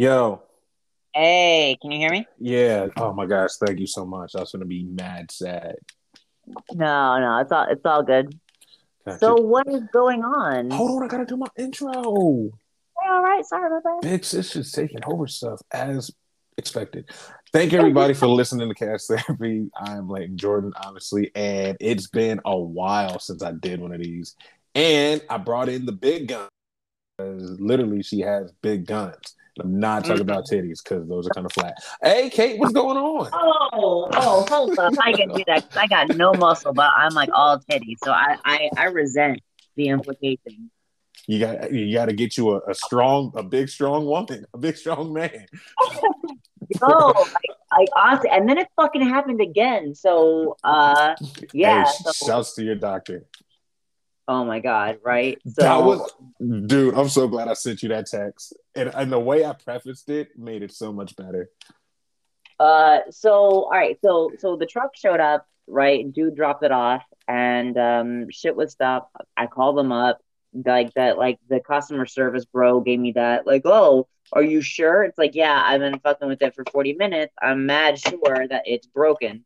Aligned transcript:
Yo. 0.00 0.40
Hey, 1.12 1.76
can 1.82 1.90
you 1.90 1.98
hear 1.98 2.08
me? 2.08 2.26
Yeah. 2.38 2.86
Oh 2.96 3.12
my 3.12 3.26
gosh, 3.26 3.50
thank 3.62 3.78
you 3.78 3.86
so 3.86 4.06
much. 4.06 4.34
I 4.34 4.40
was 4.40 4.50
gonna 4.50 4.64
be 4.64 4.82
mad 4.82 5.30
sad. 5.30 5.74
No, 6.72 7.20
no, 7.20 7.38
it's 7.40 7.52
all 7.52 7.66
it's 7.68 7.84
all 7.84 8.02
good. 8.02 8.34
Gotcha. 9.04 9.18
So 9.18 9.34
what 9.34 9.68
is 9.68 9.82
going 9.92 10.24
on? 10.24 10.70
Hold 10.70 10.92
on, 10.92 11.04
I 11.04 11.06
gotta 11.06 11.26
do 11.26 11.36
my 11.36 11.48
intro. 11.58 11.92
Hey, 11.92 13.10
all 13.10 13.22
right, 13.22 13.44
sorry 13.44 13.66
about 13.66 13.82
that. 13.82 13.98
Big 14.00 14.24
sis 14.24 14.56
is 14.56 14.72
taking 14.72 15.04
over 15.04 15.26
stuff 15.26 15.60
as 15.70 16.10
expected. 16.56 17.10
Thank 17.52 17.74
everybody 17.74 18.14
for 18.14 18.26
listening 18.26 18.70
to 18.70 18.74
Cash 18.74 19.04
Therapy. 19.04 19.68
I'm 19.76 20.08
Layton 20.08 20.38
Jordan, 20.38 20.72
obviously, 20.76 21.30
and 21.34 21.76
it's 21.78 22.06
been 22.06 22.40
a 22.46 22.58
while 22.58 23.18
since 23.18 23.42
I 23.42 23.52
did 23.52 23.82
one 23.82 23.92
of 23.92 24.00
these. 24.00 24.34
And 24.74 25.20
I 25.28 25.36
brought 25.36 25.68
in 25.68 25.84
the 25.84 25.92
big 25.92 26.28
gun. 26.28 26.48
Literally, 27.18 28.02
she 28.02 28.20
has 28.20 28.50
big 28.62 28.86
guns. 28.86 29.36
I'm 29.60 29.78
not 29.78 30.04
talking 30.04 30.22
about 30.22 30.44
mm-hmm. 30.46 30.66
titties 30.66 30.82
because 30.82 31.08
those 31.08 31.26
are 31.26 31.30
kind 31.30 31.46
of 31.46 31.52
flat. 31.52 31.74
Hey, 32.02 32.30
Kate, 32.30 32.58
what's 32.58 32.72
going 32.72 32.96
on? 32.96 33.28
Oh, 33.32 34.08
oh, 34.12 34.46
hold 34.48 34.78
up. 34.78 34.94
I 35.00 35.12
can 35.12 35.28
do 35.28 35.42
that. 35.46 35.66
I 35.76 35.86
got 35.86 36.16
no 36.16 36.32
muscle, 36.34 36.72
but 36.72 36.90
I'm 36.96 37.14
like 37.14 37.30
all 37.32 37.58
titties. 37.58 37.98
So 38.02 38.12
I, 38.12 38.36
I, 38.44 38.70
I 38.76 38.84
resent 38.86 39.40
the 39.76 39.88
implication. 39.88 40.70
You 41.26 41.38
got, 41.38 41.72
you 41.72 41.92
got 41.94 42.06
to 42.06 42.12
get 42.12 42.36
you 42.36 42.52
a, 42.52 42.60
a, 42.70 42.74
strong, 42.74 43.32
a 43.36 43.42
big, 43.42 43.68
strong 43.68 44.06
woman, 44.06 44.46
a 44.52 44.58
big, 44.58 44.76
strong 44.76 45.12
man. 45.12 45.46
oh, 46.82 47.12
like, 47.16 47.56
like 47.78 47.88
honestly, 47.96 48.30
and 48.30 48.48
then 48.48 48.58
it 48.58 48.68
fucking 48.76 49.02
happened 49.02 49.40
again. 49.40 49.94
So, 49.94 50.56
uh, 50.64 51.14
yeah. 51.52 51.84
Hey, 51.84 51.90
so, 52.12 52.26
shouts 52.26 52.54
to 52.54 52.64
your 52.64 52.74
doctor. 52.74 53.26
Oh 54.30 54.44
my 54.44 54.60
god, 54.60 55.00
right? 55.04 55.38
So 55.44 55.62
that 55.62 55.82
was 55.82 56.08
dude, 56.66 56.94
I'm 56.94 57.08
so 57.08 57.26
glad 57.26 57.48
I 57.48 57.54
sent 57.54 57.82
you 57.82 57.88
that 57.88 58.06
text. 58.06 58.56
And 58.76 58.88
and 58.94 59.10
the 59.10 59.18
way 59.18 59.44
I 59.44 59.54
prefaced 59.54 60.08
it 60.08 60.38
made 60.38 60.62
it 60.62 60.70
so 60.72 60.92
much 60.92 61.16
better. 61.16 61.50
Uh 62.60 63.00
so 63.10 63.32
all 63.64 63.70
right, 63.70 63.98
so 64.00 64.30
so 64.38 64.54
the 64.54 64.66
truck 64.66 64.94
showed 64.94 65.18
up, 65.18 65.48
right? 65.66 66.10
Dude 66.12 66.36
dropped 66.36 66.62
it 66.62 66.70
off 66.70 67.02
and 67.26 67.76
um 67.76 68.30
shit 68.30 68.54
was 68.54 68.70
stopped. 68.70 69.16
I 69.36 69.48
called 69.48 69.76
them 69.76 69.90
up, 69.90 70.20
like 70.52 70.94
that 70.94 71.18
like 71.18 71.40
the 71.48 71.58
customer 71.58 72.06
service 72.06 72.44
bro 72.44 72.82
gave 72.82 73.00
me 73.00 73.10
that, 73.16 73.48
like, 73.48 73.62
oh, 73.64 74.06
are 74.32 74.44
you 74.44 74.60
sure? 74.60 75.02
It's 75.02 75.18
like, 75.18 75.34
yeah, 75.34 75.60
I've 75.66 75.80
been 75.80 75.98
fucking 75.98 76.28
with 76.28 76.40
it 76.40 76.54
for 76.54 76.64
40 76.70 76.92
minutes. 76.92 77.34
I'm 77.42 77.66
mad 77.66 77.98
sure 77.98 78.46
that 78.46 78.62
it's 78.64 78.86
broken. 78.86 79.44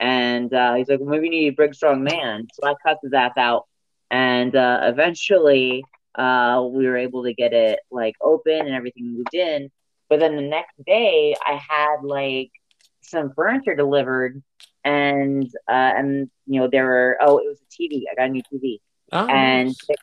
And 0.00 0.52
uh, 0.52 0.74
he's 0.74 0.88
like, 0.88 0.98
well, 0.98 1.10
maybe 1.10 1.26
you 1.26 1.30
need 1.30 1.52
a 1.52 1.56
big 1.56 1.72
strong 1.72 2.02
man. 2.02 2.48
So 2.52 2.66
I 2.68 2.74
cut 2.84 2.98
his 3.00 3.12
ass 3.12 3.34
out 3.36 3.66
and 4.14 4.54
uh, 4.54 4.78
eventually 4.84 5.84
uh, 6.14 6.64
we 6.70 6.86
were 6.86 6.96
able 6.96 7.24
to 7.24 7.34
get 7.34 7.52
it 7.52 7.80
like 7.90 8.14
open 8.22 8.60
and 8.60 8.72
everything 8.72 9.12
moved 9.16 9.34
in. 9.34 9.72
But 10.08 10.20
then 10.20 10.36
the 10.36 10.42
next 10.42 10.74
day, 10.86 11.34
I 11.44 11.54
had 11.54 11.96
like 12.04 12.52
some 13.00 13.32
furniture 13.34 13.74
delivered, 13.74 14.40
and 14.84 15.46
uh, 15.68 15.92
and 15.98 16.30
you 16.46 16.60
know 16.60 16.68
there 16.70 16.84
were 16.84 17.18
oh 17.20 17.38
it 17.38 17.48
was 17.48 17.60
a 17.60 17.82
TV. 17.82 18.04
I 18.10 18.14
got 18.14 18.28
a 18.28 18.30
new 18.30 18.42
TV, 18.52 18.80
oh, 19.10 19.26
and 19.26 19.74
they, 19.88 19.94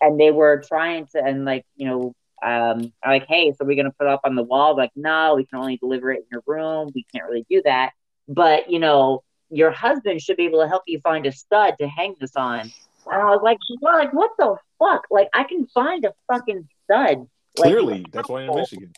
and 0.00 0.18
they 0.18 0.32
were 0.32 0.64
trying 0.66 1.06
to 1.12 1.22
and 1.24 1.44
like 1.44 1.64
you 1.76 1.86
know 1.86 2.14
um 2.44 2.92
like 3.06 3.26
hey 3.28 3.52
so 3.52 3.64
we're 3.64 3.76
gonna 3.76 3.92
put 3.92 4.08
it 4.08 4.12
up 4.12 4.22
on 4.24 4.34
the 4.34 4.42
wall? 4.42 4.76
Like 4.76 4.90
no 4.96 5.36
we 5.36 5.46
can 5.46 5.60
only 5.60 5.76
deliver 5.76 6.10
it 6.10 6.20
in 6.20 6.26
your 6.32 6.42
room. 6.44 6.90
We 6.92 7.06
can't 7.14 7.24
really 7.28 7.46
do 7.48 7.62
that. 7.66 7.90
But 8.26 8.68
you 8.68 8.80
know 8.80 9.22
your 9.48 9.70
husband 9.70 10.20
should 10.22 10.36
be 10.38 10.46
able 10.46 10.60
to 10.60 10.68
help 10.68 10.82
you 10.86 10.98
find 11.00 11.26
a 11.26 11.32
stud 11.32 11.74
to 11.78 11.86
hang 11.86 12.16
this 12.18 12.34
on 12.34 12.72
and 13.06 13.22
I 13.22 13.26
was 13.26 13.40
like, 13.42 13.58
well, 13.80 13.98
like, 13.98 14.12
what 14.12 14.30
the 14.38 14.56
fuck? 14.78 15.04
Like, 15.10 15.28
I 15.34 15.44
can 15.44 15.66
find 15.68 16.04
a 16.04 16.12
fucking 16.30 16.68
stud. 16.84 17.26
Like, 17.58 17.70
Clearly, 17.70 18.04
that's 18.12 18.28
why 18.28 18.40
I'm 18.40 18.44
in 18.44 18.50
oh. 18.50 18.56
Michigan. 18.56 18.92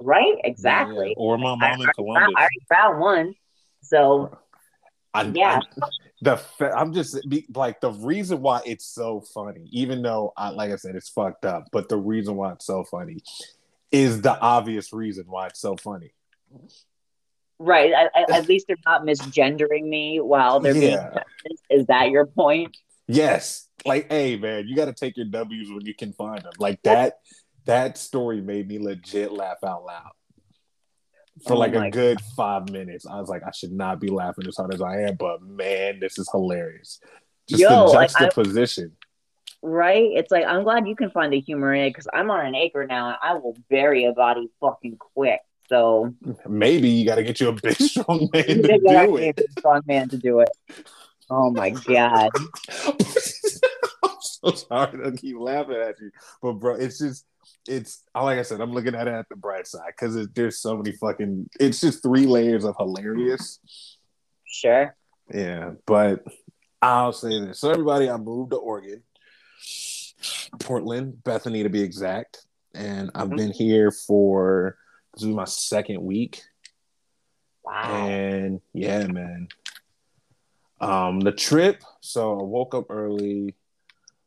Right? 0.00 0.34
Exactly. 0.42 1.08
Yeah, 1.08 1.14
Or 1.22 1.38
my 1.38 1.54
mom 1.54 1.62
I, 1.62 1.74
in 1.74 1.86
Columbus. 1.94 2.34
I 2.36 2.40
already 2.40 2.66
found 2.68 3.00
one. 3.00 3.34
So, 3.82 4.38
I, 5.12 5.22
yeah. 5.22 5.60
I, 5.82 5.88
the 6.24 6.40
I'm 6.76 6.92
just 6.92 7.20
like 7.54 7.80
the 7.80 7.90
reason 7.90 8.40
why 8.40 8.60
it's 8.64 8.86
so 8.86 9.20
funny, 9.20 9.68
even 9.70 10.02
though 10.02 10.32
I 10.36 10.50
like 10.50 10.72
I 10.72 10.76
said 10.76 10.96
it's 10.96 11.08
fucked 11.08 11.44
up, 11.44 11.68
but 11.70 11.88
the 11.88 11.96
reason 11.96 12.36
why 12.36 12.52
it's 12.52 12.66
so 12.66 12.82
funny 12.84 13.18
is 13.92 14.22
the 14.22 14.38
obvious 14.40 14.92
reason 14.92 15.26
why 15.28 15.46
it's 15.48 15.60
so 15.60 15.76
funny. 15.76 16.12
Right. 17.58 17.92
at 17.92 18.48
least 18.48 18.66
they're 18.66 18.76
not 18.84 19.02
misgendering 19.02 19.84
me 19.84 20.20
while 20.20 20.60
they're 20.60 20.74
yeah. 20.76 21.10
being. 21.10 21.80
Is 21.80 21.86
that 21.86 22.10
your 22.10 22.26
point? 22.26 22.76
Yes. 23.06 23.68
Like, 23.84 24.10
hey 24.10 24.36
man, 24.36 24.66
you 24.66 24.76
got 24.76 24.86
to 24.86 24.92
take 24.92 25.16
your 25.16 25.26
W's 25.26 25.70
when 25.70 25.84
you 25.84 25.94
can 25.94 26.12
find 26.12 26.42
them. 26.42 26.52
Like 26.58 26.82
that. 26.84 27.18
that 27.66 27.98
story 27.98 28.40
made 28.40 28.68
me 28.68 28.78
legit 28.78 29.32
laugh 29.32 29.58
out 29.64 29.84
loud 29.84 30.10
for 31.46 31.54
oh 31.54 31.58
like 31.58 31.74
a 31.74 31.90
good 31.90 32.18
God. 32.18 32.26
five 32.36 32.70
minutes. 32.70 33.06
I 33.06 33.18
was 33.18 33.28
like, 33.28 33.42
I 33.42 33.50
should 33.50 33.72
not 33.72 34.00
be 34.00 34.08
laughing 34.08 34.46
as 34.46 34.56
hard 34.56 34.72
as 34.72 34.80
I 34.80 35.02
am, 35.02 35.16
but 35.16 35.42
man, 35.42 36.00
this 36.00 36.18
is 36.18 36.28
hilarious. 36.30 37.00
Just 37.48 37.60
Yo, 37.60 37.86
the 37.86 37.92
juxtaposition. 37.92 38.92
Like, 39.62 39.72
right? 39.72 40.10
It's 40.14 40.30
like 40.30 40.44
I'm 40.46 40.62
glad 40.62 40.86
you 40.86 40.96
can 40.96 41.10
find 41.10 41.32
the 41.32 41.40
humor 41.40 41.74
in 41.74 41.84
it 41.84 41.90
because 41.90 42.06
I'm 42.12 42.30
on 42.30 42.46
an 42.46 42.54
acre 42.54 42.86
now 42.86 43.08
and 43.08 43.16
I 43.22 43.34
will 43.34 43.56
bury 43.68 44.04
a 44.04 44.12
body 44.12 44.48
fucking 44.60 44.96
quick. 44.98 45.40
So 45.68 46.14
maybe 46.46 46.88
you 46.88 47.06
got 47.06 47.16
to 47.16 47.24
get 47.24 47.40
you 47.40 47.48
a 47.48 47.52
big 47.62 47.76
strong 47.76 48.28
man 48.32 48.44
to 48.44 48.78
do 48.78 49.16
it. 49.16 49.40
strong 49.58 49.82
man 49.86 50.08
to 50.10 50.18
do 50.18 50.40
it. 50.40 50.50
Oh 51.30 51.50
my 51.50 51.70
god! 51.70 52.30
I'm 52.84 54.16
so 54.20 54.50
sorry 54.52 55.02
to 55.02 55.12
keep 55.16 55.36
laughing 55.38 55.76
at 55.76 56.00
you, 56.00 56.10
but 56.42 56.54
bro, 56.54 56.74
it's 56.74 56.98
just 56.98 57.24
it's 57.66 58.02
like 58.14 58.38
I 58.38 58.42
said, 58.42 58.60
I'm 58.60 58.72
looking 58.72 58.94
at 58.94 59.08
it 59.08 59.14
at 59.14 59.28
the 59.28 59.36
bright 59.36 59.66
side 59.66 59.92
because 59.96 60.28
there's 60.34 60.58
so 60.58 60.76
many 60.76 60.92
fucking. 60.92 61.48
It's 61.58 61.80
just 61.80 62.02
three 62.02 62.26
layers 62.26 62.64
of 62.64 62.76
hilarious. 62.78 63.60
Sure. 64.44 64.94
Yeah, 65.32 65.72
but 65.86 66.24
I'll 66.82 67.12
say 67.12 67.40
this. 67.40 67.60
So 67.60 67.70
everybody, 67.70 68.10
I 68.10 68.16
moved 68.16 68.50
to 68.50 68.56
Oregon, 68.56 69.02
Portland, 70.60 71.22
Bethany 71.24 71.62
to 71.62 71.70
be 71.70 71.82
exact, 71.82 72.44
and 72.74 73.10
I've 73.14 73.28
mm-hmm. 73.28 73.36
been 73.36 73.52
here 73.52 73.90
for 73.90 74.76
this 75.14 75.22
is 75.22 75.28
my 75.28 75.44
second 75.44 76.02
week. 76.02 76.42
Wow. 77.64 78.06
And 78.06 78.60
yeah, 78.74 79.06
man, 79.06 79.48
um, 80.84 81.20
the 81.20 81.32
trip. 81.32 81.82
So 82.00 82.38
I 82.38 82.42
woke 82.42 82.74
up 82.74 82.90
early. 82.90 83.54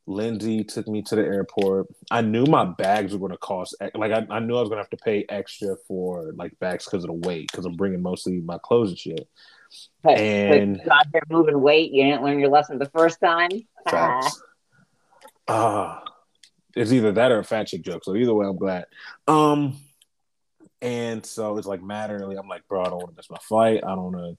Lindsay 0.08 0.64
took 0.64 0.88
me 0.88 1.02
to 1.04 1.16
the 1.16 1.22
airport. 1.22 1.88
I 2.10 2.22
knew 2.22 2.46
my 2.46 2.66
bags 2.66 3.14
were 3.14 3.20
going 3.20 3.34
to 3.34 3.38
cost 3.38 3.76
like 3.94 4.12
I, 4.12 4.26
I, 4.30 4.40
knew 4.40 4.56
I 4.56 4.62
was 4.62 4.70
going 4.70 4.78
to 4.78 4.84
have 4.84 4.90
to 4.92 4.98
pay 4.98 5.26
extra 5.28 5.76
for 5.88 6.32
like 6.36 6.58
bags 6.60 6.86
because 6.86 7.04
of 7.04 7.10
the 7.10 7.28
weight 7.28 7.52
because 7.52 7.66
I'm 7.66 7.76
bringing 7.76 8.02
mostly 8.02 8.40
my 8.40 8.58
clothes 8.58 8.90
and 8.90 8.98
shit. 8.98 9.28
Hey, 10.04 10.62
and 10.62 10.80
out 10.90 11.12
there 11.12 11.24
moving 11.30 11.60
weight, 11.62 11.92
you 11.92 12.04
didn't 12.04 12.24
learn 12.24 12.40
your 12.40 12.50
lesson 12.50 12.80
the 12.80 12.90
first 12.90 13.20
time. 13.20 13.50
Facts. 13.90 14.42
Ah, 15.50 16.02
uh, 16.02 16.10
it's 16.74 16.94
either 16.94 17.12
that 17.12 17.32
or 17.34 17.40
a 17.40 17.44
fat 17.44 17.68
chick 17.68 17.84
joke. 17.84 18.06
So 18.06 18.16
either 18.16 18.34
way, 18.34 18.46
I'm 18.48 18.58
glad. 18.58 18.86
Um, 19.28 19.78
and 20.82 21.26
so 21.26 21.58
it's 21.58 21.68
like 21.68 21.84
mad 21.84 22.12
early. 22.12 22.38
I'm 22.38 22.48
like, 22.48 22.66
bro, 22.70 22.82
I 22.82 22.86
don't 22.86 22.98
want 22.98 23.10
to 23.10 23.16
miss 23.18 23.30
my 23.30 23.40
flight. 23.40 23.84
I 23.84 23.90
don't 23.90 24.14
want 24.14 24.16
to 24.16 24.38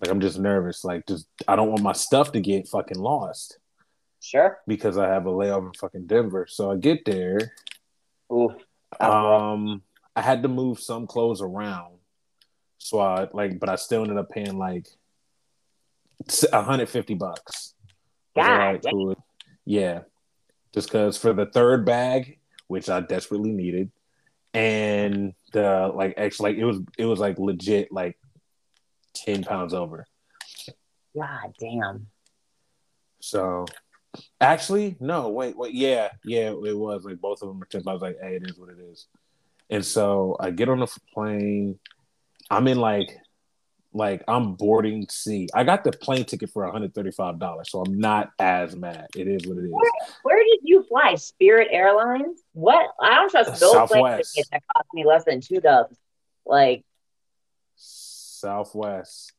like 0.00 0.10
I'm 0.10 0.20
just 0.20 0.38
nervous. 0.38 0.84
Like 0.84 1.06
just 1.06 1.26
I 1.46 1.56
don't 1.56 1.70
want 1.70 1.82
my 1.82 1.92
stuff 1.92 2.32
to 2.32 2.40
get 2.40 2.68
fucking 2.68 2.98
lost. 2.98 3.58
Sure. 4.20 4.58
Because 4.66 4.98
I 4.98 5.08
have 5.08 5.26
a 5.26 5.30
layover 5.30 5.68
in 5.68 5.72
fucking 5.74 6.06
Denver. 6.06 6.46
So 6.48 6.70
I 6.70 6.76
get 6.76 7.04
there. 7.04 7.52
Ooh. 8.32 8.54
Um 8.98 9.82
I 10.16 10.22
had 10.22 10.42
to 10.42 10.48
move 10.48 10.80
some 10.80 11.06
clothes 11.06 11.42
around. 11.42 11.96
So 12.78 12.98
I 12.98 13.28
like 13.32 13.58
but 13.60 13.68
I 13.68 13.76
still 13.76 14.02
ended 14.02 14.18
up 14.18 14.30
paying 14.30 14.58
like 14.58 14.86
150 16.50 17.14
bucks. 17.14 17.74
God. 18.34 18.84
Yeah. 19.64 20.00
Just 20.72 20.88
because 20.88 21.16
for 21.16 21.32
the 21.32 21.46
third 21.46 21.84
bag, 21.84 22.38
which 22.68 22.88
I 22.88 23.00
desperately 23.00 23.50
needed, 23.50 23.90
and 24.54 25.34
the 25.52 25.90
like 25.94 26.14
actually 26.16 26.52
like 26.52 26.60
it 26.60 26.64
was 26.64 26.78
it 26.98 27.04
was 27.04 27.18
like 27.18 27.38
legit 27.38 27.92
like 27.92 28.16
10 29.24 29.44
pounds 29.44 29.74
over. 29.74 30.06
God 31.14 31.54
damn. 31.58 32.06
So 33.20 33.66
actually, 34.40 34.96
no, 35.00 35.28
wait, 35.28 35.56
wait, 35.56 35.74
yeah, 35.74 36.10
yeah, 36.24 36.50
it 36.50 36.78
was 36.78 37.04
like 37.04 37.20
both 37.20 37.42
of 37.42 37.48
them 37.48 37.62
are 37.62 37.66
10 37.66 37.82
pounds. 37.82 38.02
Like, 38.02 38.18
hey, 38.20 38.36
it 38.36 38.48
is 38.48 38.58
what 38.58 38.70
it 38.70 38.78
is. 38.78 39.06
And 39.68 39.84
so 39.84 40.36
I 40.40 40.50
get 40.50 40.68
on 40.68 40.80
the 40.80 40.88
plane. 41.14 41.78
I'm 42.50 42.66
in 42.66 42.78
like, 42.78 43.16
like 43.92 44.24
I'm 44.26 44.54
boarding 44.54 45.06
C. 45.08 45.48
I 45.54 45.64
got 45.64 45.84
the 45.84 45.92
plane 45.92 46.24
ticket 46.24 46.50
for 46.50 46.70
$135, 46.70 47.66
so 47.66 47.82
I'm 47.82 47.98
not 47.98 48.30
as 48.38 48.74
mad. 48.74 49.06
It 49.16 49.28
is 49.28 49.46
what 49.46 49.58
it 49.58 49.64
is. 49.64 49.70
Where, 49.70 49.90
where 50.22 50.44
did 50.44 50.60
you 50.62 50.84
fly? 50.88 51.14
Spirit 51.14 51.68
Airlines? 51.70 52.42
What? 52.52 52.86
I 53.00 53.14
don't 53.16 53.30
trust 53.30 53.60
those 53.60 53.88
plane 53.88 54.06
tickets 54.16 54.48
that 54.50 54.62
cost 54.74 54.88
me 54.92 55.04
less 55.04 55.24
than 55.24 55.40
two 55.40 55.60
dubs. 55.60 55.96
Like, 56.46 56.84
Southwest. 58.40 59.32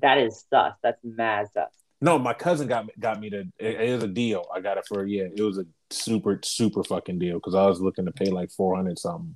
That 0.00 0.18
is 0.18 0.44
sus. 0.50 0.74
That's 0.82 0.98
mad 1.02 1.48
sus. 1.52 1.70
No, 2.00 2.18
my 2.18 2.34
cousin 2.34 2.68
got 2.68 2.86
got 2.98 3.20
me 3.20 3.30
to. 3.30 3.40
It, 3.58 3.80
it, 3.80 3.94
was 3.94 4.04
a 4.04 4.08
deal. 4.08 4.46
I 4.54 4.60
got 4.60 4.78
it 4.78 4.84
for 4.86 5.06
yeah. 5.06 5.24
It 5.34 5.42
was 5.42 5.58
a 5.58 5.64
super 5.90 6.38
super 6.42 6.84
fucking 6.84 7.18
deal 7.18 7.36
because 7.36 7.54
I 7.54 7.66
was 7.66 7.80
looking 7.80 8.04
to 8.04 8.12
pay 8.12 8.26
like 8.26 8.50
four 8.50 8.76
hundred 8.76 8.98
something, 8.98 9.34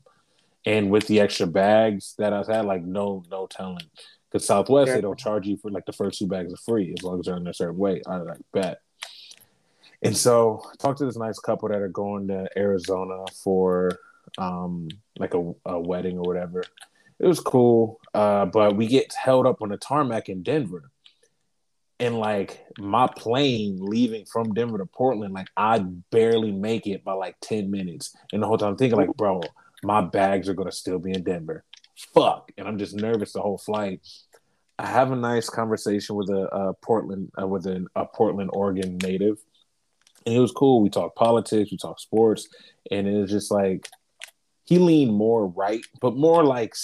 and 0.67 0.91
with 0.91 1.07
the 1.07 1.21
extra 1.21 1.47
bags 1.47 2.15
that 2.19 2.33
I 2.33 2.45
had, 2.47 2.67
like 2.67 2.85
no 2.85 3.23
no 3.31 3.47
telling. 3.47 3.87
Because 4.31 4.47
Southwest, 4.47 4.89
sure. 4.89 4.97
they 4.97 5.01
don't 5.01 5.19
charge 5.19 5.47
you 5.47 5.57
for 5.57 5.71
like 5.71 5.87
the 5.87 5.93
first 5.93 6.19
two 6.19 6.27
bags 6.27 6.53
are 6.53 6.59
free 6.59 6.95
as 6.97 7.03
long 7.03 7.19
as 7.19 7.27
they're 7.27 7.37
in 7.37 7.47
a 7.47 7.55
certain 7.55 7.79
weight. 7.79 8.03
I 8.07 8.17
like 8.17 8.37
bet. 8.53 8.81
And 10.03 10.17
so 10.17 10.63
I 10.71 10.77
talked 10.77 10.99
to 10.99 11.07
this 11.07 11.17
nice 11.17 11.39
couple 11.39 11.71
that 11.71 11.81
are 11.81 11.89
going 11.89 12.29
to 12.29 12.49
Arizona 12.57 13.25
for 13.43 13.99
um 14.37 14.89
like 15.19 15.33
a, 15.35 15.53
a 15.65 15.81
wedding 15.81 16.19
or 16.19 16.23
whatever. 16.23 16.63
It 17.21 17.27
was 17.27 17.41
cool. 17.41 18.01
Uh, 18.15 18.47
but 18.47 18.77
we 18.77 18.87
get 18.87 19.13
held 19.15 19.47
up 19.47 19.63
on 19.63 19.71
the 19.71 19.77
tarmac 19.77 20.29
in 20.29 20.43
Denver. 20.43 20.91
And 22.01 22.19
like 22.19 22.65
my 22.79 23.09
plane 23.09 23.79
leaving 23.81 24.25
from 24.25 24.55
Denver 24.55 24.79
to 24.79 24.87
Portland, 24.87 25.35
like 25.35 25.49
I 25.57 25.81
barely 26.11 26.53
make 26.53 26.87
it 26.87 27.03
by 27.03 27.15
like 27.15 27.37
10 27.41 27.71
minutes. 27.71 28.15
And 28.33 28.43
the 28.43 28.47
whole 28.47 28.57
time 28.57 28.71
I'm 28.71 28.77
thinking, 28.77 28.99
like, 28.99 29.17
bro, 29.17 29.41
my 29.83 30.01
bags 30.01 30.49
are 30.49 30.55
gonna 30.55 30.71
still 30.71 31.01
be 31.01 31.11
in 31.11 31.25
Denver. 31.25 31.65
Fuck. 32.15 32.53
And 32.57 32.69
I'm 32.69 32.79
just 32.79 32.95
nervous 32.95 33.33
the 33.33 33.41
whole 33.41 33.59
flight. 33.59 34.01
I 34.79 34.87
have 34.87 35.11
a 35.11 35.17
nice 35.17 35.51
conversation 35.51 36.15
with 36.15 36.31
a, 36.31 36.47
a 36.55 36.75
Portland 36.75 37.33
uh, 37.41 37.49
with 37.49 37.67
a, 37.67 37.85
a 37.97 38.07
Portland, 38.07 38.51
Oregon 38.53 38.97
native, 38.99 39.39
and 40.25 40.37
it 40.37 40.39
was 40.39 40.53
cool. 40.53 40.81
We 40.81 40.89
talked 40.89 41.17
politics, 41.17 41.73
we 41.73 41.77
talked 41.77 42.01
sports, 42.01 42.49
and 42.91 43.09
it 43.09 43.19
was 43.19 43.31
just 43.31 43.51
like 43.51 43.89
he 44.69 44.79
leaned 44.79 45.15
more 45.15 45.47
right, 45.47 45.81
but 45.99 46.15
more 46.15 46.45
like 46.45 46.75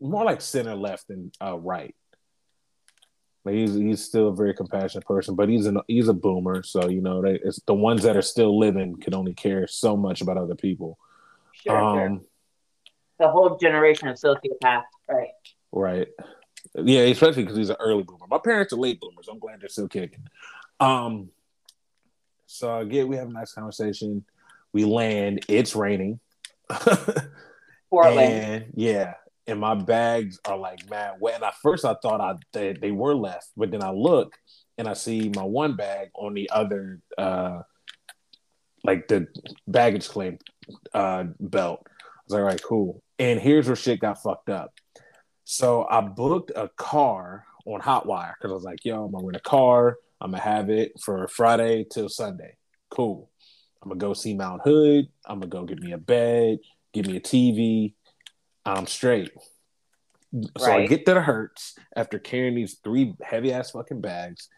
more 0.00 0.24
like 0.24 0.40
center 0.40 0.76
left 0.76 1.08
than 1.08 1.32
uh, 1.42 1.58
right. 1.58 1.92
Like 3.44 3.56
he's 3.56 3.74
he's 3.74 4.04
still 4.04 4.28
a 4.28 4.34
very 4.36 4.54
compassionate 4.54 5.04
person, 5.04 5.34
but 5.34 5.48
he's 5.48 5.66
an 5.66 5.80
he's 5.88 6.06
a 6.06 6.14
boomer, 6.14 6.62
so 6.62 6.88
you 6.88 7.00
know 7.00 7.22
they, 7.22 7.40
it's 7.42 7.60
the 7.66 7.74
ones 7.74 8.04
that 8.04 8.16
are 8.16 8.22
still 8.22 8.56
living 8.56 9.00
can 9.00 9.14
only 9.14 9.34
care 9.34 9.66
so 9.66 9.96
much 9.96 10.20
about 10.20 10.36
other 10.36 10.54
people. 10.54 10.96
Sure, 11.54 11.76
um, 11.76 11.96
sure. 11.96 12.20
The 13.18 13.28
whole 13.28 13.56
generation 13.56 14.06
of 14.06 14.16
sociopaths, 14.16 14.84
right? 15.08 15.30
Right. 15.72 16.08
Yeah, 16.76 17.00
especially 17.00 17.42
because 17.42 17.56
he's 17.56 17.70
an 17.70 17.76
early 17.80 18.04
boomer. 18.04 18.26
My 18.30 18.38
parents 18.38 18.72
are 18.72 18.76
late 18.76 19.00
boomers. 19.00 19.26
I'm 19.28 19.40
glad 19.40 19.60
they're 19.60 19.68
still 19.68 19.88
kicking. 19.88 20.28
Um. 20.78 21.30
So 22.46 22.78
again, 22.78 23.08
we 23.08 23.16
have 23.16 23.28
a 23.28 23.32
nice 23.32 23.52
conversation. 23.52 24.24
We 24.72 24.84
land. 24.84 25.44
It's 25.48 25.74
raining. 25.74 26.20
Portland. 27.90 28.18
And 28.18 28.64
yeah, 28.74 29.14
and 29.46 29.60
my 29.60 29.74
bags 29.74 30.38
are 30.44 30.56
like 30.56 30.88
mad 30.88 31.16
wet. 31.20 31.36
And 31.36 31.44
at 31.44 31.56
first 31.56 31.84
I 31.84 31.94
thought 32.02 32.20
I 32.20 32.34
they, 32.52 32.72
they 32.72 32.90
were 32.90 33.14
left, 33.14 33.48
but 33.56 33.70
then 33.70 33.82
I 33.82 33.90
look 33.90 34.34
and 34.78 34.88
I 34.88 34.94
see 34.94 35.30
my 35.34 35.44
one 35.44 35.76
bag 35.76 36.08
on 36.14 36.34
the 36.34 36.50
other 36.50 37.00
uh 37.18 37.60
like 38.82 39.08
the 39.08 39.26
baggage 39.66 40.08
claim 40.08 40.38
uh 40.92 41.24
belt. 41.40 41.86
I 41.86 41.90
was 42.26 42.32
like, 42.32 42.40
all 42.40 42.46
right, 42.46 42.62
cool. 42.62 43.02
And 43.18 43.40
here's 43.40 43.66
where 43.66 43.76
shit 43.76 44.00
got 44.00 44.22
fucked 44.22 44.48
up. 44.48 44.72
So 45.44 45.86
I 45.88 46.00
booked 46.00 46.52
a 46.56 46.70
car 46.76 47.44
on 47.66 47.80
Hotwire 47.80 48.32
because 48.38 48.50
I 48.50 48.54
was 48.54 48.64
like, 48.64 48.84
yo, 48.84 49.04
I'm 49.04 49.12
gonna 49.12 49.26
rent 49.26 49.36
a 49.36 49.40
car. 49.40 49.96
I'm 50.20 50.30
gonna 50.30 50.42
have 50.42 50.70
it 50.70 50.92
for 51.02 51.28
Friday 51.28 51.86
till 51.90 52.08
Sunday. 52.08 52.56
Cool. 52.90 53.30
I'm 53.84 53.90
gonna 53.90 53.98
go 53.98 54.14
see 54.14 54.34
Mount 54.34 54.62
Hood. 54.64 55.08
I'm 55.26 55.40
gonna 55.40 55.50
go 55.50 55.64
get 55.64 55.78
me 55.78 55.92
a 55.92 55.98
bed, 55.98 56.58
give 56.94 57.06
me 57.06 57.16
a 57.16 57.20
TV. 57.20 57.94
I'm 58.64 58.86
straight. 58.86 59.30
So 60.58 60.66
right. 60.66 60.82
I 60.82 60.86
get 60.86 61.04
to 61.06 61.14
the 61.14 61.20
Hertz 61.20 61.74
after 61.94 62.18
carrying 62.18 62.54
these 62.54 62.78
three 62.82 63.14
heavy 63.22 63.52
ass 63.52 63.72
fucking 63.72 64.00
bags, 64.00 64.48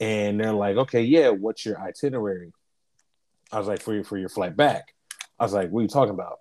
and 0.00 0.40
they're 0.40 0.52
like, 0.52 0.76
"Okay, 0.76 1.02
yeah, 1.02 1.28
what's 1.28 1.64
your 1.64 1.80
itinerary?" 1.80 2.52
I 3.52 3.58
was 3.58 3.68
like, 3.68 3.80
"For 3.80 3.94
your 3.94 4.04
for 4.04 4.18
your 4.18 4.28
flight 4.28 4.56
back." 4.56 4.94
I 5.38 5.44
was 5.44 5.52
like, 5.52 5.70
"What 5.70 5.80
are 5.80 5.82
you 5.82 5.88
talking 5.88 6.14
about?" 6.14 6.40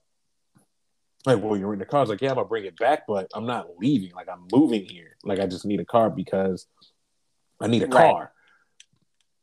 Like, 1.27 1.43
well, 1.43 1.55
you're 1.55 1.73
in 1.73 1.79
the 1.79 1.85
car. 1.85 1.99
I 1.99 2.01
was 2.01 2.09
like, 2.09 2.21
"Yeah, 2.21 2.31
I'm 2.31 2.35
gonna 2.35 2.47
bring 2.47 2.65
it 2.65 2.75
back, 2.77 3.03
but 3.07 3.29
I'm 3.35 3.45
not 3.45 3.77
leaving. 3.77 4.13
Like, 4.13 4.27
I'm 4.27 4.47
moving 4.51 4.85
here. 4.85 5.15
Like, 5.23 5.39
I 5.39 5.45
just 5.45 5.65
need 5.65 5.79
a 5.79 5.85
car 5.85 6.09
because 6.09 6.65
I 7.59 7.67
need 7.67 7.83
a 7.83 7.87
car." 7.87 8.33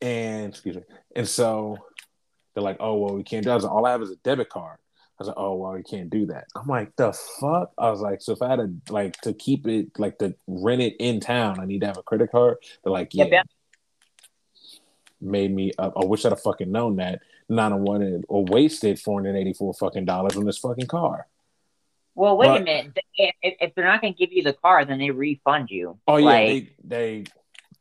And 0.01 0.49
excuse 0.49 0.77
me. 0.77 0.83
And 1.15 1.29
so 1.29 1.79
they're 2.59 2.65
like, 2.65 2.79
"Oh, 2.81 2.97
well, 2.97 3.15
we 3.15 3.23
can't 3.23 3.45
do." 3.45 3.51
Was 3.51 3.63
like, 3.63 3.73
"All 3.73 3.87
I 3.87 3.93
have 3.93 4.03
is 4.03 4.11
a 4.11 4.17
debit 4.17 4.49
card." 4.49 4.79
I 5.19 5.23
was 5.23 5.29
like, 5.29 5.37
oh 5.37 5.57
well, 5.57 5.77
you 5.77 5.83
can't 5.83 6.11
do 6.11 6.27
that. 6.27 6.47
I'm 6.55 6.69
like, 6.69 6.95
the 6.95 7.13
fuck? 7.13 7.73
I 7.77 7.91
was 7.91 8.01
like, 8.01 8.23
so 8.23 8.33
if 8.33 8.41
I 8.41 8.49
had 8.51 8.57
to 8.57 8.93
like 8.93 9.21
to 9.23 9.33
keep 9.33 9.67
it 9.67 9.99
like 9.99 10.19
to 10.19 10.37
rent 10.47 10.81
it 10.81 10.95
in 11.01 11.19
town, 11.19 11.59
I 11.59 11.65
need 11.65 11.81
to 11.81 11.89
have 11.89 11.99
a 11.99 12.05
credit 12.05 12.31
card. 12.31 12.59
They're 12.85 12.93
like, 12.93 13.15
yeah. 13.15 13.25
yeah. 13.25 13.43
Made 15.21 15.53
me 15.53 15.73
up. 15.77 15.95
I 16.01 16.05
wish 16.05 16.25
I'd 16.25 16.31
have 16.31 16.41
fucking 16.41 16.71
known 16.71 16.97
that. 16.97 17.21
Not 17.49 17.77
wanted 17.77 18.27
or 18.29 18.45
wasted 18.45 19.01
four 19.01 19.21
hundred 19.21 19.37
eighty 19.37 19.53
four 19.53 19.75
fucking 19.75 20.05
dollars 20.05 20.37
on 20.37 20.45
this 20.45 20.59
fucking 20.59 20.87
car. 20.87 21.27
Well, 22.15 22.37
wait 22.37 22.47
but, 22.49 22.61
a 22.61 22.65
minute. 22.65 22.99
If, 23.15 23.35
if, 23.43 23.75
they're 23.75 23.85
not 23.85 24.01
going 24.01 24.13
to 24.13 24.19
give 24.19 24.33
you 24.33 24.45
the 24.45 24.53
car, 24.53 24.85
then 24.85 24.99
they 24.99 25.11
refund 25.11 25.71
you. 25.71 25.99
Oh 26.07 26.19
yeah, 26.19 26.25
like, 26.27 26.47
they 26.47 26.69
they 26.85 27.25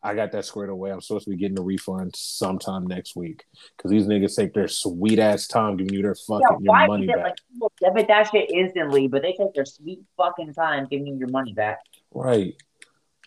I 0.04 0.14
got 0.14 0.32
that 0.32 0.46
squared 0.46 0.70
away. 0.70 0.92
I'm 0.92 1.02
supposed 1.02 1.26
to 1.26 1.32
be 1.32 1.38
getting 1.38 1.58
a 1.58 1.62
refund 1.62 2.16
sometime 2.16 2.86
next 2.86 3.16
week 3.16 3.46
because 3.76 3.92
these 3.92 4.06
niggas 4.06 4.36
take 4.36 4.54
their 4.54 4.68
sweet 4.68 5.20
ass 5.20 5.48
time 5.48 5.76
giving 5.76 5.94
you 5.94 6.04
their 6.04 6.16
fucking 6.16 6.46
yeah, 6.62 6.80
your 6.80 6.88
money 6.88 7.08
back. 7.08 7.36
Like, 7.60 7.72
debit 7.82 8.08
that 8.08 8.30
shit 8.32 8.50
instantly, 8.52 9.08
but 9.08 9.24
they 9.24 9.34
take 9.34 9.54
their 9.54 9.66
sweet 9.66 10.00
fucking 10.16 10.54
time 10.54 10.88
giving 10.90 11.08
you 11.08 11.18
your 11.18 11.30
money 11.30 11.54
back. 11.54 11.80
Right. 12.14 12.56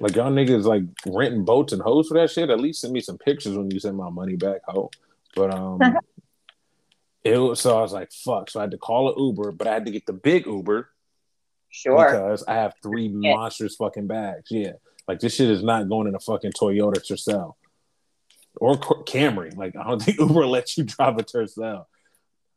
Like 0.00 0.16
y'all 0.16 0.32
niggas 0.32 0.64
like 0.64 0.84
renting 1.06 1.44
boats 1.44 1.72
and 1.72 1.82
hoes 1.82 2.08
for 2.08 2.14
that 2.14 2.30
shit. 2.30 2.50
At 2.50 2.60
least 2.60 2.80
send 2.80 2.92
me 2.92 3.00
some 3.00 3.18
pictures 3.18 3.56
when 3.56 3.70
you 3.70 3.78
send 3.78 3.96
my 3.96 4.08
money 4.08 4.36
back, 4.36 4.60
ho. 4.66 4.90
But 5.34 5.52
um, 5.52 5.80
it 7.24 7.36
was 7.36 7.60
so 7.60 7.78
I 7.78 7.82
was 7.82 7.92
like, 7.92 8.12
fuck. 8.12 8.48
So 8.48 8.60
I 8.60 8.62
had 8.62 8.70
to 8.70 8.78
call 8.78 9.10
an 9.10 9.22
Uber, 9.22 9.52
but 9.52 9.66
I 9.66 9.74
had 9.74 9.84
to 9.86 9.92
get 9.92 10.06
the 10.06 10.12
big 10.12 10.46
Uber. 10.46 10.88
Sure. 11.70 12.04
Because 12.04 12.44
I 12.46 12.54
have 12.54 12.74
three 12.82 13.06
yeah. 13.06 13.34
monstrous 13.34 13.76
fucking 13.76 14.06
bags. 14.06 14.48
Yeah. 14.50 14.72
Like 15.08 15.20
this 15.20 15.34
shit 15.34 15.50
is 15.50 15.62
not 15.62 15.88
going 15.88 16.08
in 16.08 16.14
a 16.14 16.20
fucking 16.20 16.52
Toyota 16.52 16.96
Tercel 16.96 17.54
or 18.56 18.76
Camry. 18.76 19.56
Like 19.56 19.76
I 19.76 19.84
don't 19.84 20.00
think 20.00 20.18
Uber 20.20 20.46
lets 20.46 20.76
you 20.76 20.84
drive 20.84 21.18
a 21.18 21.22
Tercel. 21.22 21.86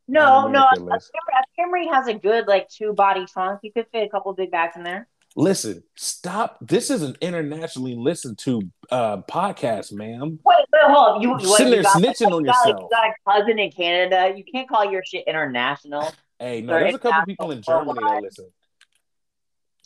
No, 0.07 0.48
no, 0.48 0.65
a 0.65 0.75
Camry, 0.75 1.00
a 1.00 1.62
Camry 1.62 1.94
has 1.94 2.07
a 2.07 2.13
good 2.13 2.48
like 2.48 2.68
two 2.68 2.94
body 2.94 3.25
trunk. 3.25 3.62
You 3.63 3.71
could 3.71 3.88
fit 3.92 4.06
a 4.06 4.10
couple 4.10 4.33
big 4.33 4.51
bags 4.51 4.75
in 4.75 4.83
there. 4.83 5.07
Listen, 5.36 5.81
stop. 5.95 6.57
This 6.62 6.92
is 6.92 7.01
an 7.01 7.15
internationally 7.21 7.95
listened 7.95 8.38
to 8.39 8.62
uh, 8.92 9.18
podcast, 9.24 9.92
ma'am. 9.92 10.39
Wait, 10.44 10.56
wait, 10.71 10.81
hold 10.83 11.15
on. 11.15 11.21
You, 11.21 11.39
you 11.39 11.56
sitting 11.56 11.71
there 11.71 11.83
snitching 11.83 12.31
on 12.31 12.45
yourself. 12.45 12.81
you 12.81 12.89
got 12.92 13.07
a 13.07 13.13
cousin 13.27 13.57
in 13.57 13.71
Canada. 13.71 14.33
You 14.36 14.44
can't 14.44 14.69
call 14.69 14.92
your 14.92 15.01
shit 15.04 15.24
international. 15.25 16.12
Hey, 16.38 16.62
no, 16.62 16.74
there's 16.74 16.95
a 16.95 17.00
couple 17.00 17.25
people 17.25 17.51
in 17.51 17.63
Germany 17.63 18.00
that 18.00 18.21
listen. 18.21 18.45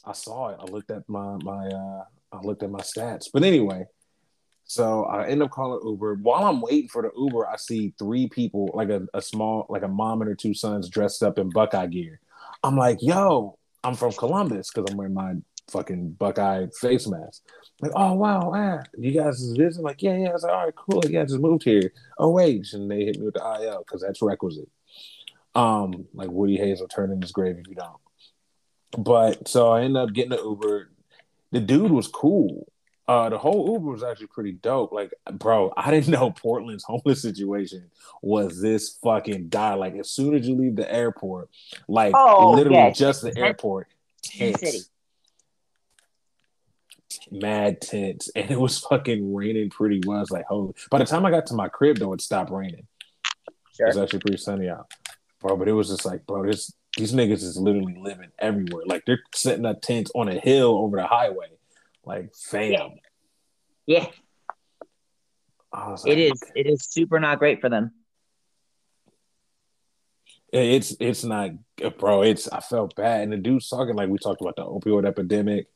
I 0.08 0.14
saw 0.14 0.50
it. 0.50 0.58
I 0.60 0.66
looked 0.66 0.90
at 0.90 1.08
my 1.10 1.38
my 1.44 1.68
uh 1.68 2.04
I 2.32 2.42
looked 2.42 2.64
at 2.64 2.72
my 2.72 2.80
stats. 2.80 3.28
But 3.32 3.44
anyway, 3.44 3.86
so 4.66 5.04
I 5.06 5.28
end 5.28 5.44
up 5.44 5.52
calling 5.52 5.86
Uber. 5.86 6.16
While 6.16 6.46
I'm 6.46 6.62
waiting 6.62 6.90
for 6.90 7.02
the 7.02 7.12
Uber, 7.18 7.48
I 7.48 7.58
see 7.58 7.94
three 8.00 8.28
people, 8.28 8.70
like 8.74 8.90
a, 8.90 9.08
a 9.14 9.22
small, 9.22 9.66
like 9.70 9.84
a 9.84 9.88
mom 9.88 10.22
and 10.22 10.30
her 10.30 10.36
two 10.36 10.54
sons 10.54 10.90
dressed 10.90 11.24
up 11.24 11.38
in 11.38 11.50
Buckeye 11.50 11.88
gear. 11.88 12.20
I'm 12.64 12.76
like, 12.76 13.00
yo, 13.02 13.58
I'm 13.84 13.96
from 13.96 14.12
Columbus 14.14 14.70
because 14.70 14.90
I'm 14.90 14.98
wearing 14.98 15.14
my 15.14 15.36
fucking 15.70 16.12
Buckeye 16.12 16.68
face 16.80 17.08
mask. 17.08 17.44
Like, 17.82 17.92
oh 17.96 18.14
wow, 18.14 18.52
ah, 18.54 18.84
you 18.98 19.12
guys 19.12 19.42
is 19.42 19.58
visiting? 19.58 19.86
Like, 19.86 20.02
yeah, 20.02 20.18
yeah. 20.18 20.30
I 20.30 20.34
was 20.34 20.44
like, 20.44 20.54
all 20.54 20.66
right, 20.66 20.76
cool. 20.76 21.04
Yeah, 21.08 21.22
I 21.22 21.26
just 21.26 21.40
moved 21.40 21.64
here. 21.64 21.94
Oh 22.18 22.32
wait, 22.32 22.74
and 22.74 22.90
they 22.90 23.06
hit 23.06 23.20
me 23.20 23.26
with 23.26 23.36
the 23.36 23.62
IL 23.62 23.86
because 23.86 24.02
that's 24.02 24.22
requisite. 24.22 24.70
Um, 25.56 26.08
like 26.14 26.30
Woody 26.30 26.58
Hayes 26.58 26.82
will 26.82 26.88
turn 26.88 27.12
in 27.12 27.22
his 27.22 27.32
grave 27.32 27.58
if 27.58 27.68
you 27.68 27.76
don't. 27.76 27.98
But 28.98 29.48
so 29.48 29.70
I 29.70 29.82
end 29.82 29.98
up 29.98 30.14
getting 30.14 30.34
an 30.34 30.40
Uber 30.40 30.90
the 31.52 31.60
dude 31.60 31.92
was 31.92 32.08
cool. 32.08 32.72
Uh, 33.08 33.30
the 33.30 33.38
whole 33.38 33.72
Uber 33.74 33.92
was 33.92 34.04
actually 34.04 34.28
pretty 34.28 34.52
dope. 34.52 34.92
Like, 34.92 35.14
bro, 35.32 35.72
I 35.78 35.92
didn't 35.92 36.10
know 36.10 36.32
Portland's 36.32 36.84
homeless 36.88 37.22
situation 37.22 37.90
was 38.22 38.62
this 38.62 38.98
fucking 39.02 39.48
die. 39.48 39.76
Like, 39.76 39.96
as 39.96 40.12
soon 40.12 40.36
as 40.36 40.48
you 40.48 40.56
leave 40.56 40.76
the 40.76 40.92
airport, 40.92 41.50
like 41.88 42.14
oh, 42.16 42.52
literally 42.52 42.92
just 42.92 43.22
the 43.22 43.38
airport, 43.38 43.88
tense, 44.24 44.90
mad 47.32 47.80
tense, 47.80 48.30
and 48.36 48.52
it 48.52 48.60
was 48.60 48.80
fucking 48.80 49.34
raining 49.34 49.70
pretty 49.70 50.02
well. 50.06 50.18
I 50.18 50.22
was 50.22 50.32
like, 50.32 50.46
holy. 50.46 50.74
By 50.92 50.98
the 50.98 51.06
time 51.06 51.26
I 51.26 51.32
got 51.32 51.46
to 51.48 51.54
my 51.54 51.70
crib, 51.70 51.98
though, 51.98 52.12
it 52.12 52.22
stopped 52.22 52.52
raining. 52.52 52.88
Sure. 53.78 53.88
It 53.88 53.96
was 53.96 53.98
actually 53.98 54.20
pretty 54.20 54.38
sunny 54.38 54.68
out, 54.68 54.92
bro. 55.40 55.56
But 55.56 55.70
it 55.70 55.74
was 55.74 55.88
just 55.88 56.06
like, 56.06 56.26
bro, 56.26 56.46
this 56.46 56.74
these 56.98 57.14
niggas 57.14 57.44
is 57.44 57.58
literally 57.58 57.96
living 58.00 58.32
everywhere. 58.40 58.84
Like 58.86 59.06
they're 59.06 59.22
setting 59.34 59.66
up 59.66 59.82
tents 59.82 60.12
on 60.16 60.28
a 60.28 60.40
hill 60.40 60.76
over 60.78 60.98
the 60.98 61.08
highway. 61.08 61.48
Like 62.04 62.34
fam. 62.36 63.00
Yeah. 63.86 64.08
Like, 65.74 66.00
it 66.06 66.18
is. 66.18 66.42
It 66.56 66.68
is 66.68 66.86
super 66.86 67.20
not 67.20 67.40
great 67.40 67.62
for 67.62 67.70
them. 67.70 67.92
It's 70.52 70.96
it's 71.00 71.24
not, 71.24 71.52
bro. 72.00 72.24
It's 72.24 72.48
I 72.48 72.62
felt 72.62 72.96
bad, 72.96 73.22
and 73.22 73.34
the 73.34 73.38
dude's 73.38 73.70
talking 73.70 73.96
like 73.96 74.10
we 74.10 74.18
talked 74.18 74.42
about 74.42 74.56
the 74.56 74.64
opioid 74.64 75.06
epidemic. 75.06 75.68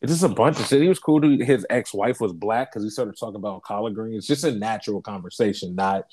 It's 0.00 0.12
just 0.12 0.24
a 0.24 0.28
bunch 0.28 0.58
of 0.58 0.66
shit. 0.66 0.82
He 0.82 0.88
was 0.88 0.98
cool. 0.98 1.20
Dude. 1.20 1.40
His 1.42 1.66
ex 1.70 1.94
wife 1.94 2.20
was 2.20 2.32
black 2.32 2.72
because 2.72 2.82
he 2.82 2.90
started 2.90 3.16
talking 3.18 3.36
about 3.36 3.62
collard 3.62 3.94
greens. 3.94 4.18
It's 4.18 4.26
Just 4.26 4.44
a 4.44 4.58
natural 4.58 5.00
conversation, 5.00 5.74
not 5.74 6.06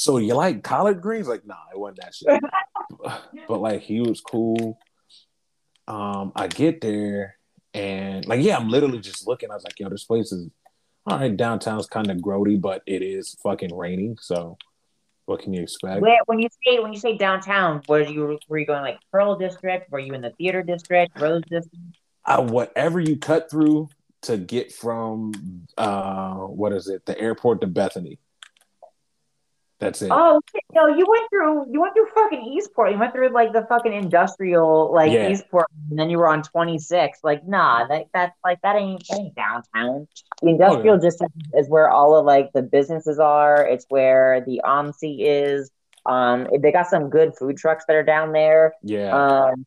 so 0.00 0.16
you 0.16 0.34
like 0.34 0.62
collard 0.62 1.02
greens? 1.02 1.28
Like, 1.28 1.46
nah, 1.46 1.56
it 1.72 1.78
wasn't 1.78 2.00
that 2.00 2.14
shit. 2.14 2.28
but 3.48 3.60
like 3.60 3.82
he 3.82 4.00
was 4.00 4.20
cool. 4.20 4.78
Um, 5.88 6.32
I 6.36 6.46
get 6.46 6.80
there 6.80 7.36
and 7.74 8.26
like, 8.26 8.42
yeah, 8.42 8.56
I'm 8.56 8.68
literally 8.68 9.00
just 9.00 9.26
looking. 9.26 9.50
I 9.50 9.54
was 9.54 9.64
like, 9.64 9.78
yo, 9.78 9.88
this 9.88 10.04
place 10.04 10.32
is 10.32 10.48
all 11.06 11.18
right. 11.18 11.36
Downtown's 11.36 11.86
kind 11.86 12.10
of 12.10 12.18
grody, 12.18 12.60
but 12.60 12.82
it 12.86 13.02
is 13.02 13.36
fucking 13.42 13.74
raining. 13.74 14.18
So 14.20 14.58
what 15.26 15.40
can 15.40 15.52
you 15.52 15.62
expect? 15.62 16.00
Where, 16.00 16.18
when 16.26 16.40
you 16.40 16.48
say 16.66 16.78
when 16.80 16.92
you 16.92 16.98
say 16.98 17.16
downtown, 17.16 17.82
were 17.88 18.02
you 18.02 18.38
were 18.48 18.58
you 18.58 18.66
going 18.66 18.82
like 18.82 18.98
Pearl 19.12 19.36
District? 19.36 19.90
Were 19.90 20.00
you 20.00 20.12
in 20.12 20.20
the 20.20 20.30
theater 20.30 20.62
district, 20.62 21.18
Rose 21.20 21.42
District? 21.48 21.84
Uh, 22.24 22.42
whatever 22.42 23.00
you 23.00 23.16
cut 23.16 23.50
through 23.50 23.88
to 24.22 24.36
get 24.36 24.72
from 24.72 25.32
uh, 25.78 26.34
what 26.34 26.72
is 26.72 26.88
it, 26.88 27.06
the 27.06 27.18
airport 27.18 27.60
to 27.62 27.66
Bethany. 27.66 28.18
That's 29.80 30.02
it. 30.02 30.10
Oh 30.12 30.40
no, 30.74 30.88
you 30.88 31.06
went 31.08 31.30
through 31.30 31.72
you 31.72 31.80
went 31.80 31.94
through 31.94 32.08
fucking 32.14 32.42
Eastport. 32.52 32.92
You 32.92 32.98
went 32.98 33.14
through 33.14 33.30
like 33.30 33.54
the 33.54 33.64
fucking 33.66 33.94
industrial 33.94 34.92
like 34.92 35.10
yeah. 35.10 35.30
Eastport, 35.30 35.66
and 35.88 35.98
then 35.98 36.10
you 36.10 36.18
were 36.18 36.28
on 36.28 36.42
twenty 36.42 36.78
six. 36.78 37.20
Like, 37.24 37.48
nah, 37.48 37.86
that 37.88 38.04
that's 38.12 38.36
like 38.44 38.60
that 38.62 38.76
ain't, 38.76 39.02
that 39.08 39.18
ain't 39.18 39.34
downtown. 39.34 40.06
The 40.42 40.50
industrial 40.50 40.96
oh, 40.96 40.98
yeah. 40.98 41.00
district 41.00 41.32
is 41.54 41.66
where 41.70 41.90
all 41.90 42.14
of 42.14 42.26
like 42.26 42.52
the 42.52 42.60
businesses 42.60 43.18
are. 43.18 43.66
It's 43.66 43.86
where 43.88 44.44
the 44.46 44.60
OMSI 44.64 45.16
is. 45.20 45.70
Um, 46.04 46.46
they 46.60 46.72
got 46.72 46.86
some 46.86 47.08
good 47.08 47.34
food 47.38 47.56
trucks 47.56 47.84
that 47.88 47.96
are 47.96 48.02
down 48.02 48.32
there. 48.32 48.74
Yeah. 48.82 49.14
Um, 49.14 49.64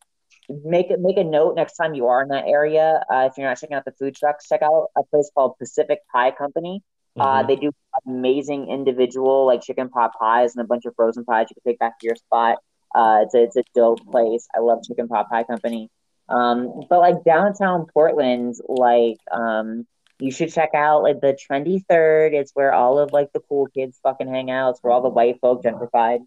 make 0.63 0.91
it 0.91 0.99
make 0.99 1.17
a 1.17 1.23
note 1.23 1.55
next 1.55 1.73
time 1.73 1.95
you 1.95 2.05
are 2.05 2.21
in 2.21 2.29
that 2.29 2.45
area. 2.45 3.03
Uh, 3.11 3.29
if 3.31 3.37
you're 3.37 3.47
not 3.47 3.59
checking 3.59 3.75
out 3.75 3.85
the 3.85 3.93
food 3.93 4.15
trucks, 4.15 4.47
check 4.47 4.61
out 4.61 4.89
a 4.95 5.01
place 5.03 5.31
called 5.33 5.57
Pacific 5.57 5.99
Pie 6.11 6.31
Company. 6.31 6.83
Uh, 7.17 7.25
mm-hmm. 7.25 7.43
Uh, 7.43 7.43
they 7.43 7.55
do 7.55 7.71
amazing 8.07 8.69
individual 8.69 9.45
like 9.45 9.61
chicken 9.61 9.89
pot 9.89 10.11
pies 10.19 10.55
and 10.55 10.63
a 10.63 10.67
bunch 10.67 10.85
of 10.85 10.95
frozen 10.95 11.23
pies 11.23 11.47
you 11.49 11.55
can 11.61 11.71
take 11.71 11.79
back 11.79 11.99
to 11.99 12.07
your 12.07 12.15
spot. 12.15 12.57
Uh, 12.93 13.21
it's 13.23 13.33
a 13.33 13.43
it's 13.43 13.55
a 13.55 13.63
dope 13.73 14.05
place. 14.05 14.47
I 14.55 14.59
love 14.59 14.83
Chicken 14.83 15.07
Pot 15.07 15.29
Pie 15.29 15.43
Company. 15.43 15.89
Um, 16.29 16.83
but 16.89 16.99
like 16.99 17.23
downtown 17.23 17.87
Portland, 17.91 18.55
like 18.67 19.17
um, 19.31 19.87
you 20.19 20.31
should 20.31 20.53
check 20.53 20.69
out 20.75 21.03
like 21.03 21.19
the 21.19 21.35
Trendy 21.35 21.83
Third. 21.89 22.33
It's 22.33 22.51
where 22.53 22.73
all 22.73 22.99
of 22.99 23.11
like 23.11 23.33
the 23.33 23.41
cool 23.41 23.67
kids 23.67 23.99
fucking 24.03 24.27
hang 24.27 24.51
out. 24.51 24.71
It's 24.71 24.79
where 24.83 24.93
all 24.93 25.01
the 25.01 25.09
white 25.09 25.39
folk 25.41 25.63
gentrified. 25.63 26.19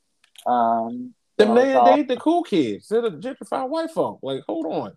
Um, 0.44 1.14
the 1.36 1.46
man, 1.46 1.84
they 1.84 2.02
the 2.02 2.16
cool 2.16 2.42
kids. 2.42 2.88
They're 2.88 3.02
the 3.02 3.10
gentrified 3.10 3.68
white 3.68 3.90
folk. 3.90 4.20
Like, 4.22 4.42
hold 4.46 4.66
on. 4.66 4.96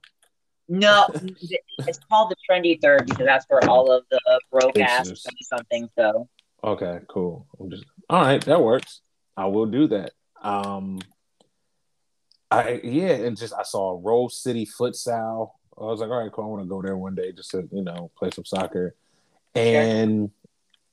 No, 0.70 1.08
it's 1.14 2.00
called 2.10 2.32
the 2.32 2.36
trendy 2.48 2.80
third 2.80 3.08
because 3.08 3.26
that's 3.26 3.46
where 3.50 3.68
all 3.68 3.92
of 3.92 4.04
the 4.12 4.22
broke 4.52 4.78
ass 4.80 5.12
something. 5.42 5.90
So 5.98 6.30
okay, 6.64 7.00
cool. 7.08 7.48
I'm 7.60 7.72
just 7.72 7.86
all 8.08 8.22
right. 8.22 8.44
That 8.46 8.62
works. 8.62 9.02
I 9.36 9.48
will 9.48 9.66
do 9.66 9.88
that. 9.88 10.12
Um, 10.44 11.00
I 12.52 12.82
yeah, 12.84 13.14
and 13.14 13.36
just 13.36 13.54
I 13.54 13.64
saw 13.64 13.92
a 13.92 13.98
Rose 13.98 14.42
City 14.42 14.68
futsal. 14.68 15.52
I 15.76 15.86
was 15.86 16.02
like, 16.02 16.10
all 16.10 16.22
right, 16.22 16.32
cool. 16.32 16.46
I 16.46 16.48
want 16.48 16.64
to 16.64 16.70
go 16.70 16.84
there 16.84 16.98
one 16.98 17.16
day 17.16 17.32
just 17.32 17.50
to 17.52 17.68
you 17.72 17.84
know 17.84 18.12
play 18.16 18.30
some 18.30 18.46
soccer. 18.46 18.94
And 19.56 20.30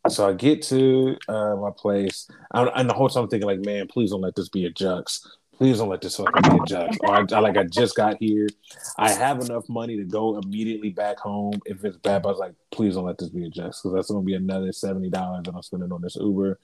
sure. 0.07 0.11
so 0.11 0.29
I 0.31 0.33
get 0.33 0.63
to 0.63 1.19
uh, 1.29 1.57
my 1.57 1.71
place, 1.77 2.31
and 2.55 2.89
the 2.89 2.95
whole 2.95 3.11
time 3.11 3.25
I'm 3.25 3.29
thinking 3.29 3.47
like, 3.47 3.61
man, 3.61 3.89
please 3.89 4.11
don't 4.11 4.23
let 4.23 4.37
this 4.37 4.49
be 4.49 4.65
a 4.65 4.73
Jux 4.73 5.21
please 5.59 5.79
don't 5.79 5.89
let 5.89 6.01
this 6.01 6.17
fucking 6.17 6.43
be 6.43 6.63
a 6.63 6.67
judge. 6.67 6.99
Or 7.01 7.15
I, 7.15 7.25
I, 7.33 7.41
like 7.41 7.57
I 7.57 7.65
just 7.65 7.97
got 7.97 8.17
here. 8.21 8.49
I 8.99 9.11
have 9.11 9.41
enough 9.41 9.69
money 9.69 9.97
to 9.97 10.05
go 10.05 10.39
immediately 10.39 10.91
back 10.91 11.19
home. 11.19 11.55
If 11.65 11.85
it's 11.85 11.97
bad, 11.97 12.23
But 12.23 12.29
I 12.29 12.33
was 12.33 12.41
like, 12.41 12.55
please 12.71 12.95
don't 12.95 13.07
let 13.07 13.19
this 13.19 13.31
be 13.31 13.47
a 13.47 13.49
judge 13.49 13.73
because 13.73 13.93
that's 13.95 14.11
gonna 14.11 14.25
be 14.25 14.35
another 14.35 14.73
seventy 14.73 15.11
dollars 15.11 15.45
that 15.45 15.55
I'm 15.55 15.63
spending 15.63 15.93
on 15.93 16.03
this 16.03 16.17
Uber 16.17 16.59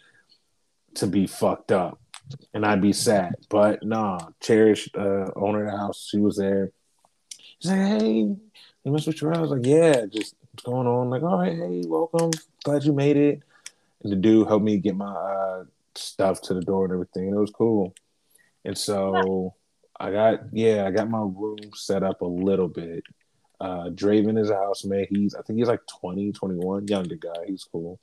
to 0.95 1.07
be 1.07 1.27
fucked 1.27 1.73
up, 1.73 1.99
and 2.53 2.67
I'd 2.67 2.83
be 2.83 2.93
sad. 2.93 3.35
But 3.49 3.85
nah, 3.85 4.19
Cherish, 4.41 4.89
uh, 4.95 5.31
owner 5.37 5.67
of 5.67 5.73
the 5.73 5.79
house, 5.79 6.09
she 6.11 6.19
was 6.19 6.37
there. 6.37 6.73
She's 7.39 7.71
like, 7.71 8.01
hey, 8.01 8.11
you 8.13 8.39
must 8.85 9.07
with 9.07 9.21
your 9.23 9.35
I 9.35 9.39
was 9.39 9.51
like, 9.51 9.65
yeah, 9.65 10.07
just 10.07 10.35
what's 10.51 10.65
going 10.65 10.87
on? 10.87 11.11
like, 11.11 11.23
all 11.23 11.39
right, 11.39 11.57
hey, 11.57 11.83
welcome. 11.87 12.31
Glad 12.65 12.85
you 12.85 12.93
made 12.93 13.17
it. 13.17 13.41
And 14.03 14.13
the 14.13 14.17
dude 14.17 14.49
helped 14.49 14.65
me 14.65 14.79
get 14.79 14.97
my 14.97 15.13
uh, 15.13 15.65
stuff 15.95 16.43
to 16.43 16.55
the 16.55 16.61
door 16.61 16.85
and 16.85 16.93
everything. 16.93 17.29
It 17.29 17.39
was 17.39 17.51
cool. 17.51 17.95
And 18.65 18.77
so 18.77 19.55
I 19.99 20.11
got 20.11 20.41
yeah, 20.53 20.87
I 20.87 20.91
got 20.91 21.11
my 21.11 21.21
room 21.21 21.59
set 21.75 22.03
up 22.03 22.23
a 22.23 22.27
little 22.27 22.69
bit. 22.69 23.05
Uh 23.61 23.91
Draven 23.91 24.39
is 24.39 24.51
a 24.51 24.57
housemate. 24.57 25.09
He's 25.11 25.35
I 25.35 25.43
think 25.43 25.59
he's 25.59 25.69
like 25.69 25.81
20, 26.01 26.33
21, 26.33 26.89
younger 26.89 27.17
guy. 27.17 27.45
He's 27.47 27.65
cool. 27.65 28.01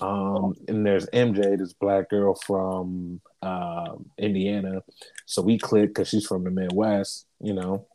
Um 0.00 0.54
and 0.68 0.84
there's 0.84 1.06
MJ, 1.06 1.58
this 1.58 1.72
black 1.72 2.10
girl 2.10 2.34
from 2.34 3.20
um 3.42 4.06
Indiana. 4.18 4.82
So 5.24 5.42
we 5.42 5.58
click 5.58 5.90
because 5.90 6.08
she's 6.08 6.26
from 6.26 6.44
the 6.44 6.50
Midwest, 6.50 7.26
you 7.40 7.54
know. 7.54 7.86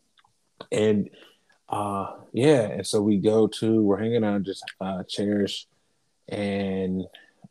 And 0.72 1.10
uh 1.70 2.14
yeah, 2.34 2.64
and 2.64 2.88
so 2.88 3.02
we 3.02 3.18
go 3.18 3.48
to 3.48 3.82
we're 3.82 4.00
hanging 4.00 4.24
out 4.24 4.44
just 4.44 4.64
uh 4.80 5.04
cherish 5.08 5.68
and 6.28 7.04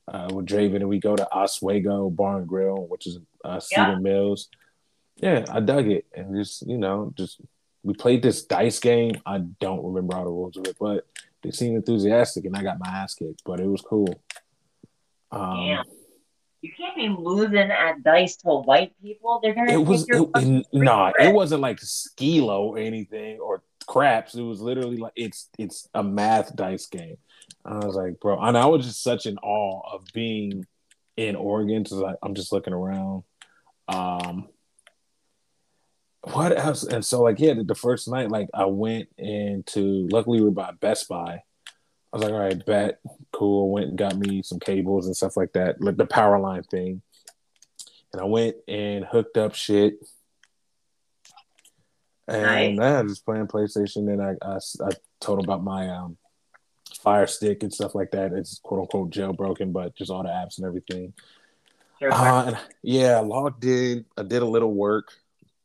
uh, 0.08 0.28
with 0.32 0.46
Draven, 0.46 0.76
and 0.76 0.88
we 0.88 0.98
go 0.98 1.14
to 1.14 1.32
Oswego 1.32 2.10
Bar 2.10 2.38
and 2.38 2.48
Grill, 2.48 2.86
which 2.88 3.06
is 3.06 3.18
uh, 3.44 3.60
Cedar 3.60 3.92
yeah. 3.92 3.98
Mills. 3.98 4.48
Yeah, 5.16 5.44
I 5.50 5.60
dug 5.60 5.88
it, 5.88 6.06
and 6.14 6.34
just 6.34 6.66
you 6.66 6.78
know, 6.78 7.12
just 7.14 7.40
we 7.82 7.94
played 7.94 8.22
this 8.22 8.44
dice 8.44 8.78
game. 8.78 9.20
I 9.26 9.38
don't 9.38 9.84
remember 9.84 10.16
all 10.16 10.24
the 10.24 10.30
rules 10.30 10.56
of 10.56 10.66
it, 10.66 10.76
but 10.80 11.06
they 11.42 11.50
seemed 11.50 11.76
enthusiastic, 11.76 12.44
and 12.44 12.56
I 12.56 12.62
got 12.62 12.78
my 12.78 12.88
ass 12.88 13.14
kicked, 13.14 13.42
but 13.44 13.60
it 13.60 13.66
was 13.66 13.82
cool. 13.82 14.22
Um, 15.30 15.66
Damn. 15.66 15.84
You 16.62 16.70
can't 16.76 16.94
be 16.94 17.08
losing 17.08 17.56
at 17.56 18.02
dice 18.02 18.36
to 18.38 18.48
white 18.48 18.92
people. 19.02 19.40
They're 19.42 19.54
gonna. 19.54 19.72
It 19.72 19.78
was 19.78 20.06
it, 20.08 20.28
it, 20.36 20.66
nah. 20.74 21.10
It 21.18 21.32
wasn't 21.32 21.62
like 21.62 21.78
skilo 21.78 22.60
or 22.60 22.78
anything 22.78 23.38
or 23.38 23.62
craps. 23.86 24.34
It 24.34 24.42
was 24.42 24.60
literally 24.60 24.98
like 24.98 25.14
it's 25.16 25.48
it's 25.58 25.88
a 25.94 26.02
math 26.02 26.54
dice 26.54 26.86
game. 26.86 27.16
I 27.64 27.78
was 27.78 27.96
like, 27.96 28.20
bro, 28.20 28.38
and 28.38 28.58
I 28.58 28.66
was 28.66 28.86
just 28.86 29.02
such 29.02 29.24
in 29.24 29.38
awe 29.38 29.94
of 29.94 30.04
being 30.12 30.66
in 31.16 31.34
Oregon. 31.34 31.86
So 31.86 31.96
like, 31.96 32.16
I'm 32.22 32.34
just 32.34 32.52
looking 32.52 32.74
around. 32.74 33.22
Um, 33.90 34.48
what 36.22 36.56
else? 36.56 36.84
And 36.84 37.04
so 37.04 37.22
like, 37.22 37.40
yeah, 37.40 37.54
the, 37.54 37.64
the 37.64 37.74
first 37.74 38.08
night, 38.08 38.30
like 38.30 38.48
I 38.54 38.66
went 38.66 39.08
into. 39.18 40.06
Luckily, 40.10 40.38
we 40.38 40.44
were 40.44 40.50
by 40.50 40.72
Best 40.80 41.08
Buy. 41.08 41.42
I 42.12 42.16
was 42.16 42.24
like, 42.24 42.32
all 42.32 42.40
right, 42.40 42.66
bet, 42.66 43.00
cool. 43.32 43.70
Went 43.70 43.88
and 43.88 43.98
got 43.98 44.16
me 44.16 44.42
some 44.42 44.58
cables 44.58 45.06
and 45.06 45.16
stuff 45.16 45.36
like 45.36 45.52
that, 45.52 45.80
like 45.80 45.96
the 45.96 46.06
power 46.06 46.38
line 46.38 46.62
thing. 46.64 47.02
And 48.12 48.20
I 48.20 48.24
went 48.24 48.56
and 48.66 49.04
hooked 49.04 49.36
up 49.36 49.54
shit. 49.54 49.94
And 52.26 52.76
nice. 52.76 52.98
I 52.98 53.02
was 53.02 53.12
just 53.12 53.24
playing 53.24 53.46
PlayStation. 53.46 54.12
And 54.12 54.20
I, 54.20 54.34
I, 54.42 54.56
I 54.56 54.90
told 55.20 55.42
about 55.44 55.62
my 55.62 55.88
um, 55.88 56.16
Fire 57.00 57.28
Stick 57.28 57.62
and 57.62 57.72
stuff 57.72 57.94
like 57.94 58.10
that. 58.10 58.32
It's 58.32 58.58
quote 58.62 58.80
unquote 58.80 59.10
jailbroken, 59.10 59.72
but 59.72 59.94
just 59.94 60.10
all 60.10 60.24
the 60.24 60.28
apps 60.28 60.58
and 60.58 60.66
everything. 60.66 61.12
Uh, 62.02 62.54
yeah, 62.82 63.18
I 63.18 63.20
logged 63.20 63.64
in. 63.64 64.04
I 64.16 64.22
did 64.22 64.42
a 64.42 64.46
little 64.46 64.72
work. 64.72 65.12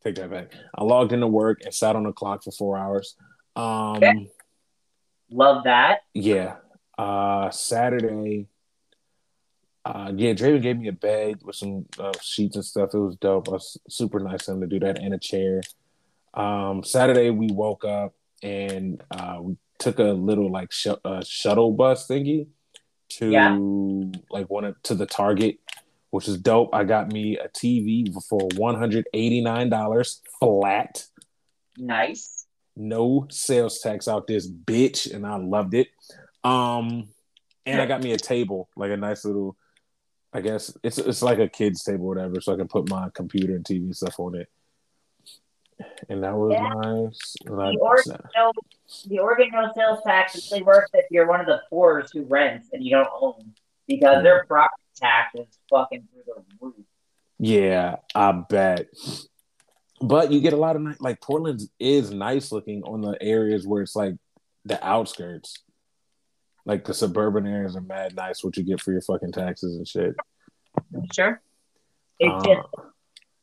Take 0.03 0.15
that 0.15 0.29
back. 0.29 0.53
I 0.75 0.83
logged 0.83 1.13
into 1.13 1.27
work 1.27 1.61
and 1.63 1.73
sat 1.73 1.95
on 1.95 2.03
the 2.03 2.11
clock 2.11 2.43
for 2.43 2.51
four 2.51 2.77
hours. 2.77 3.15
Um, 3.55 3.97
okay. 3.97 4.29
Love 5.31 5.63
that. 5.63 6.01
Yeah. 6.13 6.57
Uh, 6.97 7.49
Saturday. 7.49 8.47
Uh, 9.83 10.11
yeah, 10.15 10.33
Draven 10.33 10.61
gave 10.61 10.77
me 10.77 10.87
a 10.87 10.93
bed 10.93 11.39
with 11.43 11.55
some 11.55 11.85
uh, 11.99 12.11
sheets 12.21 12.55
and 12.55 12.65
stuff. 12.65 12.93
It 12.93 12.99
was 12.99 13.15
dope. 13.17 13.47
It 13.47 13.51
was 13.51 13.77
super 13.87 14.19
nice 14.19 14.47
of 14.47 14.55
him 14.55 14.61
to 14.61 14.67
do 14.67 14.79
that 14.79 14.99
and 14.99 15.13
a 15.13 15.19
chair. 15.19 15.61
Um, 16.33 16.83
Saturday 16.83 17.29
we 17.29 17.47
woke 17.51 17.85
up 17.85 18.13
and 18.43 19.01
uh, 19.11 19.37
we 19.41 19.57
took 19.79 19.99
a 19.99 20.03
little 20.03 20.51
like 20.51 20.71
sh- 20.71 20.87
uh, 21.03 21.23
shuttle 21.23 21.71
bus 21.71 22.07
thingy 22.07 22.47
to 23.09 23.29
yeah. 23.29 23.57
like 24.29 24.49
one 24.49 24.65
of, 24.65 24.81
to 24.83 24.95
the 24.95 25.05
Target, 25.05 25.59
which 26.15 26.29
is 26.29 26.37
dope. 26.37 26.73
I 26.73 26.85
got 26.85 27.11
me 27.11 27.37
a 27.37 27.49
TV 27.49 28.07
for 28.29 28.39
one 28.55 28.75
hundred 28.75 29.05
eighty 29.13 29.41
nine 29.41 29.69
dollars 29.69 30.21
flat. 30.39 31.03
Nice. 31.77 32.47
No 32.77 33.27
sales 33.29 33.81
tax 33.81 34.07
out 34.07 34.25
this 34.25 34.49
bitch, 34.49 35.13
and 35.13 35.27
I 35.27 35.35
loved 35.35 35.73
it. 35.73 35.89
Um, 36.45 37.09
and 37.65 37.81
I 37.81 37.85
got 37.85 38.01
me 38.01 38.13
a 38.13 38.17
table, 38.17 38.69
like 38.77 38.91
a 38.91 38.97
nice 38.97 39.25
little. 39.25 39.57
I 40.31 40.39
guess 40.39 40.73
it's 40.83 40.99
it's 40.99 41.21
like 41.21 41.39
a 41.39 41.49
kid's 41.49 41.83
table, 41.83 42.07
whatever, 42.07 42.39
so 42.39 42.53
I 42.53 42.55
can 42.55 42.69
put 42.69 42.89
my 42.89 43.09
computer 43.13 43.53
and 43.53 43.65
TV 43.65 43.93
stuff 43.93 44.17
on 44.17 44.35
it 44.35 44.47
and 46.07 46.23
that 46.23 46.33
was 46.33 46.53
yeah. 46.53 46.69
nice. 46.69 47.35
The 47.43 47.77
Oregon, 47.81 48.17
no, 48.33 48.53
the 49.07 49.19
Oregon 49.19 49.49
no 49.51 49.69
sales 49.75 49.99
tax 50.05 50.37
actually 50.37 50.63
works 50.63 50.89
if 50.93 51.05
you're 51.11 51.27
one 51.27 51.41
of 51.41 51.47
the 51.47 51.61
poorest 51.69 52.13
who 52.13 52.23
rents 52.23 52.69
and 52.71 52.81
you 52.81 52.91
don't 52.91 53.09
own 53.13 53.53
because 53.85 54.23
their 54.23 54.45
property 54.45 54.84
tax 54.95 55.35
is 55.35 55.47
fucking 55.69 56.07
through 56.11 56.23
the 56.25 56.43
roof. 56.59 56.75
Yeah, 57.39 57.97
I 58.13 58.31
bet. 58.31 58.87
But 60.01 60.31
you 60.31 60.41
get 60.41 60.53
a 60.53 60.57
lot 60.57 60.75
of 60.75 60.81
nice, 60.81 60.99
like 60.99 61.21
Portland 61.21 61.61
is 61.79 62.11
nice 62.11 62.51
looking 62.51 62.83
on 62.83 63.01
the 63.01 63.17
areas 63.21 63.65
where 63.65 63.81
it's 63.81 63.95
like 63.95 64.15
the 64.65 64.83
outskirts. 64.85 65.59
Like 66.65 66.85
the 66.85 66.93
suburban 66.93 67.45
areas 67.45 67.75
are 67.75 67.81
mad 67.81 68.15
nice 68.15 68.43
what 68.43 68.57
you 68.57 68.63
get 68.63 68.81
for 68.81 68.91
your 68.91 69.01
fucking 69.01 69.31
taxes 69.31 69.77
and 69.77 69.87
shit. 69.87 70.15
Sure. 71.13 71.41
It's 72.19 72.33
uh, 72.33 72.55
just 72.55 72.67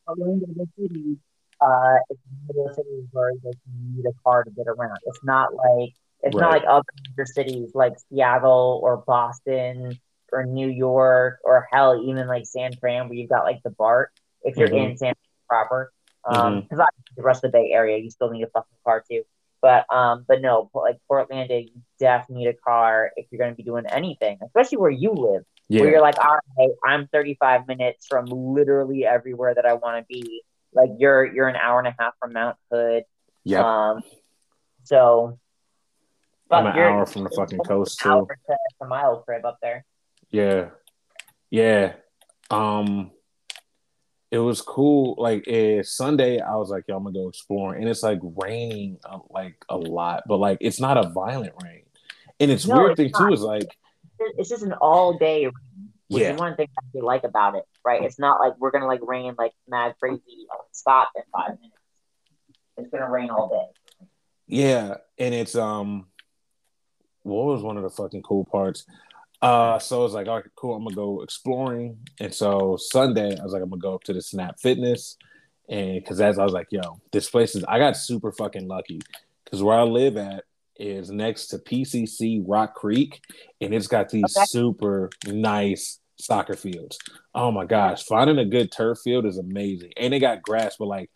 the 0.07 0.67
city 0.77 1.17
uh, 1.63 1.97
it's 2.09 2.19
one 2.45 2.49
of 2.49 2.55
those 2.55 2.75
cities 2.75 3.07
where 3.11 3.31
like, 3.43 3.55
you 3.65 3.95
need 3.95 4.05
a 4.05 4.13
car 4.23 4.43
to 4.43 4.51
get 4.51 4.67
around. 4.67 4.97
It's 5.05 5.23
not 5.23 5.53
like 5.53 5.93
it's 6.21 6.35
not 6.35 6.51
like 6.51 6.63
other 6.67 6.83
major 7.09 7.25
cities 7.25 7.71
like 7.73 7.93
Seattle 8.09 8.79
or 8.83 8.97
Boston 8.97 9.99
or 10.33 10.45
New 10.45 10.67
York 10.67 11.39
or 11.43 11.67
hell, 11.71 12.01
even 12.05 12.27
like 12.27 12.45
San 12.45 12.73
Fran, 12.73 13.07
where 13.07 13.17
you've 13.17 13.29
got 13.29 13.43
like 13.45 13.61
the 13.63 13.69
BART. 13.69 14.11
If 14.41 14.57
you're 14.57 14.69
Mhm. 14.69 14.91
in 14.91 14.97
San 14.97 15.13
Fran 15.13 15.15
proper, 15.47 15.93
um, 16.25 16.61
because 16.61 16.79
obviously 16.79 17.13
the 17.15 17.23
rest 17.23 17.43
of 17.43 17.51
the 17.51 17.57
Bay 17.57 17.71
Area, 17.71 17.97
you 17.97 18.09
still 18.09 18.29
need 18.29 18.43
a 18.43 18.47
fucking 18.47 18.77
car 18.83 19.03
too. 19.09 19.23
But 19.61 19.85
um, 19.93 20.25
but 20.27 20.41
no, 20.41 20.69
like 20.73 20.97
Portland, 21.07 21.49
you 21.49 21.69
definitely 21.99 22.43
need 22.45 22.49
a 22.49 22.53
car 22.53 23.11
if 23.15 23.27
you're 23.31 23.39
going 23.39 23.51
to 23.51 23.55
be 23.55 23.63
doing 23.63 23.85
anything, 23.87 24.39
especially 24.43 24.77
where 24.79 24.91
you 24.91 25.11
live 25.11 25.43
where 25.81 25.89
you're 25.91 26.01
like, 26.01 26.17
all 26.23 26.37
right, 26.57 26.69
I'm 26.83 27.07
35 27.07 27.67
minutes 27.67 28.05
from 28.07 28.25
literally 28.25 29.05
everywhere 29.05 29.55
that 29.55 29.65
I 29.65 29.73
want 29.73 29.97
to 30.01 30.05
be. 30.07 30.43
Like 30.73 30.89
you're 30.97 31.25
you're 31.25 31.47
an 31.47 31.55
hour 31.55 31.79
and 31.79 31.87
a 31.87 31.95
half 31.97 32.13
from 32.19 32.33
Mount 32.33 32.57
Hood. 32.71 33.03
Yeah. 33.45 33.61
Um, 33.91 34.03
so 34.83 35.39
I'm 36.51 36.65
an 36.67 36.73
hour 36.77 37.05
from 37.05 37.23
the 37.23 37.29
fucking 37.29 37.59
coast 37.59 37.99
too. 37.99 38.27
to, 38.49 38.57
to 38.81 38.87
my 38.87 39.05
old 39.05 39.25
crib 39.25 39.45
up 39.45 39.59
there. 39.61 39.85
Yeah. 40.33 40.69
Yeah. 41.49 41.93
Um 42.51 43.11
it 44.31 44.39
was 44.39 44.61
cool. 44.61 45.13
Like 45.19 45.47
eh, 45.47 45.83
Sunday, 45.83 46.39
I 46.39 46.55
was 46.55 46.71
like, 46.71 46.85
"Yo, 46.87 46.97
I'm 46.97 47.03
gonna 47.03 47.13
go 47.13 47.29
exploring," 47.29 47.81
and 47.81 47.89
it's 47.89 48.01
like 48.01 48.17
raining, 48.23 48.97
uh, 49.05 49.19
like 49.29 49.63
a 49.69 49.77
lot, 49.77 50.23
but 50.27 50.37
like 50.37 50.57
it's 50.59 50.81
not 50.81 50.97
a 50.97 51.07
violent 51.09 51.53
rain. 51.63 51.83
And 52.39 52.49
it's 52.49 52.65
No, 52.65 52.77
weird 52.77 52.93
it's 52.93 52.97
thing 52.97 53.11
not. 53.11 53.27
too 53.27 53.33
is 53.33 53.41
like, 53.41 53.77
It's 54.19 54.49
just 54.49 54.63
an 54.63 54.73
all 54.73 55.19
day, 55.19 55.45
which 56.07 56.23
yeah, 56.23 56.33
is 56.33 56.39
one 56.39 56.55
thing 56.55 56.67
I 56.75 56.81
really 56.95 57.05
like 57.05 57.23
about 57.25 57.53
it, 57.53 57.65
right? 57.85 58.01
It's 58.01 58.17
not 58.17 58.39
like 58.39 58.53
we're 58.57 58.71
gonna 58.71 58.87
like 58.87 59.01
rain 59.03 59.35
like 59.37 59.53
mad 59.67 59.93
crazy 59.99 60.47
stop 60.71 61.09
in 61.15 61.21
five 61.31 61.49
minutes. 61.59 61.77
It's 62.77 62.89
gonna 62.89 63.11
rain 63.11 63.29
all 63.29 63.49
day. 63.49 64.07
Yeah, 64.47 64.95
and 65.19 65.35
it's 65.35 65.55
um, 65.55 66.07
what 67.21 67.45
was 67.45 67.61
one 67.61 67.77
of 67.77 67.83
the 67.83 67.91
fucking 67.91 68.23
cool 68.23 68.45
parts? 68.45 68.87
Uh, 69.43 69.77
so 69.77 69.99
I 69.99 70.03
was 70.03 70.13
like, 70.13 70.27
all 70.29 70.37
right, 70.37 70.45
cool, 70.55 70.73
I'm 70.73 70.85
gonna 70.85 70.95
go 70.95 71.21
exploring. 71.21 71.97
And 72.21 72.33
so 72.33 72.77
Sunday, 72.79 73.37
I 73.37 73.43
was 73.43 73.51
like, 73.51 73.61
I'm 73.61 73.69
gonna 73.69 73.81
go 73.81 73.93
up 73.93 74.03
to 74.05 74.13
the 74.13 74.21
Snap 74.21 74.57
Fitness, 74.61 75.17
and 75.67 75.95
because 75.95 76.21
as 76.21 76.39
I 76.39 76.45
was 76.45 76.53
like, 76.53 76.67
yo, 76.71 77.01
this 77.11 77.29
place 77.29 77.53
is, 77.53 77.65
I 77.65 77.77
got 77.77 77.97
super 77.97 78.31
fucking 78.31 78.69
lucky 78.69 79.01
because 79.43 79.61
where 79.61 79.77
I 79.77 79.83
live 79.83 80.15
at 80.15 80.45
is 80.77 81.11
next 81.11 81.47
to 81.47 81.57
PCC 81.57 82.41
Rock 82.47 82.73
Creek, 82.75 83.21
and 83.59 83.73
it's 83.73 83.87
got 83.87 84.07
these 84.07 84.33
Okay. 84.33 84.45
super 84.45 85.09
nice 85.27 85.99
soccer 86.17 86.53
fields. 86.55 86.97
Oh 87.35 87.51
my 87.51 87.65
gosh, 87.65 88.05
finding 88.05 88.37
a 88.37 88.45
good 88.45 88.71
turf 88.71 88.99
field 89.03 89.25
is 89.25 89.37
amazing, 89.37 89.91
and 89.97 90.13
they 90.13 90.19
got 90.19 90.41
grass, 90.41 90.77
but 90.79 90.85
like 90.85 91.11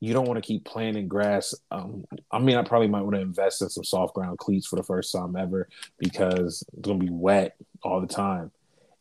you 0.00 0.12
don't 0.12 0.26
want 0.26 0.42
to 0.42 0.46
keep 0.46 0.64
planting 0.64 1.08
grass. 1.08 1.54
Um, 1.70 2.04
I 2.30 2.38
mean, 2.38 2.56
I 2.56 2.62
probably 2.62 2.88
might 2.88 3.02
want 3.02 3.14
to 3.14 3.22
invest 3.22 3.62
in 3.62 3.70
some 3.70 3.84
soft 3.84 4.14
ground 4.14 4.38
cleats 4.38 4.66
for 4.66 4.76
the 4.76 4.82
first 4.82 5.12
time 5.12 5.36
ever 5.36 5.68
because 5.98 6.62
it's 6.72 6.80
gonna 6.80 6.98
be 6.98 7.10
wet 7.10 7.56
all 7.82 8.00
the 8.00 8.06
time. 8.06 8.50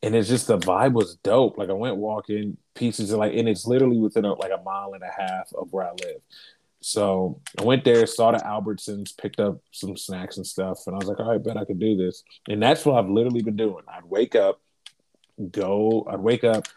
And 0.02 0.16
it's 0.16 0.30
just 0.30 0.48
the 0.48 0.58
vibe 0.58 0.94
was 0.94 1.16
dope. 1.18 1.58
Like 1.58 1.70
I 1.70 1.74
went 1.74 1.98
walking, 1.98 2.58
pieces 2.76 3.12
of 3.12 3.20
like, 3.20 3.34
and 3.34 3.48
it's 3.48 3.66
literally 3.66 4.00
within 4.00 4.26
a, 4.26 4.34
like 4.34 4.52
a 4.52 4.62
mile 4.62 4.94
and 4.94 5.04
a 5.04 5.22
half 5.22 5.52
of 5.54 5.72
where 5.72 5.86
I 5.86 5.92
live. 5.92 6.22
So 6.82 7.40
I 7.58 7.64
went 7.64 7.86
there, 7.86 8.06
saw 8.06 8.32
the 8.32 8.40
Albertsons, 8.40 9.16
picked 9.18 9.40
up 9.40 9.62
some 9.72 9.96
snacks 9.96 10.36
and 10.36 10.46
stuff, 10.46 10.80
and 10.86 10.94
I 10.94 10.98
was 10.98 11.08
like, 11.08 11.20
all 11.20 11.32
right, 11.32 11.42
bet 11.42 11.56
I 11.56 11.64
could 11.64 11.80
do 11.80 11.96
this. 11.96 12.24
And 12.50 12.62
that's 12.62 12.86
what 12.86 12.98
I've 12.98 13.10
literally 13.10 13.42
been 13.42 13.56
doing. 13.56 13.86
I'd 13.88 14.04
wake 14.04 14.36
up, 14.36 14.60
go, 15.52 16.06
I'd 16.10 16.20
wake 16.20 16.44
up, 16.44 16.68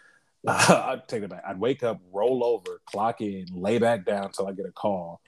I'd 0.68 1.08
take 1.08 1.22
it 1.22 1.30
back. 1.30 1.42
I'd 1.46 1.58
wake 1.58 1.82
up, 1.82 2.00
roll 2.12 2.44
over, 2.44 2.80
clock 2.86 3.20
in, 3.20 3.46
lay 3.52 3.78
back 3.78 4.04
down 4.04 4.30
till 4.32 4.46
I 4.46 4.52
get 4.52 4.66
a 4.66 4.72
call. 4.72 5.20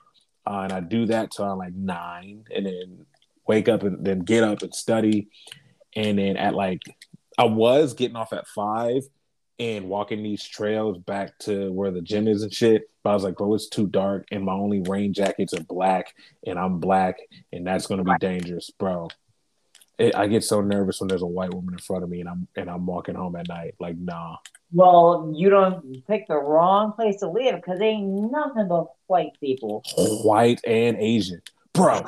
Uh, 0.47 0.61
and 0.61 0.73
I 0.73 0.79
do 0.79 1.05
that 1.07 1.31
till 1.31 1.45
I'm 1.45 1.57
like 1.57 1.73
nine, 1.73 2.45
and 2.55 2.65
then 2.65 3.05
wake 3.47 3.67
up 3.67 3.83
and 3.83 4.05
then 4.05 4.19
get 4.19 4.43
up 4.43 4.61
and 4.61 4.73
study. 4.73 5.29
And 5.95 6.17
then 6.17 6.37
at 6.37 6.53
like, 6.53 6.81
I 7.37 7.43
was 7.45 7.93
getting 7.93 8.15
off 8.15 8.33
at 8.33 8.47
five 8.47 9.03
and 9.59 9.89
walking 9.89 10.23
these 10.23 10.43
trails 10.43 10.97
back 10.97 11.37
to 11.39 11.71
where 11.71 11.91
the 11.91 12.01
gym 12.01 12.27
is 12.27 12.43
and 12.43 12.53
shit. 12.53 12.89
But 13.03 13.11
I 13.11 13.13
was 13.13 13.23
like, 13.23 13.35
bro, 13.35 13.53
it's 13.53 13.69
too 13.69 13.87
dark, 13.87 14.27
and 14.31 14.43
my 14.43 14.53
only 14.53 14.81
rain 14.81 15.13
jackets 15.13 15.53
are 15.53 15.63
black, 15.63 16.13
and 16.45 16.57
I'm 16.57 16.79
black, 16.79 17.17
and 17.51 17.67
that's 17.67 17.87
gonna 17.87 18.03
be 18.03 18.15
dangerous, 18.19 18.69
bro. 18.69 19.09
It, 19.99 20.15
I 20.15 20.27
get 20.27 20.43
so 20.43 20.61
nervous 20.61 20.99
when 20.99 21.09
there's 21.09 21.21
a 21.21 21.27
white 21.27 21.53
woman 21.53 21.73
in 21.73 21.79
front 21.79 22.03
of 22.03 22.09
me, 22.09 22.21
and 22.21 22.29
I'm 22.29 22.47
and 22.55 22.69
I'm 22.69 22.85
walking 22.85 23.15
home 23.15 23.35
at 23.35 23.47
night. 23.47 23.75
Like, 23.79 23.97
nah. 23.97 24.37
Well, 24.71 25.31
you 25.35 25.49
don't 25.49 26.05
pick 26.07 26.27
the 26.27 26.37
wrong 26.37 26.93
place 26.93 27.17
to 27.17 27.29
live 27.29 27.55
because 27.55 27.79
they 27.79 27.87
ain't 27.87 28.31
nothing 28.31 28.67
but 28.67 28.87
white 29.07 29.31
people. 29.39 29.83
white 30.23 30.61
and 30.65 30.97
Asian. 30.97 31.41
Bro, 31.73 32.05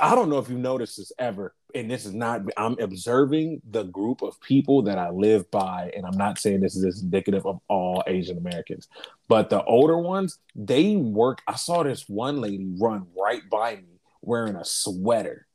I 0.00 0.14
don't 0.14 0.30
know 0.30 0.38
if 0.38 0.48
you 0.48 0.58
noticed 0.58 0.96
this 0.96 1.12
ever, 1.18 1.54
and 1.74 1.90
this 1.90 2.06
is 2.06 2.14
not, 2.14 2.42
I'm 2.56 2.78
observing 2.78 3.62
the 3.68 3.84
group 3.84 4.22
of 4.22 4.40
people 4.40 4.82
that 4.82 4.98
I 4.98 5.10
live 5.10 5.50
by, 5.50 5.92
and 5.96 6.06
I'm 6.06 6.16
not 6.16 6.38
saying 6.38 6.60
this 6.60 6.76
is 6.76 7.02
indicative 7.02 7.46
of 7.46 7.60
all 7.68 8.02
Asian 8.06 8.38
Americans, 8.38 8.88
but 9.28 9.50
the 9.50 9.62
older 9.64 9.98
ones, 9.98 10.38
they 10.54 10.96
work. 10.96 11.42
I 11.46 11.56
saw 11.56 11.82
this 11.82 12.08
one 12.08 12.40
lady 12.40 12.66
run 12.78 13.06
right 13.20 13.42
by 13.50 13.76
me 13.76 14.00
wearing 14.22 14.56
a 14.56 14.64
sweater, 14.64 15.46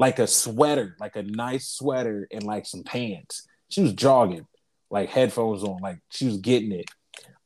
like 0.00 0.18
a 0.18 0.26
sweater, 0.26 0.96
like 0.98 1.14
a 1.16 1.22
nice 1.22 1.68
sweater, 1.68 2.26
and 2.30 2.42
like 2.42 2.64
some 2.64 2.82
pants. 2.82 3.46
She 3.68 3.82
was 3.82 3.92
jogging, 3.92 4.46
like 4.90 5.10
headphones 5.10 5.62
on, 5.62 5.76
like 5.82 5.98
she 6.08 6.24
was 6.24 6.38
getting 6.38 6.72
it. 6.72 6.86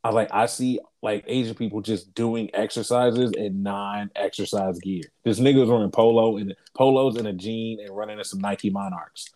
I 0.05 0.09
was 0.09 0.14
like, 0.14 0.29
I 0.31 0.47
see 0.47 0.79
like 1.03 1.25
Asian 1.27 1.57
people 1.57 1.81
just 1.81 2.14
doing 2.14 2.51
exercises 2.55 3.33
in 3.33 3.64
non-exercise 3.64 4.79
gear. 4.79 5.03
This 5.25 5.40
nigga 5.40 5.62
was 5.62 5.69
wearing 5.69 5.90
polo 5.90 6.37
and 6.37 6.55
polos 6.77 7.17
and 7.17 7.27
a 7.27 7.33
jean 7.33 7.81
and 7.81 7.90
running 7.90 8.19
in 8.19 8.25
some 8.25 8.40
Nike 8.40 8.71
Monarchs. 8.71 9.27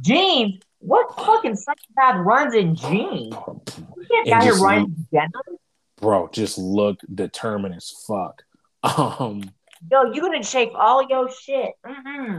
Jeans? 0.00 0.62
What 0.78 1.14
fucking 1.14 1.56
psychopath 1.56 2.24
runs 2.24 2.54
in 2.54 2.74
jeans? 2.74 3.34
You 3.34 4.22
can't 4.24 4.60
running 4.62 4.84
in 4.84 5.06
denim. 5.12 5.58
Bro, 6.00 6.30
just 6.32 6.56
look 6.56 7.00
determined 7.14 7.74
as 7.74 7.92
fuck. 8.06 8.42
Um, 8.82 9.42
Yo, 9.90 10.12
you 10.12 10.20
gonna 10.20 10.42
shake 10.42 10.72
all 10.74 11.06
your 11.08 11.30
shit. 11.30 11.72
Mm-hmm. 11.84 12.38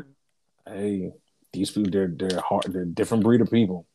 hey, 0.67 1.11
these 1.53 1.71
people 1.71 1.91
they're 1.91 2.07
they're 2.07 2.41
hard, 2.41 2.65
they're 2.69 2.81
a 2.83 2.85
different 2.85 3.23
breed 3.23 3.41
of 3.41 3.49
people. 3.49 3.85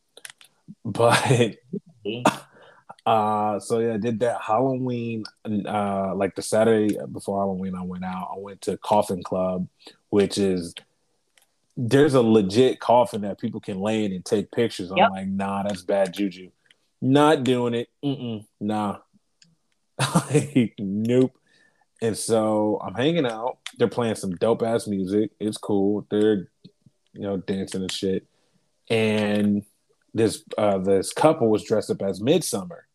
But 0.83 1.57
uh 3.05 3.59
so 3.59 3.79
yeah, 3.79 3.93
I 3.93 3.97
did 3.97 4.19
that 4.21 4.41
Halloween 4.41 5.23
uh 5.45 6.15
like 6.15 6.35
the 6.35 6.41
Saturday 6.41 6.97
before 7.11 7.39
Halloween 7.39 7.75
I 7.75 7.83
went 7.83 8.05
out. 8.05 8.31
I 8.35 8.39
went 8.39 8.61
to 8.61 8.77
Coffin 8.77 9.21
Club, 9.23 9.67
which 10.09 10.37
is 10.37 10.73
there's 11.75 12.13
a 12.13 12.21
legit 12.21 12.79
coffin 12.79 13.21
that 13.21 13.39
people 13.39 13.59
can 13.59 13.79
lay 13.79 14.05
in 14.05 14.11
and 14.11 14.23
take 14.23 14.51
pictures. 14.51 14.91
I'm 14.91 15.11
like, 15.11 15.27
nah, 15.27 15.63
that's 15.63 15.81
bad 15.81 16.13
juju. 16.13 16.51
Not 17.01 17.43
doing 17.43 17.73
it. 17.73 17.89
Mm-mm, 18.03 18.45
nah. 18.59 18.99
nope. 20.79 21.35
And 22.03 22.17
so 22.17 22.81
I'm 22.83 22.95
hanging 22.95 23.25
out. 23.25 23.59
They're 23.77 23.87
playing 23.87 24.15
some 24.15 24.35
dope 24.35 24.61
ass 24.61 24.87
music. 24.87 25.31
It's 25.39 25.57
cool. 25.57 26.05
They're, 26.11 26.49
you 27.13 27.21
know, 27.21 27.37
dancing 27.37 27.81
and 27.81 27.91
shit. 27.91 28.27
And 28.89 29.63
this 30.13 30.43
uh 30.57 30.79
this 30.79 31.13
couple 31.13 31.49
was 31.49 31.63
dressed 31.63 31.89
up 31.89 32.01
as 32.01 32.21
Midsummer. 32.21 32.87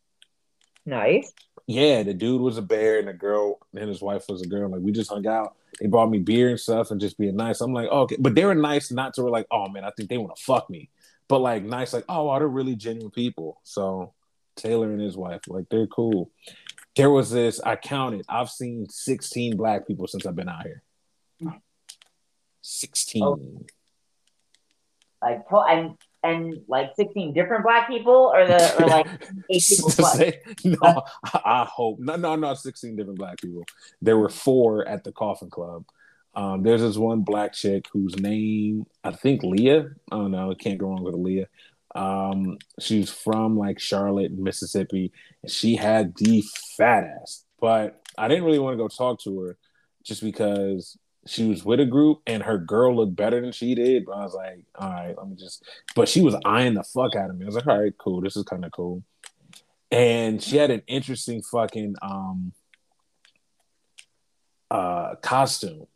Nice. 0.84 1.32
Yeah, 1.66 2.02
the 2.02 2.12
dude 2.12 2.42
was 2.42 2.58
a 2.58 2.62
bear 2.62 2.98
and 2.98 3.08
the 3.08 3.14
girl 3.14 3.58
and 3.74 3.88
his 3.88 4.02
wife 4.02 4.26
was 4.28 4.42
a 4.42 4.46
girl. 4.46 4.70
Like 4.70 4.82
we 4.82 4.92
just 4.92 5.10
hung 5.10 5.26
out. 5.26 5.56
They 5.80 5.86
brought 5.86 6.10
me 6.10 6.18
beer 6.18 6.50
and 6.50 6.60
stuff 6.60 6.90
and 6.90 7.00
just 7.00 7.16
being 7.16 7.36
nice. 7.36 7.62
I'm 7.62 7.72
like, 7.72 7.88
oh, 7.90 8.02
okay. 8.02 8.16
But 8.18 8.34
they 8.34 8.44
were 8.44 8.54
nice, 8.54 8.92
not 8.92 9.14
to 9.14 9.22
like, 9.22 9.46
oh 9.50 9.70
man, 9.70 9.84
I 9.84 9.90
think 9.96 10.10
they 10.10 10.18
want 10.18 10.36
to 10.36 10.42
fuck 10.42 10.68
me. 10.68 10.90
But 11.28 11.38
like 11.38 11.64
nice, 11.64 11.94
like, 11.94 12.04
oh, 12.10 12.24
wow, 12.24 12.38
they're 12.40 12.48
really 12.48 12.76
genuine 12.76 13.10
people. 13.10 13.62
So 13.64 14.12
Taylor 14.54 14.92
and 14.92 15.00
his 15.00 15.16
wife, 15.16 15.40
like 15.48 15.70
they're 15.70 15.86
cool. 15.86 16.30
There 16.98 17.10
was 17.10 17.30
this, 17.30 17.60
I 17.60 17.76
counted, 17.76 18.24
I've 18.28 18.50
seen 18.50 18.88
16 18.88 19.56
black 19.56 19.86
people 19.86 20.06
since 20.06 20.26
I've 20.26 20.36
been 20.36 20.48
out 20.48 20.64
here. 20.64 20.82
16. 22.60 23.22
Oh. 23.22 23.40
Like 25.22 25.44
and 25.50 25.96
and 26.22 26.60
like 26.68 26.92
sixteen 26.96 27.32
different 27.32 27.64
black 27.64 27.88
people, 27.88 28.30
or 28.34 28.46
the 28.46 28.82
or 28.82 28.86
like 28.86 29.06
eight 29.50 29.64
people 29.68 29.90
say- 29.90 30.40
no, 30.64 31.02
I, 31.24 31.40
I 31.44 31.64
hope 31.64 31.98
no, 31.98 32.16
no, 32.16 32.36
no. 32.36 32.54
Sixteen 32.54 32.96
different 32.96 33.18
black 33.18 33.40
people. 33.40 33.64
There 34.00 34.16
were 34.16 34.28
four 34.28 34.86
at 34.86 35.04
the 35.04 35.12
Coffin 35.12 35.50
Club. 35.50 35.84
Um, 36.34 36.62
there's 36.62 36.82
this 36.82 36.96
one 36.96 37.22
black 37.22 37.52
chick 37.52 37.86
whose 37.92 38.16
name 38.16 38.86
I 39.02 39.10
think 39.12 39.42
Leah. 39.42 39.90
Oh 40.12 40.28
no, 40.28 40.54
can't 40.54 40.78
go 40.78 40.86
wrong 40.88 41.02
with 41.02 41.14
Leah. 41.14 41.48
Um, 41.94 42.58
she's 42.78 43.10
from 43.10 43.56
like 43.56 43.78
Charlotte, 43.78 44.32
Mississippi, 44.32 45.12
and 45.42 45.50
she 45.50 45.76
had 45.76 46.14
the 46.16 46.44
fat 46.76 47.04
ass. 47.04 47.44
But 47.60 48.00
I 48.16 48.28
didn't 48.28 48.44
really 48.44 48.58
want 48.58 48.74
to 48.74 48.82
go 48.82 48.88
talk 48.88 49.20
to 49.22 49.40
her 49.40 49.58
just 50.04 50.22
because 50.22 50.96
she 51.26 51.46
was 51.46 51.64
with 51.64 51.80
a 51.80 51.84
group 51.84 52.20
and 52.26 52.42
her 52.42 52.58
girl 52.58 52.96
looked 52.96 53.16
better 53.16 53.40
than 53.40 53.52
she 53.52 53.74
did. 53.74 54.06
But 54.06 54.12
I 54.12 54.24
was 54.24 54.34
like, 54.34 54.64
all 54.74 54.90
right, 54.90 55.14
let 55.16 55.28
me 55.28 55.36
just. 55.36 55.62
But 55.94 56.08
she 56.08 56.22
was 56.22 56.36
eyeing 56.44 56.74
the 56.74 56.82
fuck 56.82 57.14
out 57.16 57.30
of 57.30 57.36
me. 57.36 57.44
I 57.44 57.46
was 57.46 57.54
like, 57.54 57.66
all 57.66 57.80
right, 57.80 57.92
cool. 57.98 58.20
This 58.20 58.36
is 58.36 58.44
kind 58.44 58.64
of 58.64 58.72
cool. 58.72 59.02
And 59.90 60.42
she 60.42 60.56
had 60.56 60.70
an 60.70 60.82
interesting 60.86 61.42
fucking 61.42 61.96
um 62.02 62.52
uh 64.70 65.16
costume. 65.16 65.86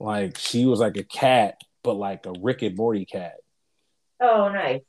Like 0.00 0.38
she 0.38 0.64
was 0.64 0.80
like 0.80 0.96
a 0.96 1.04
cat, 1.04 1.60
but 1.82 1.94
like 1.94 2.26
a 2.26 2.32
Rick 2.40 2.62
and 2.62 2.76
Morty 2.76 3.04
cat. 3.04 3.36
Oh, 4.22 4.48
nice. 4.48 4.82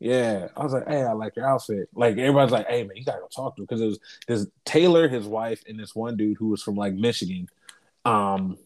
Yeah, 0.00 0.48
I 0.56 0.64
was 0.64 0.72
like, 0.72 0.88
hey, 0.88 1.02
I 1.02 1.12
like 1.12 1.36
your 1.36 1.46
outfit. 1.46 1.88
Like 1.94 2.16
everybody's 2.16 2.52
like, 2.52 2.66
hey 2.68 2.84
man, 2.84 2.96
you 2.96 3.04
gotta 3.04 3.20
go 3.20 3.28
talk 3.28 3.54
to 3.56 3.62
him 3.62 3.66
because 3.66 3.82
it 3.82 3.86
was 3.86 4.00
this 4.26 4.46
Taylor, 4.64 5.08
his 5.08 5.26
wife, 5.26 5.62
and 5.68 5.78
this 5.78 5.94
one 5.94 6.16
dude 6.16 6.38
who 6.38 6.48
was 6.48 6.62
from 6.62 6.74
like 6.74 6.94
Michigan, 6.94 7.48
um, 8.06 8.56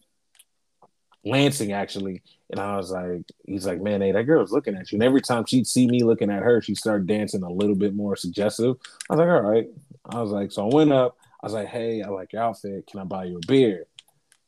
Lansing 1.25 1.73
actually. 1.73 2.21
And 2.49 2.59
I 2.59 2.77
was 2.77 2.89
like, 2.89 3.23
he's 3.45 3.65
like, 3.65 3.81
man, 3.81 4.01
hey, 4.01 4.13
that 4.13 4.23
girl's 4.23 4.51
looking 4.51 4.75
at 4.75 4.91
you. 4.91 4.95
And 4.95 5.03
every 5.03 5.21
time 5.21 5.45
she'd 5.45 5.67
see 5.67 5.87
me 5.87 6.03
looking 6.03 6.29
at 6.29 6.41
her, 6.41 6.61
she 6.61 6.73
started 6.73 7.05
dancing 7.05 7.43
a 7.43 7.51
little 7.51 7.75
bit 7.75 7.93
more 7.93 8.15
suggestive. 8.15 8.77
I 9.09 9.13
was 9.13 9.19
like, 9.19 9.27
all 9.27 9.41
right. 9.41 9.67
I 10.05 10.21
was 10.21 10.31
like, 10.31 10.51
so 10.51 10.69
I 10.69 10.73
went 10.73 10.93
up. 10.93 11.17
I 11.41 11.47
was 11.47 11.53
like, 11.53 11.67
hey, 11.67 12.01
I 12.01 12.09
like 12.09 12.31
your 12.31 12.43
outfit. 12.43 12.87
Can 12.87 13.01
I 13.01 13.03
buy 13.03 13.25
you 13.25 13.37
a 13.37 13.47
beer? 13.47 13.87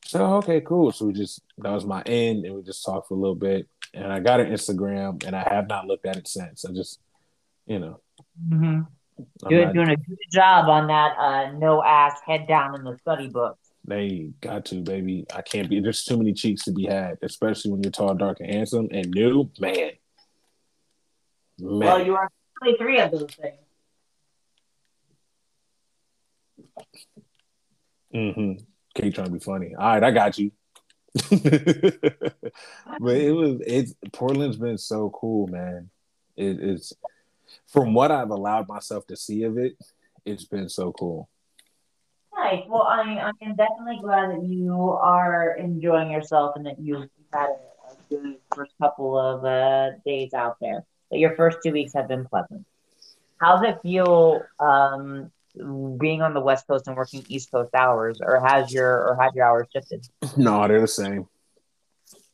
So 0.06 0.36
okay, 0.36 0.62
cool. 0.62 0.94
So 0.94 1.06
we 1.06 1.14
just 1.14 1.42
that 1.58 1.72
was 1.72 1.86
my 1.86 2.02
end, 2.04 2.46
and 2.46 2.56
we 2.56 2.62
just 2.62 2.86
talked 2.86 3.10
for 3.10 3.16
a 3.16 3.18
little 3.18 3.36
bit. 3.36 3.68
And 3.98 4.14
I 4.14 4.20
got 4.20 4.40
an 4.40 4.52
Instagram, 4.52 5.26
and 5.26 5.36
I 5.36 5.48
have 5.50 5.68
not 5.68 5.88
looked 5.88 6.06
at 6.06 6.18
it 6.18 6.28
since. 6.28 6.66
I 6.66 6.72
just, 6.72 7.00
you 7.66 7.80
know, 7.80 8.00
mm-hmm. 8.48 8.82
you're 9.50 9.66
not, 9.66 9.74
doing 9.74 9.90
a 9.90 9.96
good 9.96 10.18
job 10.32 10.70
on 10.70 10.88
that. 10.88 11.18
Uh, 11.18 11.52
no 11.54 11.84
ass, 11.84 12.20
head 12.26 12.48
down 12.48 12.76
in 12.76 12.84
the 12.84 12.96
study 13.02 13.28
book. 13.28 13.58
They 13.86 14.30
got 14.42 14.66
to, 14.66 14.82
baby. 14.82 15.26
I 15.34 15.42
can't 15.42 15.70
be. 15.70 15.80
There's 15.80 16.04
too 16.04 16.18
many 16.18 16.34
cheeks 16.34 16.66
to 16.66 16.74
be 16.74 16.86
had, 16.86 17.18
especially 17.24 17.72
when 17.72 17.82
you're 17.82 17.92
tall, 17.92 18.14
dark, 18.14 18.40
and 18.40 18.54
handsome. 18.54 18.90
And 18.92 19.10
new, 19.10 19.50
man. 19.60 19.74
man. 19.76 19.92
Well, 21.60 22.06
you 22.06 22.16
are 22.16 22.30
only 22.62 22.78
three 22.78 23.00
of 23.00 23.12
those 23.12 23.28
things. 23.32 23.58
Mm-hmm. 28.14 28.64
Kate 28.94 29.16
trying 29.16 29.28
to 29.28 29.34
be 29.34 29.40
funny. 29.40 29.74
All 29.76 29.88
right, 29.88 30.04
I 30.04 30.12
got 30.12 30.38
you. 30.38 30.52
but 33.00 33.16
it 33.16 33.32
was 33.32 33.62
it's 33.66 33.94
Portland's 34.12 34.58
been 34.58 34.78
so 34.78 35.10
cool, 35.10 35.48
man. 35.48 35.90
It's 36.36 36.94
from 37.68 37.94
what 37.94 38.12
I've 38.12 38.30
allowed 38.30 38.68
myself 38.68 39.08
to 39.08 39.16
see 39.16 39.44
of 39.44 39.58
it, 39.58 39.78
it's 40.26 40.46
been 40.46 40.70
so 40.70 40.92
cool. 40.92 41.30
Nice. 42.36 42.64
Well, 42.68 42.84
I 42.84 43.02
I 43.02 43.32
am 43.46 43.56
definitely 43.56 44.00
glad 44.02 44.32
that 44.32 44.44
you 44.44 44.74
are 44.74 45.56
enjoying 45.58 46.12
yourself 46.12 46.56
and 46.56 46.66
that 46.66 46.80
you've 46.80 47.10
had 47.34 47.50
a, 47.50 47.92
a 47.92 47.96
good 48.10 48.38
first 48.56 48.74
couple 48.80 49.18
of 49.18 49.44
uh, 49.44 49.98
days 50.06 50.34
out 50.34 50.58
there. 50.62 50.84
That 51.12 51.20
your 51.20 51.36
first 51.36 51.60
two 51.64 51.72
weeks 51.72 51.94
have 51.94 52.08
been 52.08 52.26
pleasant. 52.26 52.66
How's 53.40 53.64
it 53.64 53.80
feel 53.82 54.44
um, 54.60 55.32
being 56.00 56.22
on 56.22 56.34
the 56.34 56.42
West 56.42 56.68
Coast 56.68 56.88
and 56.88 56.96
working 56.96 57.26
East 57.28 57.52
Coast 57.52 57.74
hours, 57.74 58.20
or 58.22 58.40
has 58.46 58.72
your 58.72 59.10
or 59.10 59.18
have 59.22 59.36
your 59.36 59.46
hours 59.46 59.68
shifted? 59.72 60.08
No, 60.36 60.68
they're 60.68 60.82
the 60.82 60.88
same. 60.88 61.28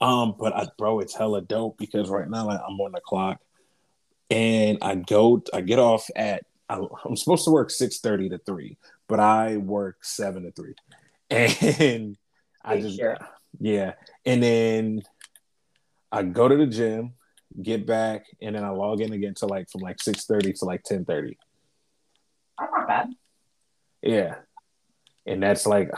Um, 0.01 0.35
but 0.37 0.55
I, 0.55 0.67
bro, 0.77 0.99
it's 0.99 1.15
hella 1.15 1.41
dope 1.41 1.77
because 1.77 2.09
right 2.09 2.29
now 2.29 2.47
like, 2.47 2.59
I'm 2.59 2.79
on 2.79 2.91
the 2.91 3.01
clock, 3.01 3.39
and 4.29 4.77
I 4.81 4.95
go, 4.95 5.41
I 5.53 5.61
get 5.61 5.79
off 5.79 6.09
at 6.15 6.43
I, 6.69 6.79
am 7.05 7.15
supposed 7.15 7.45
to 7.45 7.51
work 7.51 7.69
six 7.69 7.99
thirty 7.99 8.29
to 8.29 8.37
three, 8.39 8.77
but 9.07 9.19
I 9.19 9.57
work 9.57 10.03
seven 10.03 10.43
to 10.43 10.51
three, 10.51 10.75
and 11.29 12.17
I 12.63 12.79
just 12.79 12.97
sure. 12.97 13.17
yeah, 13.59 13.93
and 14.25 14.41
then 14.41 15.03
I 16.11 16.23
go 16.23 16.47
to 16.47 16.55
the 16.55 16.67
gym, 16.67 17.13
get 17.61 17.85
back, 17.85 18.25
and 18.41 18.55
then 18.55 18.63
I 18.63 18.69
log 18.69 19.01
in 19.01 19.13
again 19.13 19.33
to 19.35 19.45
like 19.45 19.69
from 19.69 19.81
like 19.81 20.01
six 20.01 20.25
thirty 20.25 20.53
to 20.53 20.65
like 20.65 20.83
ten 20.83 21.05
thirty. 21.05 21.37
Not 22.83 23.07
bad. 23.07 23.15
Yeah. 24.01 24.35
And 25.25 25.41
that's 25.41 25.65
like 25.65 25.91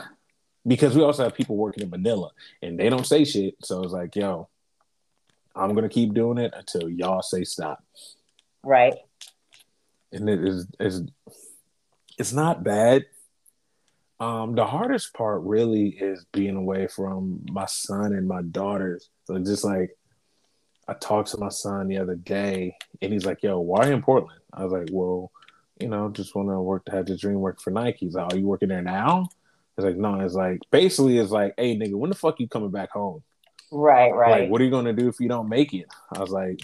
because 0.66 0.96
we 0.96 1.02
also 1.02 1.24
have 1.24 1.34
people 1.34 1.56
working 1.56 1.84
in 1.84 1.90
Manila 1.90 2.30
and 2.62 2.78
they 2.78 2.88
don't 2.88 3.06
say 3.06 3.24
shit. 3.24 3.54
So 3.62 3.82
it's 3.82 3.92
like, 3.92 4.16
yo, 4.16 4.48
I'm 5.54 5.74
gonna 5.74 5.88
keep 5.88 6.14
doing 6.14 6.38
it 6.38 6.52
until 6.56 6.88
y'all 6.88 7.22
say 7.22 7.44
stop. 7.44 7.82
Right. 8.62 8.94
And 10.12 10.28
it 10.28 10.44
is 10.44 10.66
is 10.80 11.02
it's 12.18 12.32
not 12.32 12.64
bad. 12.64 13.06
Um, 14.18 14.54
the 14.54 14.64
hardest 14.64 15.12
part 15.12 15.42
really 15.42 15.88
is 15.88 16.24
being 16.32 16.56
away 16.56 16.86
from 16.86 17.44
my 17.50 17.66
son 17.66 18.14
and 18.14 18.26
my 18.26 18.40
daughters. 18.42 19.10
So 19.24 19.38
just 19.38 19.64
like 19.64 19.96
I 20.88 20.94
talked 20.94 21.30
to 21.30 21.38
my 21.38 21.50
son 21.50 21.88
the 21.88 21.98
other 21.98 22.14
day 22.14 22.76
and 23.02 23.12
he's 23.12 23.26
like, 23.26 23.42
Yo, 23.42 23.58
why 23.60 23.88
in 23.88 24.02
Portland? 24.02 24.40
I 24.52 24.64
was 24.64 24.72
like, 24.72 24.88
Well, 24.90 25.30
you 25.80 25.88
know, 25.88 26.08
just 26.08 26.34
want 26.34 26.48
to 26.48 26.60
work 26.60 26.84
to 26.86 26.92
have 26.92 27.06
the 27.06 27.16
dream 27.16 27.40
work 27.40 27.60
for 27.60 27.70
Nike. 27.70 28.06
He's 28.06 28.14
like, 28.14 28.32
are 28.32 28.36
you 28.36 28.46
working 28.46 28.68
there 28.68 28.82
now? 28.82 29.28
It's 29.76 29.84
like, 29.84 29.96
no, 29.96 30.20
it's 30.20 30.34
like 30.34 30.60
basically 30.70 31.18
it's 31.18 31.30
like, 31.30 31.54
hey 31.58 31.76
nigga, 31.76 31.94
when 31.94 32.10
the 32.10 32.16
fuck 32.16 32.40
you 32.40 32.48
coming 32.48 32.70
back 32.70 32.90
home? 32.92 33.22
Right, 33.70 34.10
right. 34.10 34.42
Like, 34.42 34.50
what 34.50 34.60
are 34.60 34.64
you 34.64 34.70
gonna 34.70 34.92
do 34.92 35.08
if 35.08 35.20
you 35.20 35.28
don't 35.28 35.48
make 35.48 35.74
it? 35.74 35.86
I 36.12 36.20
was 36.20 36.30
like, 36.30 36.60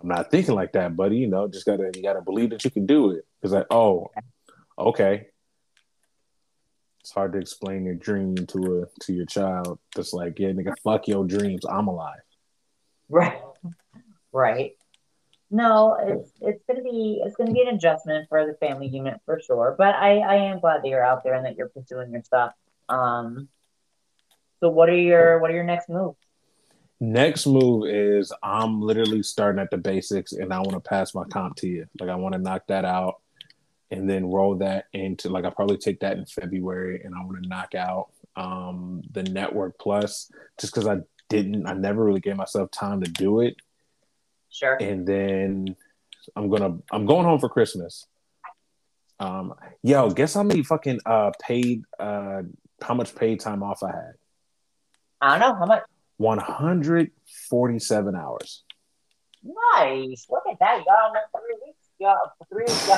I'm 0.00 0.08
not 0.08 0.30
thinking 0.30 0.54
like 0.54 0.72
that, 0.72 0.96
buddy. 0.96 1.18
You 1.18 1.28
know, 1.28 1.48
just 1.48 1.66
gotta 1.66 1.90
you 1.94 2.02
gotta 2.02 2.22
believe 2.22 2.50
that 2.50 2.64
you 2.64 2.70
can 2.70 2.86
do 2.86 3.10
it. 3.10 3.26
It's 3.42 3.52
like, 3.52 3.66
oh, 3.70 4.10
okay. 4.78 5.28
It's 7.00 7.10
hard 7.10 7.34
to 7.34 7.38
explain 7.38 7.84
your 7.84 7.96
dream 7.96 8.34
to 8.34 8.82
a 8.82 9.04
to 9.04 9.12
your 9.12 9.26
child. 9.26 9.78
Just 9.94 10.14
like, 10.14 10.38
yeah, 10.38 10.50
nigga, 10.50 10.74
fuck 10.82 11.06
your 11.06 11.26
dreams. 11.26 11.66
I'm 11.66 11.88
alive. 11.88 12.20
Right. 13.08 13.40
Right. 14.36 14.72
No, 15.54 15.96
it's 16.04 16.32
it's 16.40 16.64
gonna 16.66 16.82
be 16.82 17.22
it's 17.24 17.36
gonna 17.36 17.52
be 17.52 17.62
an 17.62 17.68
adjustment 17.68 18.28
for 18.28 18.44
the 18.44 18.54
family 18.54 18.88
unit 18.88 19.20
for 19.24 19.38
sure. 19.38 19.76
But 19.78 19.94
I 19.94 20.18
I 20.18 20.34
am 20.34 20.58
glad 20.58 20.82
that 20.82 20.88
you're 20.88 21.04
out 21.04 21.22
there 21.22 21.34
and 21.34 21.46
that 21.46 21.56
you're 21.56 21.68
pursuing 21.68 22.10
your 22.10 22.24
stuff. 22.24 22.54
Um, 22.88 23.48
so 24.58 24.68
what 24.68 24.88
are 24.88 24.96
your 24.96 25.38
what 25.38 25.52
are 25.52 25.54
your 25.54 25.62
next 25.62 25.88
moves? 25.88 26.18
Next 26.98 27.46
move 27.46 27.86
is 27.86 28.32
I'm 28.42 28.82
literally 28.82 29.22
starting 29.22 29.60
at 29.60 29.70
the 29.70 29.76
basics 29.76 30.32
and 30.32 30.52
I 30.52 30.58
want 30.58 30.72
to 30.72 30.80
pass 30.80 31.14
my 31.14 31.22
CompTIA. 31.22 31.86
Like 32.00 32.10
I 32.10 32.16
want 32.16 32.32
to 32.32 32.40
knock 32.40 32.66
that 32.66 32.84
out 32.84 33.20
and 33.92 34.10
then 34.10 34.26
roll 34.26 34.56
that 34.56 34.86
into 34.92 35.28
like 35.28 35.44
I 35.44 35.50
probably 35.50 35.78
take 35.78 36.00
that 36.00 36.18
in 36.18 36.26
February 36.26 37.02
and 37.04 37.14
I 37.14 37.18
want 37.24 37.40
to 37.40 37.48
knock 37.48 37.76
out 37.76 38.08
um 38.34 39.02
the 39.12 39.22
network 39.22 39.78
plus 39.78 40.32
just 40.60 40.74
because 40.74 40.88
I 40.88 40.96
didn't 41.28 41.64
I 41.68 41.74
never 41.74 42.04
really 42.04 42.18
gave 42.18 42.34
myself 42.34 42.72
time 42.72 43.00
to 43.02 43.08
do 43.08 43.38
it 43.38 43.54
Sure. 44.54 44.76
And 44.80 45.04
then 45.06 45.76
I'm 46.36 46.48
gonna 46.48 46.78
I'm 46.92 47.06
going 47.06 47.24
home 47.24 47.40
for 47.40 47.48
Christmas. 47.48 48.06
Um, 49.18 49.54
yo, 49.82 50.10
guess 50.10 50.34
how 50.34 50.44
many 50.44 50.62
fucking 50.62 51.00
uh 51.04 51.32
paid 51.42 51.82
uh 51.98 52.42
how 52.80 52.94
much 52.94 53.16
paid 53.16 53.40
time 53.40 53.64
off 53.64 53.82
I 53.82 53.88
had? 53.88 54.12
I 55.20 55.38
don't 55.38 55.40
know 55.40 55.54
how 55.58 55.66
much. 55.66 55.82
147 56.18 58.14
hours. 58.14 58.62
Nice. 59.42 60.26
Look 60.30 60.44
at 60.48 60.60
that. 60.60 60.78
You 60.78 60.84
got 60.84 61.10
on 61.10 61.16
three 61.36 61.56
weeks. 61.66 61.88
You 61.98 62.06
got 62.06 62.18
three 62.48 62.64
weeks. 62.64 62.88
You 62.88 62.94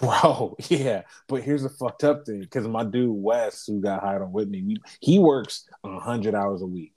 Bro, 0.00 0.56
yeah, 0.68 1.02
but 1.28 1.42
here's 1.42 1.62
the 1.62 1.68
fucked 1.68 2.04
up 2.04 2.26
thing 2.26 2.40
because 2.40 2.66
my 2.68 2.84
dude 2.84 3.10
Wes, 3.10 3.64
who 3.66 3.80
got 3.80 4.02
hired 4.02 4.22
on 4.22 4.32
with 4.32 4.48
me, 4.48 4.76
he 5.00 5.18
works 5.18 5.68
hundred 5.84 6.34
hours 6.34 6.62
a 6.62 6.66
week. 6.66 6.95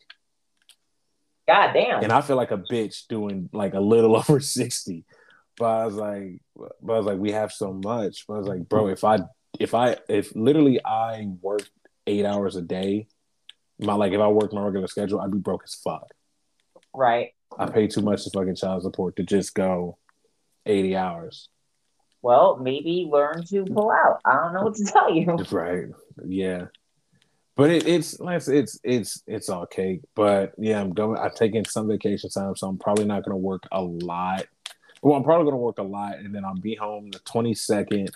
God 1.50 1.74
damn. 1.74 2.04
And 2.04 2.12
I 2.12 2.22
feel 2.22 2.36
like 2.36 2.52
a 2.52 2.58
bitch 2.58 3.08
doing 3.08 3.50
like 3.52 3.74
a 3.74 3.80
little 3.80 4.16
over 4.30 4.40
60. 4.40 5.04
But 5.58 5.66
I 5.66 5.86
was 5.88 5.96
like, 5.96 6.42
but 6.56 6.94
I 6.94 6.98
was 6.98 7.06
like, 7.08 7.18
we 7.18 7.32
have 7.32 7.52
so 7.52 7.74
much. 7.74 8.26
But 8.28 8.36
I 8.36 8.38
was 8.38 8.48
like, 8.48 8.70
bro, 8.70 8.88
if 8.88 9.04
I 9.04 9.20
if 9.60 9.74
I 9.74 9.98
if 10.08 10.36
literally 10.36 10.80
I 10.86 11.28
worked 11.42 11.72
eight 12.06 12.24
hours 12.24 12.56
a 12.56 12.62
day, 12.62 13.08
my 13.80 13.96
like 13.96 14.14
if 14.14 14.22
I 14.22 14.28
worked 14.28 14.54
my 14.54 14.62
regular 14.62 14.88
schedule, 14.88 15.20
I'd 15.20 15.32
be 15.32 15.40
broke 15.40 15.64
as 15.64 15.74
fuck. 15.74 16.08
Right. 16.94 17.32
I 17.58 17.66
pay 17.66 17.88
too 17.88 18.02
much 18.02 18.24
to 18.26 18.30
fucking 18.30 18.56
child 18.56 18.84
support 18.84 19.16
to 19.16 19.24
just 19.24 19.56
go 19.56 19.98
80 20.68 20.96
hours. 20.96 21.50
Well, 22.22 22.58
maybe 22.58 23.10
learn 23.12 23.44
to 23.48 23.66
pull 23.66 23.90
out. 23.90 24.20
I 24.24 24.36
don't 24.36 24.54
know 24.54 24.62
what 24.62 24.76
to 24.76 24.86
tell 24.86 25.12
you. 25.12 25.36
Right. 25.52 25.88
Yeah 26.28 26.66
but 27.60 27.70
it, 27.72 27.86
it's 27.86 28.16
it's 28.22 28.80
it's 28.86 29.22
it's 29.28 29.50
all 29.50 29.66
cake. 29.66 30.00
But 30.16 30.54
yeah, 30.58 30.80
I'm 30.80 30.92
going. 30.92 31.20
I'm 31.20 31.32
taking 31.32 31.66
some 31.66 31.90
vacation 31.90 32.30
time, 32.30 32.56
so 32.56 32.70
I'm 32.70 32.78
probably 32.78 33.04
not 33.04 33.26
going 33.26 33.34
to 33.34 33.38
work 33.38 33.64
a 33.74 33.82
lot. 33.82 34.46
Well, 35.02 35.18
I'm 35.18 35.24
probably 35.24 35.44
going 35.44 35.56
to 35.56 35.58
work 35.58 35.78
a 35.78 35.84
lot, 35.84 36.20
and 36.20 36.34
then 36.34 36.46
I'll 36.46 36.56
be 36.56 36.76
home 36.76 37.12
the 37.12 37.20
22nd 37.20 38.12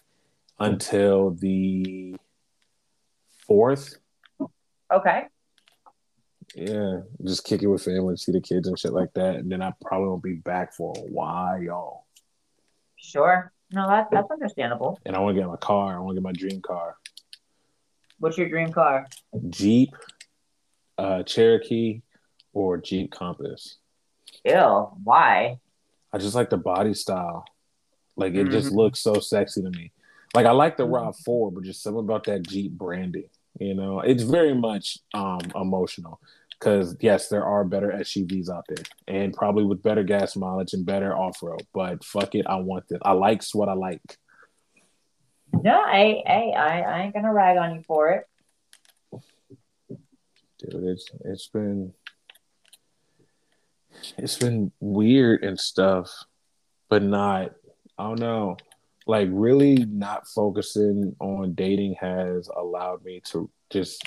until 0.60 1.32
the 1.32 2.15
fourth. 3.45 3.97
Okay. 4.89 5.23
Yeah, 6.56 7.01
just 7.25 7.43
kick 7.43 7.63
it 7.63 7.67
with 7.67 7.84
family, 7.84 8.15
see 8.15 8.32
the 8.32 8.39
kids 8.39 8.69
and 8.69 8.79
shit 8.79 8.93
like 8.93 9.13
that, 9.15 9.36
and 9.36 9.51
then 9.51 9.62
I 9.62 9.73
probably 9.84 10.08
won't 10.08 10.23
be 10.23 10.36
back 10.36 10.73
for 10.73 10.93
a 10.95 11.01
while. 11.01 12.06
Sure. 12.95 13.51
No, 13.71 13.89
that, 13.89 14.08
that's 14.10 14.32
understandable. 14.32 14.99
And 15.06 15.17
I 15.17 15.19
want 15.19 15.36
to 15.36 15.41
get 15.41 15.49
my 15.49 15.58
car. 15.58 15.97
I 15.97 15.99
want 15.99 16.15
to 16.15 16.21
get 16.21 16.23
my 16.23 16.32
dream 16.32 16.62
car. 16.62 16.95
What's 18.23 18.38
your 18.38 18.47
dream 18.47 18.71
car? 18.71 19.05
Jeep, 19.49 19.97
uh, 20.97 21.23
Cherokee, 21.23 22.03
or 22.53 22.77
Jeep 22.77 23.12
Compass. 23.12 23.79
Ew, 24.45 24.91
why? 25.03 25.59
I 26.13 26.17
just 26.19 26.33
like 26.33 26.49
the 26.49 26.55
body 26.55 26.93
style. 26.93 27.43
Like 28.15 28.33
it 28.33 28.43
mm-hmm. 28.43 28.51
just 28.51 28.71
looks 28.71 29.01
so 29.01 29.15
sexy 29.15 29.62
to 29.62 29.69
me. 29.69 29.91
Like 30.33 30.45
I 30.45 30.51
like 30.51 30.77
the 30.77 30.83
mm-hmm. 30.83 30.93
Rav 30.93 31.17
Four, 31.25 31.51
but 31.51 31.65
just 31.65 31.83
something 31.83 31.99
about 31.99 32.23
that 32.23 32.47
Jeep 32.47 32.71
branding. 32.71 33.27
You 33.59 33.73
know, 33.73 33.99
it's 33.99 34.23
very 34.23 34.55
much 34.55 34.99
um 35.13 35.41
emotional 35.53 36.21
because 36.57 36.95
yes, 37.01 37.27
there 37.27 37.43
are 37.43 37.65
better 37.65 37.89
SUVs 37.89 38.49
out 38.49 38.63
there 38.69 38.86
and 39.05 39.33
probably 39.33 39.65
with 39.65 39.83
better 39.83 40.03
gas 40.03 40.38
mileage 40.38 40.71
and 40.71 40.86
better 40.86 41.13
off 41.13 41.43
road. 41.43 41.67
But 41.73 42.05
fuck 42.05 42.36
it, 42.36 42.45
I 42.47 42.55
want 42.55 42.88
this. 42.88 42.99
I 43.01 43.12
likes 43.12 43.53
what 43.53 43.67
I 43.67 43.73
like. 43.73 44.17
No, 45.62 45.82
I, 45.82 46.24
I, 46.28 46.52
I, 46.56 46.80
I 46.82 47.02
ain't 47.04 47.13
gonna 47.13 47.34
rag 47.34 47.58
on 47.58 47.76
you 47.76 47.84
for 47.84 48.10
it. 48.10 48.28
Dude, 50.60 50.84
it's 50.84 51.10
it's 51.24 51.48
been 51.48 51.94
it's 54.18 54.38
been 54.38 54.72
weird 54.80 55.44
and 55.44 55.60
stuff, 55.60 56.10
but 56.89 57.04
not. 57.04 57.52
I 57.98 58.04
don't 58.04 58.20
know. 58.20 58.58
Like 59.06 59.30
really, 59.32 59.76
not 59.76 60.28
focusing 60.28 61.16
on 61.20 61.54
dating 61.54 61.96
has 62.00 62.50
allowed 62.56 63.04
me 63.04 63.22
to 63.26 63.50
just 63.70 64.02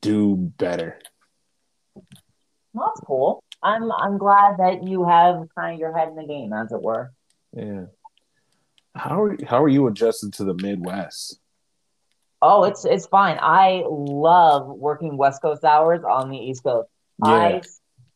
do 0.00 0.36
better. 0.36 1.00
Well, 2.72 2.92
that's 2.94 3.06
cool. 3.06 3.42
I'm 3.62 3.90
I'm 3.90 4.18
glad 4.18 4.58
that 4.58 4.84
you 4.84 5.04
have 5.04 5.46
kind 5.54 5.74
of 5.74 5.80
your 5.80 5.96
head 5.96 6.08
in 6.08 6.16
the 6.16 6.26
game, 6.26 6.52
as 6.52 6.70
it 6.70 6.82
were. 6.82 7.12
Yeah. 7.56 7.86
How 8.94 9.22
are 9.22 9.36
how 9.46 9.62
are 9.62 9.68
you 9.68 9.86
adjusted 9.86 10.32
to 10.34 10.44
the 10.44 10.54
Midwest? 10.54 11.40
Oh, 12.40 12.64
it's 12.64 12.84
it's 12.84 13.06
fine. 13.06 13.38
I 13.40 13.84
love 13.88 14.68
working 14.68 15.16
West 15.16 15.42
Coast 15.42 15.64
hours 15.64 16.02
on 16.04 16.30
the 16.30 16.38
East 16.38 16.62
Coast. 16.62 16.88
Yeah. 17.24 17.32
I 17.32 17.62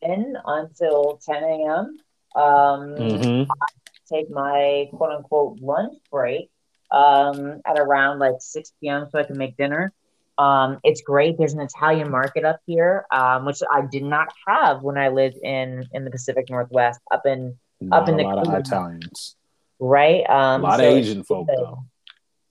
spin 0.01 0.35
until 0.45 1.19
10 1.25 1.43
a.m. 1.43 1.97
Um, 2.35 2.95
mm-hmm. 2.95 3.51
I 3.51 3.67
take 4.11 4.29
my 4.29 4.87
quote 4.93 5.11
unquote 5.11 5.59
lunch 5.59 5.97
break 6.11 6.49
um, 6.91 7.61
at 7.65 7.79
around 7.79 8.19
like 8.19 8.35
6 8.39 8.73
p.m. 8.79 9.07
so 9.11 9.19
I 9.19 9.23
can 9.23 9.37
make 9.37 9.57
dinner. 9.57 9.91
Um, 10.37 10.79
it's 10.83 11.01
great. 11.01 11.37
There's 11.37 11.53
an 11.53 11.59
Italian 11.59 12.09
market 12.09 12.43
up 12.43 12.59
here, 12.65 13.05
um, 13.11 13.45
which 13.45 13.61
I 13.71 13.81
did 13.81 14.03
not 14.03 14.33
have 14.47 14.81
when 14.81 14.97
I 14.97 15.09
lived 15.09 15.37
in 15.43 15.87
in 15.93 16.05
the 16.05 16.11
Pacific 16.11 16.49
Northwest, 16.49 16.99
up 17.11 17.25
in 17.25 17.57
not 17.81 18.03
up 18.03 18.09
in 18.09 18.15
a 18.15 18.17
the 18.17 18.23
lot 18.23 18.47
of 18.47 18.53
Italians, 18.53 19.35
right? 19.83 20.27
Um, 20.29 20.61
a 20.61 20.63
lot 20.63 20.79
so 20.79 20.89
of 20.89 20.97
Asian 20.97 21.23
folk 21.23 21.47
though. 21.47 21.83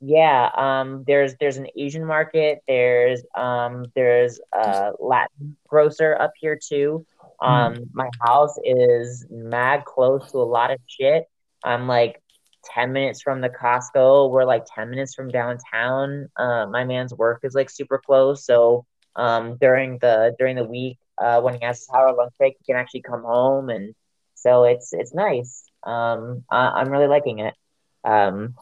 Yeah, 0.00 0.50
um, 0.56 1.04
there's 1.06 1.36
there's 1.38 1.58
an 1.58 1.68
Asian 1.76 2.04
market. 2.04 2.60
There's 2.66 3.22
um, 3.36 3.86
there's 3.94 4.40
a 4.52 4.92
Latin 4.98 5.56
grocer 5.68 6.16
up 6.20 6.32
here 6.40 6.58
too. 6.60 7.06
Um, 7.40 7.74
mm. 7.74 7.88
my 7.92 8.08
house 8.20 8.56
is 8.64 9.26
mad 9.30 9.84
close 9.84 10.30
to 10.32 10.38
a 10.38 10.40
lot 10.40 10.70
of 10.70 10.78
shit. 10.86 11.24
I'm 11.64 11.86
like 11.86 12.20
10 12.74 12.92
minutes 12.92 13.22
from 13.22 13.40
the 13.40 13.48
Costco. 13.48 14.30
We're 14.30 14.44
like 14.44 14.64
10 14.72 14.90
minutes 14.90 15.14
from 15.14 15.28
downtown. 15.28 16.28
Uh, 16.36 16.66
my 16.66 16.84
man's 16.84 17.12
work 17.14 17.40
is 17.42 17.54
like 17.54 17.70
super 17.70 17.98
close. 17.98 18.44
So 18.44 18.86
um, 19.16 19.56
during 19.60 19.98
the 19.98 20.34
during 20.38 20.56
the 20.56 20.64
week 20.64 20.98
uh, 21.18 21.40
when 21.40 21.54
he 21.54 21.64
has 21.64 21.78
his 21.78 21.88
hour 21.94 22.14
lunch 22.14 22.32
break, 22.38 22.56
he 22.58 22.64
can 22.64 22.76
actually 22.76 23.02
come 23.02 23.22
home, 23.22 23.68
and 23.68 23.94
so 24.34 24.64
it's 24.64 24.92
it's 24.92 25.14
nice. 25.14 25.64
Um, 25.84 26.44
I, 26.50 26.80
am 26.80 26.88
really 26.88 27.06
liking 27.06 27.40
it. 27.40 27.54
Um, 28.04 28.54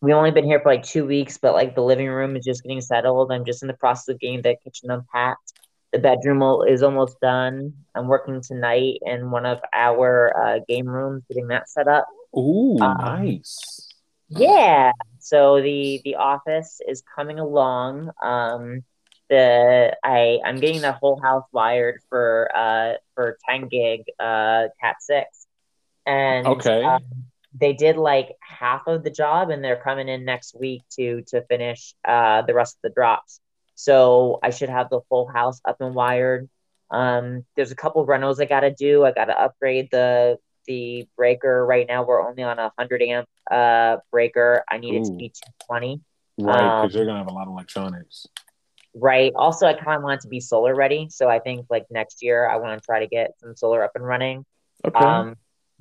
we've 0.00 0.14
only 0.14 0.30
been 0.30 0.44
here 0.44 0.60
for 0.60 0.72
like 0.72 0.82
two 0.82 1.06
weeks, 1.06 1.38
but 1.38 1.54
like 1.54 1.74
the 1.74 1.82
living 1.82 2.08
room 2.08 2.36
is 2.36 2.44
just 2.44 2.62
getting 2.62 2.80
settled. 2.80 3.32
I'm 3.32 3.44
just 3.44 3.62
in 3.62 3.68
the 3.68 3.74
process 3.74 4.08
of 4.08 4.20
getting 4.20 4.42
the 4.42 4.56
kitchen 4.62 4.90
unpacked. 4.90 5.52
The 5.92 5.98
bedroom 5.98 6.42
is 6.68 6.82
almost 6.82 7.20
done. 7.20 7.72
I'm 7.94 8.08
working 8.08 8.42
tonight 8.42 8.98
in 9.02 9.30
one 9.30 9.46
of 9.46 9.60
our 9.72 10.36
uh, 10.36 10.60
game 10.68 10.88
rooms, 10.88 11.22
getting 11.28 11.48
that 11.48 11.68
set 11.68 11.86
up. 11.86 12.06
Ooh, 12.36 12.78
um, 12.80 12.96
nice. 12.98 13.88
Yeah. 14.28 14.92
So 15.20 15.62
the 15.62 16.00
the 16.04 16.16
office 16.16 16.80
is 16.86 17.02
coming 17.14 17.38
along. 17.38 18.10
Um, 18.20 18.82
the 19.30 19.96
I 20.02 20.38
I'm 20.44 20.56
getting 20.56 20.80
the 20.80 20.92
whole 20.92 21.20
house 21.20 21.44
wired 21.52 22.00
for 22.08 22.50
uh 22.54 22.94
for 23.14 23.38
10 23.48 23.68
gig 23.68 24.04
uh 24.18 24.68
Cat 24.80 24.96
six, 25.00 25.43
and 26.06 26.46
okay. 26.46 26.82
Um, 26.82 27.02
they 27.58 27.72
did 27.72 27.96
like 27.96 28.30
half 28.40 28.86
of 28.86 29.04
the 29.04 29.10
job, 29.10 29.50
and 29.50 29.62
they're 29.62 29.80
coming 29.80 30.08
in 30.08 30.24
next 30.24 30.58
week 30.58 30.82
to 30.96 31.22
to 31.28 31.42
finish 31.42 31.94
uh 32.04 32.42
the 32.42 32.54
rest 32.54 32.76
of 32.76 32.82
the 32.82 32.94
drops. 32.94 33.40
So 33.74 34.38
I 34.42 34.50
should 34.50 34.68
have 34.68 34.90
the 34.90 35.00
full 35.08 35.26
house 35.26 35.60
up 35.64 35.80
and 35.80 35.94
wired. 35.94 36.48
Um, 36.90 37.44
there's 37.56 37.72
a 37.72 37.76
couple 37.76 38.02
of 38.02 38.08
rentals 38.08 38.40
I 38.40 38.44
got 38.44 38.60
to 38.60 38.72
do. 38.72 39.04
I 39.04 39.12
got 39.12 39.26
to 39.26 39.40
upgrade 39.40 39.88
the 39.90 40.38
the 40.66 41.06
breaker. 41.16 41.64
Right 41.64 41.86
now, 41.86 42.04
we're 42.04 42.26
only 42.26 42.42
on 42.42 42.58
a 42.58 42.72
hundred 42.78 43.02
amp 43.02 43.28
uh 43.50 43.98
breaker. 44.10 44.64
I 44.68 44.78
need 44.78 44.94
Ooh. 44.94 45.00
it 45.00 45.04
to 45.06 45.12
be 45.12 45.28
220. 45.68 46.00
Right, 46.36 46.54
because 46.56 46.94
um, 46.94 46.98
you're 46.98 47.06
gonna 47.06 47.18
have 47.18 47.28
a 47.28 47.32
lot 47.32 47.46
of 47.46 47.52
electronics. 47.52 48.26
Right. 48.94 49.32
Also, 49.34 49.66
I 49.66 49.74
kind 49.74 49.96
of 49.96 50.02
want 50.02 50.20
it 50.20 50.22
to 50.22 50.28
be 50.28 50.40
solar 50.40 50.74
ready. 50.74 51.08
So 51.10 51.28
I 51.28 51.40
think 51.40 51.66
like 51.68 51.86
next 51.90 52.22
year, 52.22 52.48
I 52.48 52.56
want 52.56 52.80
to 52.80 52.84
try 52.84 53.00
to 53.00 53.08
get 53.08 53.32
some 53.40 53.56
solar 53.56 53.82
up 53.82 53.92
and 53.96 54.06
running. 54.06 54.44
Okay. 54.84 55.04
Um, 55.04 55.36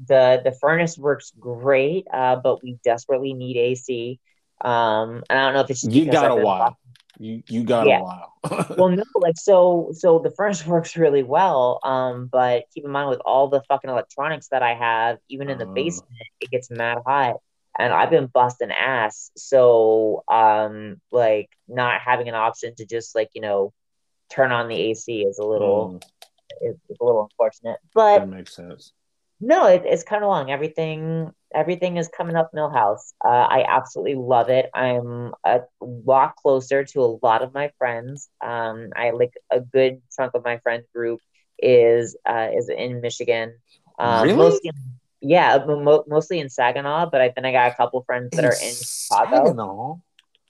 the 0.05 0.41
the 0.43 0.51
furnace 0.51 0.97
works 0.97 1.31
great, 1.39 2.07
uh, 2.11 2.37
but 2.37 2.63
we 2.63 2.77
desperately 2.83 3.33
need 3.33 3.57
AC. 3.57 4.19
Um, 4.61 5.23
and 5.29 5.39
I 5.39 5.45
don't 5.45 5.53
know 5.53 5.61
if 5.61 5.69
it's 5.69 5.83
you 5.83 6.11
got 6.11 6.31
a 6.31 6.35
while. 6.35 6.77
You 7.19 7.43
you 7.47 7.63
got 7.63 7.87
yeah. 7.87 7.99
a 7.99 8.03
while. 8.03 8.33
well, 8.77 8.89
no, 8.89 9.03
like 9.15 9.37
so 9.37 9.91
so 9.93 10.19
the 10.19 10.31
furnace 10.31 10.65
works 10.67 10.97
really 10.97 11.23
well. 11.23 11.79
Um, 11.83 12.27
but 12.31 12.65
keep 12.73 12.85
in 12.85 12.91
mind 12.91 13.09
with 13.09 13.19
all 13.25 13.47
the 13.47 13.61
fucking 13.67 13.89
electronics 13.89 14.47
that 14.49 14.63
I 14.63 14.73
have, 14.73 15.19
even 15.29 15.49
in 15.49 15.57
the 15.57 15.67
uh, 15.67 15.73
basement, 15.73 16.11
it 16.39 16.49
gets 16.49 16.71
mad 16.71 16.99
hot. 17.05 17.37
And 17.77 17.91
I've 17.91 18.11
been 18.11 18.27
busting 18.27 18.71
ass. 18.71 19.31
So 19.35 20.23
um 20.27 21.01
like 21.11 21.49
not 21.67 22.01
having 22.01 22.29
an 22.29 22.35
option 22.35 22.75
to 22.75 22.85
just 22.85 23.15
like, 23.15 23.29
you 23.33 23.41
know, 23.41 23.73
turn 24.29 24.51
on 24.51 24.67
the 24.67 24.75
AC 24.75 25.21
is 25.23 25.39
a 25.39 25.45
little 25.45 25.99
mm. 26.01 26.69
is 26.69 26.75
a 26.99 27.03
little 27.03 27.23
unfortunate. 27.23 27.79
But 27.93 28.19
that 28.19 28.29
makes 28.29 28.55
sense. 28.55 28.93
No, 29.39 29.67
it, 29.67 29.83
it's 29.85 30.03
coming 30.03 30.23
along. 30.23 30.51
Everything 30.51 31.31
everything 31.53 31.97
is 31.97 32.07
coming 32.07 32.35
up 32.35 32.51
Milhouse. 32.53 33.13
Uh, 33.23 33.27
I 33.27 33.65
absolutely 33.67 34.15
love 34.15 34.49
it. 34.49 34.69
I'm 34.73 35.33
a 35.45 35.61
lot 35.81 36.35
closer 36.35 36.83
to 36.83 37.01
a 37.01 37.17
lot 37.21 37.41
of 37.41 37.53
my 37.53 37.71
friends. 37.77 38.29
Um, 38.41 38.89
I 38.95 39.11
like 39.11 39.33
a 39.51 39.59
good 39.59 40.01
chunk 40.15 40.33
of 40.33 40.43
my 40.43 40.57
friend 40.59 40.83
group 40.93 41.19
is 41.59 42.17
uh, 42.27 42.49
is 42.55 42.69
in 42.69 43.01
Michigan. 43.01 43.55
Um, 43.99 44.23
really? 44.23 44.37
Mostly, 44.37 44.71
yeah, 45.21 45.63
mo- 45.65 46.03
mostly 46.07 46.39
in 46.39 46.49
Saginaw, 46.49 47.09
but 47.09 47.21
I, 47.21 47.33
then 47.35 47.45
I 47.45 47.51
got 47.51 47.71
a 47.71 47.75
couple 47.75 48.03
friends 48.03 48.31
that 48.31 48.39
in 48.39 48.45
are 48.45 48.53
in 48.53 48.73
Chicago. 48.73 49.45
Saginaw. 49.45 49.95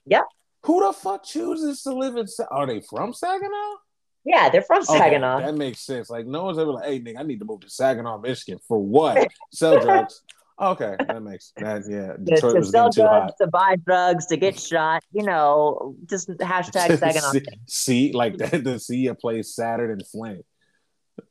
Yeah. 0.06 0.22
Who 0.64 0.86
the 0.86 0.92
fuck 0.92 1.24
chooses 1.24 1.82
to 1.82 1.92
live 1.92 2.16
in? 2.16 2.26
Are 2.50 2.66
they 2.66 2.80
from 2.80 3.12
Saginaw? 3.12 3.74
Yeah, 4.24 4.48
they're 4.48 4.62
from 4.62 4.82
oh, 4.88 4.96
Saginaw. 4.96 5.36
Okay, 5.36 5.46
that 5.46 5.54
makes 5.54 5.80
sense. 5.80 6.08
Like 6.08 6.26
no 6.26 6.44
one's 6.44 6.58
ever 6.58 6.72
like, 6.72 6.86
"Hey, 6.86 7.00
nigga, 7.00 7.18
I 7.18 7.22
need 7.22 7.40
to 7.40 7.44
move 7.44 7.60
to 7.60 7.70
Saginaw, 7.70 8.18
Michigan 8.18 8.58
for 8.66 8.78
what? 8.78 9.28
Sell 9.52 9.80
drugs." 9.80 10.22
Okay, 10.60 10.94
that 11.08 11.20
makes 11.20 11.52
that 11.56 11.82
yeah. 11.88 12.12
Detroit 12.22 12.54
to, 12.54 12.60
to 12.60 12.64
sell 12.64 12.88
drugs, 12.88 13.32
to 13.40 13.48
buy 13.48 13.74
drugs, 13.74 14.26
to 14.26 14.36
get 14.36 14.56
shot. 14.56 15.02
You 15.12 15.24
know, 15.24 15.96
just 16.08 16.28
hashtag 16.28 16.96
Saginaw. 16.98 17.32
see, 17.32 17.42
see, 17.66 18.12
like 18.12 18.36
that 18.36 18.62
to 18.62 18.78
see 18.78 19.08
a 19.08 19.16
place 19.16 19.52
Saturn 19.52 19.90
and 19.90 20.06
Flint. 20.06 20.46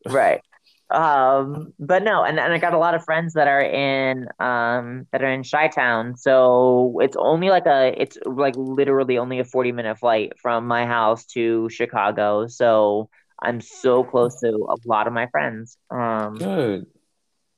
right. 0.09 0.41
Um, 0.89 1.73
but 1.79 2.03
no, 2.03 2.23
and, 2.23 2.39
and 2.39 2.53
I 2.53 2.57
got 2.57 2.73
a 2.73 2.77
lot 2.77 2.93
of 2.93 3.03
friends 3.03 3.33
that 3.33 3.47
are 3.47 3.61
in 3.61 4.27
um 4.39 5.07
that 5.11 5.23
are 5.23 5.31
in 5.31 5.43
Chi 5.43 5.67
Town. 5.69 6.15
So 6.15 6.99
it's 7.01 7.17
only 7.17 7.49
like 7.49 7.65
a 7.65 7.93
it's 7.99 8.17
like 8.25 8.55
literally 8.57 9.17
only 9.17 9.39
a 9.39 9.45
40 9.45 9.71
minute 9.71 9.97
flight 9.97 10.33
from 10.41 10.67
my 10.67 10.85
house 10.85 11.25
to 11.27 11.69
Chicago. 11.69 12.47
So 12.47 13.09
I'm 13.41 13.59
so 13.59 14.03
close 14.03 14.39
to 14.41 14.49
a 14.49 14.75
lot 14.85 15.07
of 15.07 15.13
my 15.13 15.27
friends. 15.27 15.77
Um 15.89 16.35
good. 16.35 16.85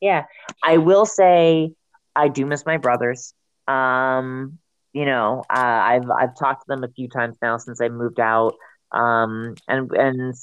Yeah. 0.01 0.25
I 0.63 0.77
will 0.77 1.05
say 1.05 1.73
I 2.15 2.27
do 2.29 2.45
miss 2.45 2.65
my 2.65 2.77
brothers. 2.77 3.33
Um, 3.67 4.59
you 4.93 5.05
know, 5.05 5.43
uh, 5.49 5.53
I've 5.59 6.09
I've 6.09 6.37
talked 6.37 6.61
to 6.61 6.67
them 6.67 6.83
a 6.83 6.87
few 6.87 7.09
times 7.09 7.37
now 7.41 7.57
since 7.57 7.81
I 7.81 7.89
moved 7.89 8.19
out. 8.19 8.53
Um, 8.91 9.55
and 9.67 9.91
and 9.91 10.35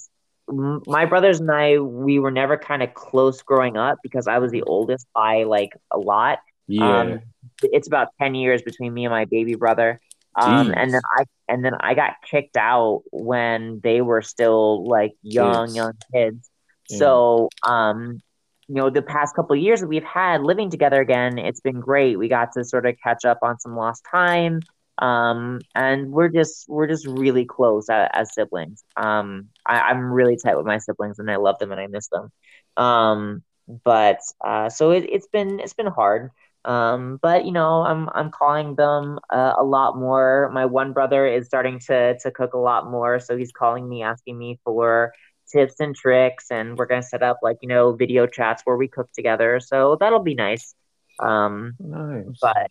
my 0.53 1.07
brothers 1.07 1.41
and 1.41 1.51
I, 1.51 1.79
we 1.79 2.19
were 2.19 2.31
never 2.31 2.57
kind 2.57 2.83
of 2.83 2.95
close 2.95 3.43
growing 3.43 3.77
up 3.77 3.99
because 4.03 4.27
I 4.27 4.39
was 4.39 4.53
the 4.53 4.63
oldest 4.63 5.07
by 5.15 5.45
like 5.45 5.71
a 5.91 5.99
lot. 5.99 6.41
Yeah. 6.69 7.01
Um, 7.01 7.21
it's 7.63 7.87
about 7.87 8.09
10 8.21 8.35
years 8.35 8.63
between 8.63 8.93
me 8.95 9.05
and 9.05 9.13
my 9.13 9.25
baby 9.25 9.55
brother. 9.55 10.01
Um, 10.35 10.73
and 10.75 10.95
then 10.95 11.03
I 11.19 11.25
and 11.47 11.63
then 11.63 11.75
I 11.79 11.93
got 11.93 12.15
kicked 12.25 12.57
out 12.57 13.03
when 13.11 13.81
they 13.83 14.01
were 14.01 14.23
still 14.23 14.87
like 14.87 15.13
young, 15.23 15.67
kids. 15.67 15.77
young 15.77 15.93
kids. 16.11 16.51
So 16.89 17.51
um, 17.67 18.23
you 18.67 18.77
know, 18.77 18.89
the 18.89 19.03
past 19.03 19.37
couple 19.37 19.55
years 19.57 19.81
that 19.81 19.89
we've 19.89 20.05
had 20.05 20.43
living 20.43 20.71
together 20.71 21.03
again, 21.03 21.39
it's 21.39 21.61
been 21.61 21.81
great. 21.81 22.19
We 22.19 22.29
got 22.29 22.53
to 22.53 22.65
sort 22.65 22.87
of 22.87 22.97
catch 23.03 23.27
up 23.27 23.41
on 23.43 23.59
some 23.61 23.77
lost 23.77 24.05
time 24.11 24.61
um, 24.99 25.61
and 25.75 26.13
we're 26.13 26.29
just 26.29 26.69
we're 26.69 26.87
just 26.87 27.07
really 27.07 27.45
close 27.45 27.89
as, 27.89 28.09
as 28.13 28.35
siblings. 28.35 28.85
Um, 28.97 29.49
I, 29.67 29.91
am 29.91 30.13
really 30.13 30.37
tight 30.37 30.57
with 30.57 30.67
my 30.67 30.79
siblings, 30.79 31.19
and 31.19 31.31
I 31.31 31.37
love 31.37 31.59
them 31.59 31.73
and 31.73 31.81
I 31.81 31.87
miss 31.87 32.09
them. 32.09 32.31
Um, 32.77 33.43
but 33.85 34.21
uh, 34.45 34.69
so 34.69 34.91
it, 34.91 35.11
has 35.13 35.27
been 35.33 35.61
it's 35.61 35.75
been 35.75 35.87
hard. 35.87 36.31
Um, 36.65 37.19
but 37.21 37.45
you 37.45 37.53
know, 37.53 37.83
I'm 37.83 38.09
I'm 38.15 38.31
calling 38.31 38.77
them 38.77 39.19
uh, 39.31 39.55
a 39.59 39.65
lot 39.65 39.97
more. 39.97 40.51
My 40.53 40.67
one 40.67 40.93
brother 40.93 41.27
is 41.27 41.47
starting 41.47 41.81
to 41.87 42.19
to 42.19 42.31
cook 42.31 42.55
a 42.55 42.59
lot 42.59 42.91
more, 42.91 43.19
so 43.19 43.37
he's 43.37 43.53
calling 43.53 43.89
me, 43.89 44.03
asking 44.03 44.39
me 44.39 44.61
for 44.65 45.13
tips 45.51 45.81
and 45.81 45.97
tricks, 45.97 46.47
and 46.51 46.77
we're 46.79 46.87
gonna 46.87 47.03
set 47.03 47.23
up 47.23 47.39
like 47.43 47.59
you 47.63 47.69
know 47.69 47.93
video 47.93 48.27
chats 48.27 48.63
where 48.65 48.77
we 48.77 48.89
cook 48.89 49.11
together. 49.13 49.59
So 49.59 49.97
that'll 49.99 50.23
be 50.23 50.35
nice. 50.35 50.75
Um, 51.19 51.75
nice. 51.81 52.39
But 52.41 52.71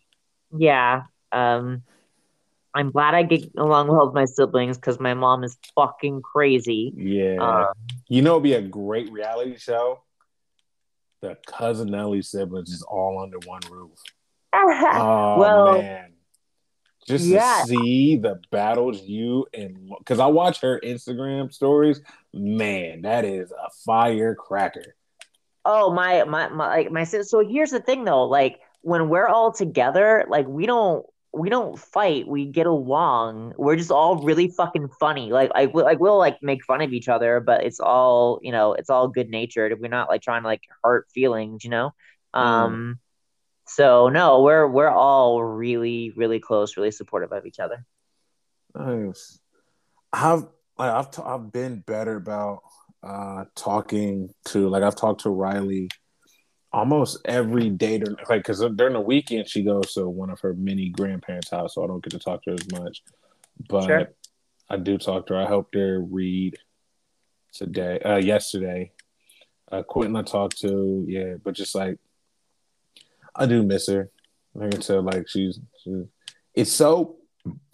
yeah, 0.56 1.02
um, 1.32 1.82
I'm 2.74 2.90
glad 2.90 3.14
I 3.14 3.22
get 3.22 3.52
along 3.56 3.88
well 3.88 4.06
with 4.06 4.14
my 4.14 4.24
siblings 4.24 4.78
because 4.78 4.98
my 4.98 5.14
mom 5.14 5.44
is 5.44 5.56
fucking 5.74 6.22
crazy. 6.22 6.92
Yeah. 6.96 7.36
Um, 7.40 7.72
you 8.08 8.22
know, 8.22 8.32
it'd 8.32 8.44
be 8.44 8.54
a 8.54 8.62
great 8.62 9.12
reality 9.12 9.58
show. 9.58 10.02
The 11.20 11.36
Cousinelli 11.46 12.24
siblings 12.24 12.70
is 12.70 12.82
all 12.82 13.22
under 13.22 13.38
one 13.46 13.60
roof. 13.70 13.98
oh 14.54 15.36
well, 15.38 15.78
man. 15.78 16.12
Just 17.06 17.26
yeah. 17.26 17.62
to 17.66 17.68
see 17.68 18.16
the 18.16 18.40
battles 18.50 19.02
you 19.02 19.46
and 19.52 19.90
because 19.98 20.20
I 20.20 20.26
watch 20.26 20.60
her 20.60 20.80
Instagram 20.80 21.52
stories, 21.52 22.00
man, 22.32 23.02
that 23.02 23.24
is 23.24 23.50
a 23.50 23.70
firecracker. 23.84 24.94
Oh 25.64 25.92
my 25.92 26.24
my 26.24 26.48
my 26.48 26.68
like 26.68 26.90
my 26.90 27.04
so 27.04 27.46
here's 27.46 27.70
the 27.70 27.80
thing 27.80 28.04
though, 28.04 28.24
like 28.24 28.60
when 28.82 29.08
we're 29.08 29.28
all 29.28 29.52
together, 29.52 30.24
like 30.28 30.46
we 30.46 30.66
don't 30.66 31.04
we 31.34 31.48
don't 31.48 31.78
fight. 31.78 32.28
We 32.28 32.44
get 32.44 32.66
along. 32.66 33.54
We're 33.56 33.76
just 33.76 33.90
all 33.90 34.22
really 34.22 34.48
fucking 34.48 34.88
funny. 35.00 35.32
Like 35.32 35.50
I 35.54 35.64
like 35.64 35.98
we'll 35.98 36.18
like 36.18 36.42
make 36.42 36.64
fun 36.64 36.82
of 36.82 36.92
each 36.92 37.08
other, 37.08 37.40
but 37.40 37.64
it's 37.64 37.80
all 37.80 38.38
you 38.42 38.52
know. 38.52 38.74
It's 38.74 38.90
all 38.90 39.08
good 39.08 39.30
natured. 39.30 39.78
We're 39.80 39.88
not 39.88 40.08
like 40.08 40.22
trying 40.22 40.42
to 40.42 40.48
like 40.48 40.62
hurt 40.84 41.06
feelings, 41.12 41.64
you 41.64 41.70
know. 41.70 41.94
Mm. 42.34 42.40
Um. 42.40 42.98
So 43.66 44.08
no, 44.08 44.42
we're 44.42 44.66
we're 44.66 44.90
all 44.90 45.42
really 45.42 46.12
really 46.16 46.40
close, 46.40 46.76
really 46.76 46.90
supportive 46.90 47.32
of 47.32 47.46
each 47.46 47.60
other. 47.60 47.84
Nice. 48.74 49.38
I've 50.12 50.46
like 50.78 50.90
I've 50.92 51.10
t- 51.10 51.22
I've 51.24 51.50
been 51.50 51.80
better 51.80 52.16
about 52.16 52.60
uh 53.02 53.44
talking 53.54 54.28
to 54.46 54.68
like 54.68 54.82
I've 54.82 54.96
talked 54.96 55.22
to 55.22 55.30
Riley 55.30 55.88
almost 56.72 57.18
every 57.24 57.68
day 57.68 57.98
during 57.98 58.16
like 58.28 58.40
because 58.42 58.60
during 58.76 58.94
the 58.94 59.00
weekend 59.00 59.48
she 59.48 59.62
goes 59.62 59.92
to 59.94 60.08
one 60.08 60.30
of 60.30 60.40
her 60.40 60.54
many 60.54 60.88
grandparents' 60.88 61.50
house, 61.50 61.74
so 61.74 61.84
I 61.84 61.86
don't 61.86 62.02
get 62.02 62.10
to 62.10 62.18
talk 62.18 62.42
to 62.44 62.50
her 62.50 62.56
as 62.56 62.80
much. 62.80 63.02
But 63.68 63.86
sure. 63.86 64.12
I 64.70 64.76
do 64.76 64.98
talk 64.98 65.26
to 65.26 65.34
her. 65.34 65.40
I 65.40 65.46
helped 65.46 65.74
her 65.74 66.00
read 66.00 66.56
today, 67.52 67.98
uh, 68.00 68.16
yesterday. 68.16 68.92
Uh, 69.70 69.82
Quentin 69.82 70.16
I 70.16 70.22
talked 70.22 70.60
to, 70.60 71.04
yeah, 71.08 71.34
but 71.42 71.54
just 71.54 71.74
like 71.74 71.98
I 73.34 73.46
do 73.46 73.62
miss 73.62 73.88
her. 73.88 74.10
I 74.60 74.68
said, 74.80 75.04
like 75.04 75.28
she's, 75.28 75.60
she's 75.82 76.04
it's 76.54 76.72
so 76.72 77.16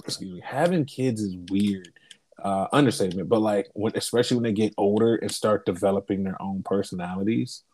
excuse 0.05 0.33
me, 0.33 0.43
having 0.45 0.85
kids 0.85 1.21
is 1.21 1.37
weird. 1.51 1.93
Uh, 2.41 2.69
understatement, 2.73 3.29
but 3.29 3.41
like 3.41 3.69
when 3.75 3.91
especially 3.97 4.37
when 4.37 4.45
they 4.45 4.53
get 4.53 4.73
older 4.79 5.17
and 5.17 5.29
start 5.29 5.67
developing 5.67 6.23
their 6.23 6.41
own 6.41 6.63
personalities 6.63 7.65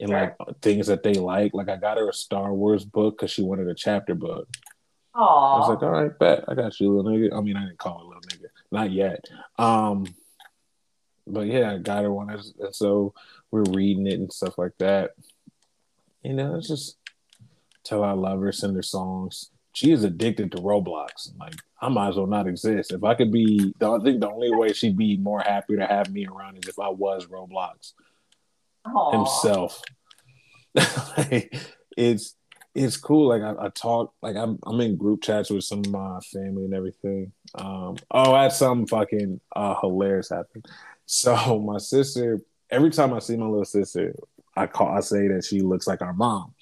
and 0.00 0.10
sure. 0.10 0.36
like 0.38 0.60
things 0.60 0.86
that 0.88 1.02
they 1.02 1.14
like. 1.14 1.54
Like 1.54 1.68
I 1.68 1.76
got 1.76 1.98
her 1.98 2.08
a 2.08 2.12
Star 2.12 2.52
Wars 2.52 2.84
book 2.84 3.18
because 3.18 3.30
she 3.30 3.42
wanted 3.42 3.68
a 3.68 3.74
chapter 3.74 4.14
book. 4.14 4.48
Aww. 5.14 5.20
I 5.20 5.58
was 5.58 5.68
like, 5.68 5.82
all 5.82 5.90
right, 5.90 6.18
bet 6.18 6.44
I 6.48 6.54
got 6.54 6.78
you, 6.80 6.90
little 6.90 7.10
nigga. 7.10 7.36
I 7.36 7.40
mean, 7.40 7.56
I 7.56 7.64
didn't 7.64 7.78
call 7.78 8.00
it 8.00 8.06
little 8.06 8.22
nigga, 8.22 8.48
not 8.70 8.90
yet. 8.90 9.24
Um, 9.58 10.06
but 11.26 11.46
yeah, 11.46 11.74
I 11.74 11.78
got 11.78 12.04
her 12.04 12.12
one, 12.12 12.30
and 12.30 12.74
so 12.74 13.14
we're 13.50 13.64
reading 13.70 14.06
it 14.06 14.14
and 14.14 14.32
stuff 14.32 14.56
like 14.56 14.76
that. 14.78 15.12
You 16.22 16.34
know, 16.34 16.56
it's 16.56 16.68
just 16.68 16.96
tell 17.84 18.04
I 18.04 18.12
love 18.12 18.40
her, 18.40 18.52
send 18.52 18.76
her 18.76 18.82
songs. 18.82 19.50
She 19.72 19.92
is 19.92 20.04
addicted 20.04 20.52
to 20.52 20.58
Roblox. 20.58 21.36
Like 21.38 21.54
I 21.80 21.88
might 21.88 22.10
as 22.10 22.16
well 22.16 22.26
not 22.26 22.46
exist. 22.46 22.92
If 22.92 23.04
I 23.04 23.14
could 23.14 23.32
be, 23.32 23.74
I 23.80 23.98
think 23.98 24.20
the 24.20 24.30
only 24.30 24.54
way 24.54 24.72
she'd 24.72 24.96
be 24.96 25.16
more 25.16 25.40
happy 25.40 25.76
to 25.76 25.86
have 25.86 26.10
me 26.12 26.26
around 26.26 26.58
is 26.58 26.68
if 26.68 26.78
I 26.78 26.88
was 26.88 27.26
Roblox. 27.26 27.92
Aww. 28.86 29.12
himself. 29.12 29.82
like, 30.74 31.54
it's 31.96 32.34
it's 32.74 32.96
cool. 32.96 33.28
Like 33.28 33.42
I, 33.42 33.66
I, 33.66 33.68
talk, 33.70 34.14
like 34.22 34.36
I'm 34.36 34.58
I'm 34.64 34.80
in 34.80 34.96
group 34.96 35.22
chats 35.22 35.50
with 35.50 35.64
some 35.64 35.80
of 35.80 35.90
my 35.90 36.20
family 36.32 36.64
and 36.64 36.74
everything. 36.74 37.32
Um, 37.54 37.96
oh, 38.10 38.34
I 38.34 38.44
had 38.44 38.52
something 38.52 38.86
fucking 38.86 39.40
uh, 39.54 39.74
hilarious 39.80 40.30
happen. 40.30 40.62
So 41.12 41.58
my 41.58 41.78
sister, 41.78 42.40
every 42.70 42.90
time 42.90 43.12
I 43.12 43.18
see 43.18 43.36
my 43.36 43.44
little 43.46 43.64
sister, 43.64 44.14
I 44.56 44.68
call 44.68 44.96
I 44.96 45.00
say 45.00 45.26
that 45.26 45.44
she 45.44 45.60
looks 45.60 45.88
like 45.88 46.02
our 46.02 46.12
mom 46.12 46.54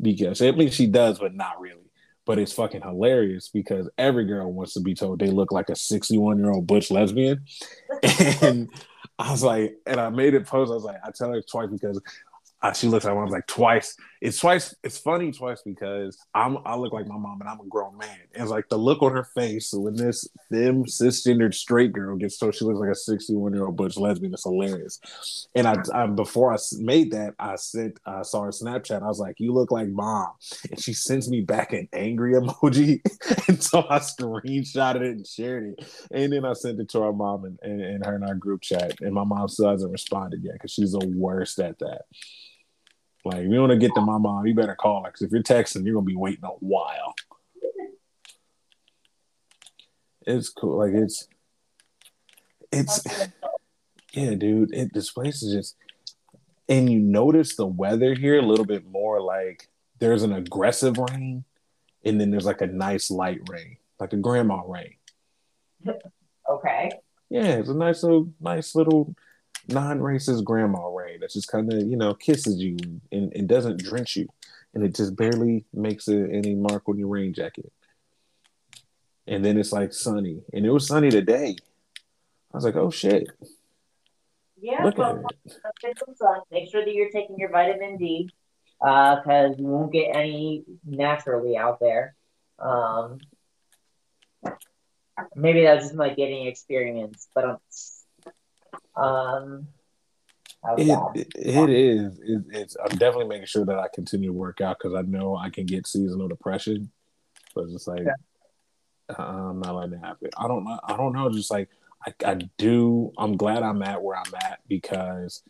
because 0.00 0.40
I 0.40 0.52
mean 0.52 0.70
she 0.70 0.86
does, 0.86 1.18
but 1.18 1.34
not 1.34 1.60
really. 1.60 1.90
But 2.24 2.38
it's 2.38 2.52
fucking 2.52 2.82
hilarious 2.82 3.48
because 3.48 3.90
every 3.98 4.24
girl 4.24 4.52
wants 4.52 4.74
to 4.74 4.80
be 4.80 4.94
told 4.94 5.18
they 5.18 5.30
look 5.30 5.50
like 5.50 5.68
a 5.68 5.74
61 5.74 6.38
year 6.38 6.52
old 6.52 6.68
butch 6.68 6.92
lesbian, 6.92 7.44
and 8.40 8.68
I 9.18 9.30
was 9.32 9.42
like, 9.42 9.76
and 9.86 9.98
I 10.00 10.10
made 10.10 10.34
it 10.34 10.46
post. 10.46 10.70
I 10.70 10.74
was 10.74 10.84
like, 10.84 11.00
I 11.04 11.10
tell 11.10 11.32
her 11.32 11.42
twice 11.42 11.68
because 11.68 12.00
uh, 12.60 12.72
she 12.72 12.88
looks 12.88 13.04
at. 13.04 13.12
I 13.12 13.14
was 13.14 13.30
like, 13.30 13.46
twice. 13.46 13.96
It's 14.20 14.40
twice. 14.40 14.74
It's 14.82 14.98
funny 14.98 15.30
twice 15.30 15.62
because 15.64 16.18
I'm 16.34 16.58
I 16.66 16.74
look 16.74 16.92
like 16.92 17.06
my 17.06 17.16
mom 17.16 17.40
and 17.40 17.48
I'm 17.48 17.60
a 17.60 17.66
grown 17.68 17.96
man. 17.96 18.18
And 18.34 18.42
it's 18.42 18.50
like 18.50 18.68
the 18.68 18.76
look 18.76 19.00
on 19.00 19.12
her 19.12 19.22
face 19.22 19.72
when 19.72 19.94
this 19.94 20.26
them 20.50 20.84
cisgendered 20.84 21.54
straight 21.54 21.92
girl 21.92 22.16
gets 22.16 22.36
told 22.36 22.56
she 22.56 22.64
looks 22.64 22.80
like 22.80 22.90
a 22.90 22.96
61 22.96 23.54
year 23.54 23.66
old 23.66 23.76
butch 23.76 23.96
lesbian. 23.96 24.34
It's 24.34 24.42
hilarious. 24.42 25.46
And 25.54 25.68
I, 25.68 25.76
I 25.94 26.06
before 26.06 26.52
I 26.52 26.56
made 26.78 27.12
that, 27.12 27.34
I 27.38 27.54
sent 27.54 28.00
I 28.04 28.22
saw 28.22 28.42
her 28.42 28.50
Snapchat. 28.50 29.02
I 29.02 29.06
was 29.06 29.20
like, 29.20 29.38
you 29.38 29.52
look 29.52 29.70
like 29.70 29.88
mom, 29.88 30.32
and 30.68 30.82
she 30.82 30.94
sends 30.94 31.30
me 31.30 31.42
back 31.42 31.72
an 31.72 31.88
angry 31.92 32.32
emoji. 32.40 33.00
and 33.46 33.62
so 33.62 33.86
I 33.88 34.00
screenshotted 34.00 35.02
it 35.02 35.16
and 35.16 35.26
shared 35.26 35.74
it. 35.78 36.08
And 36.10 36.32
then 36.32 36.44
I 36.44 36.54
sent 36.54 36.80
it 36.80 36.88
to 36.90 37.02
our 37.02 37.12
mom 37.12 37.44
and, 37.44 37.58
and, 37.62 37.80
and 37.80 38.04
her 38.04 38.16
in 38.16 38.24
our 38.24 38.34
group 38.34 38.62
chat. 38.62 39.00
And 39.00 39.14
my 39.14 39.24
mom 39.24 39.46
still 39.46 39.70
hasn't 39.70 39.92
responded 39.92 40.42
yet 40.42 40.54
because 40.54 40.72
she's 40.72 40.90
the 40.90 41.06
worst 41.06 41.60
at 41.60 41.78
that. 41.78 42.02
Like, 43.28 43.44
if 43.44 43.50
you 43.50 43.60
want 43.60 43.72
to 43.72 43.78
get 43.78 43.94
to 43.94 44.00
my 44.00 44.18
mom, 44.18 44.46
you 44.46 44.54
better 44.54 44.74
call 44.74 45.04
her. 45.04 45.10
Because 45.10 45.22
if 45.22 45.30
you're 45.30 45.42
texting, 45.42 45.84
you're 45.84 45.94
gonna 45.94 46.04
be 46.04 46.16
waiting 46.16 46.44
a 46.44 46.48
while. 46.48 47.14
It's 50.26 50.48
cool. 50.48 50.78
Like 50.78 50.94
it's, 50.94 51.28
it's, 52.70 53.06
yeah, 54.12 54.34
dude. 54.34 54.74
It 54.74 54.92
this 54.92 55.10
place 55.10 55.42
is 55.42 55.54
just, 55.54 55.76
and 56.68 56.90
you 56.90 56.98
notice 56.98 57.56
the 57.56 57.66
weather 57.66 58.14
here 58.14 58.38
a 58.38 58.46
little 58.46 58.66
bit 58.66 58.86
more. 58.86 59.20
Like 59.20 59.68
there's 59.98 60.22
an 60.22 60.32
aggressive 60.32 60.96
rain, 60.98 61.44
and 62.04 62.20
then 62.20 62.30
there's 62.30 62.46
like 62.46 62.60
a 62.60 62.66
nice 62.66 63.10
light 63.10 63.40
rain, 63.48 63.76
like 64.00 64.12
a 64.12 64.16
grandma 64.16 64.62
rain. 64.66 64.94
Okay. 66.50 66.90
Yeah, 67.28 67.56
it's 67.56 67.68
a 67.68 67.74
nice 67.74 68.02
little, 68.02 68.32
nice 68.40 68.74
little 68.74 69.14
non-racist 69.68 70.44
grandma 70.44 70.86
rain 70.88 71.20
that 71.20 71.30
just 71.30 71.48
kind 71.48 71.72
of 71.72 71.80
you 71.86 71.96
know 71.96 72.14
kisses 72.14 72.58
you 72.58 72.76
and, 73.12 73.32
and 73.34 73.48
doesn't 73.48 73.82
drench 73.82 74.16
you. 74.16 74.28
And 74.74 74.84
it 74.84 74.94
just 74.94 75.16
barely 75.16 75.64
makes 75.72 76.08
a, 76.08 76.28
any 76.30 76.54
mark 76.54 76.88
on 76.88 76.98
your 76.98 77.08
rain 77.08 77.32
jacket. 77.32 77.72
And 79.26 79.44
then 79.44 79.58
it's 79.58 79.72
like 79.72 79.92
sunny. 79.92 80.42
And 80.52 80.66
it 80.66 80.70
was 80.70 80.86
sunny 80.86 81.10
today. 81.10 81.56
I 82.52 82.56
was 82.56 82.64
like 82.64 82.76
oh 82.76 82.90
shit. 82.90 83.28
Yeah 84.60 84.84
Look 84.84 84.98
well, 84.98 85.22
sun. 86.16 86.40
make 86.50 86.70
sure 86.70 86.84
that 86.84 86.92
you're 86.92 87.10
taking 87.10 87.38
your 87.38 87.50
vitamin 87.50 87.96
d 87.96 88.30
because 88.80 89.52
uh, 89.52 89.54
you 89.58 89.66
won't 89.66 89.92
get 89.92 90.14
any 90.14 90.64
naturally 90.84 91.56
out 91.56 91.80
there. 91.80 92.14
Um, 92.58 93.18
maybe 95.34 95.62
that's 95.62 95.86
just 95.86 95.94
my 95.94 96.10
getting 96.10 96.46
experience 96.46 97.28
but 97.34 97.44
i'm 97.44 97.56
um, 98.98 99.68
it, 100.76 100.88
it, 101.14 101.28
it 101.36 101.70
is. 101.70 102.18
It, 102.18 102.42
it's. 102.50 102.76
I'm 102.76 102.96
definitely 102.98 103.28
making 103.28 103.46
sure 103.46 103.64
that 103.64 103.78
I 103.78 103.86
continue 103.94 104.30
to 104.30 104.34
work 104.34 104.60
out 104.60 104.78
because 104.78 104.94
I 104.94 105.02
know 105.02 105.36
I 105.36 105.50
can 105.50 105.66
get 105.66 105.86
seasonal 105.86 106.28
depression. 106.28 106.90
But 107.54 107.64
it's 107.64 107.72
just 107.72 107.88
like 107.88 108.02
yeah. 108.04 109.14
I'm 109.16 109.60
not 109.60 109.74
letting 109.74 109.94
it 109.94 110.04
happen. 110.04 110.30
I 110.36 110.48
don't 110.48 110.64
know. 110.64 110.80
I 110.84 110.96
don't 110.96 111.12
know. 111.12 111.30
Just 111.30 111.50
like 111.50 111.68
I, 112.06 112.12
I 112.24 112.34
do. 112.56 113.12
I'm 113.18 113.36
glad 113.36 113.62
I'm 113.62 113.82
at 113.82 114.02
where 114.02 114.16
I'm 114.16 114.34
at 114.42 114.60
because 114.68 115.42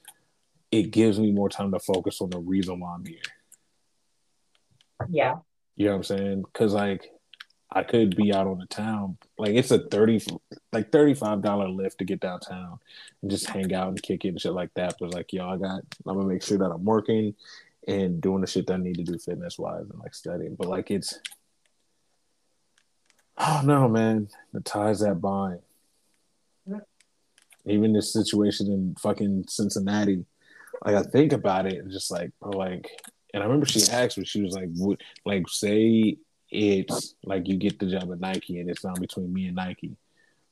it 0.71 0.91
gives 0.91 1.19
me 1.19 1.33
more 1.33 1.49
time 1.49 1.73
to 1.73 1.79
focus 1.79 2.21
on 2.21 2.31
the 2.31 2.39
reason 2.39 2.81
why 2.81 2.95
I'm 2.95 3.07
here. 3.07 3.19
Yeah. 5.11 5.37
You 5.77 5.87
know 5.87 5.93
what 5.93 5.97
I'm 5.97 6.05
saying? 6.05 6.43
Because 6.43 6.75
like 6.75 7.11
I 7.71 7.83
could 7.83 8.17
be 8.17 8.33
out 8.33 8.47
on 8.47 8.59
the 8.59 8.67
town. 8.67 9.19
Like 9.37 9.55
it's 9.55 9.71
a 9.71 9.79
thirty, 9.79 10.21
like 10.73 10.91
thirty 10.91 11.15
five 11.15 11.43
dollar 11.43 11.69
lift 11.69 11.99
to 11.99 12.05
get 12.05 12.21
downtown 12.21 12.79
and 13.21 13.31
just 13.31 13.49
hang 13.49 13.75
out 13.75 13.89
and 13.89 14.03
kick 14.03 14.25
it 14.25 14.29
and 14.29 14.41
shit 14.41 14.53
like 14.53 14.73
that. 14.75 14.97
But 14.99 15.13
like, 15.13 15.33
yo, 15.33 15.49
I 15.49 15.57
got. 15.59 15.83
I'm 16.07 16.17
gonna 16.17 16.27
make 16.27 16.43
sure 16.43 16.59
that 16.59 16.71
I'm 16.71 16.85
working 16.85 17.35
and 17.87 18.21
doing 18.21 18.41
the 18.41 18.47
shit 18.47 18.67
that 18.67 18.75
I 18.75 18.79
need 18.79 18.97
to 18.97 19.05
do 19.05 19.19
fitness 19.19 19.59
wise 19.59 19.87
and 19.91 19.99
like 19.99 20.15
studying. 20.15 20.55
But 20.55 20.69
like, 20.69 20.91
it's. 20.91 21.19
Oh 23.37 23.61
no, 23.65 23.89
man! 23.89 24.29
The 24.53 24.61
ties 24.61 25.01
that 25.01 25.21
bind. 25.21 25.61
Even 27.67 27.93
this 27.93 28.15
situation 28.15 28.69
in 28.69 28.97
fucking 28.99 29.45
Cincinnati, 29.47 30.25
like 30.85 30.95
I 30.95 31.03
think 31.03 31.35
about 31.35 31.67
it 31.67 31.75
and 31.75 31.93
just 31.93 32.11
like, 32.11 32.31
like 32.41 32.91
And 33.35 33.43
I 33.43 33.47
remember 33.47 33.67
she 33.67 33.83
asked 33.93 34.17
me, 34.17 34.25
she 34.25 34.41
was 34.41 34.55
like, 34.55 34.71
"Would 34.77 35.03
like 35.27 35.47
say 35.51 36.17
it's 36.51 37.15
like 37.25 37.49
you 37.49 37.57
get 37.57 37.79
the 37.79 37.87
job 37.87 38.11
at 38.13 38.21
Nike 38.21 38.61
and 38.61 38.71
it's 38.71 38.85
not 38.85 39.01
between 39.01 39.33
me 39.33 39.47
and 39.47 39.57
Nike, 39.57 39.97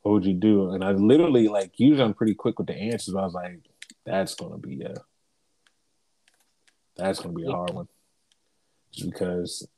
what 0.03 0.13
would 0.13 0.27
you 0.27 0.35
do?" 0.35 0.71
And 0.71 0.85
I 0.85 0.93
literally 0.93 1.49
like 1.49 1.73
usually 1.79 2.05
I'm 2.05 2.15
pretty 2.15 2.35
quick 2.35 2.59
with 2.59 2.69
the 2.69 2.77
answers. 2.77 3.15
I 3.15 3.23
was 3.25 3.35
like, 3.35 3.61
"That's 4.05 4.35
gonna 4.35 4.59
be 4.59 4.83
a 4.83 4.95
that's 6.97 7.21
gonna 7.21 7.35
be 7.35 7.47
a 7.47 7.51
hard 7.51 7.71
one," 7.71 7.89
just 8.93 9.11
because, 9.11 9.69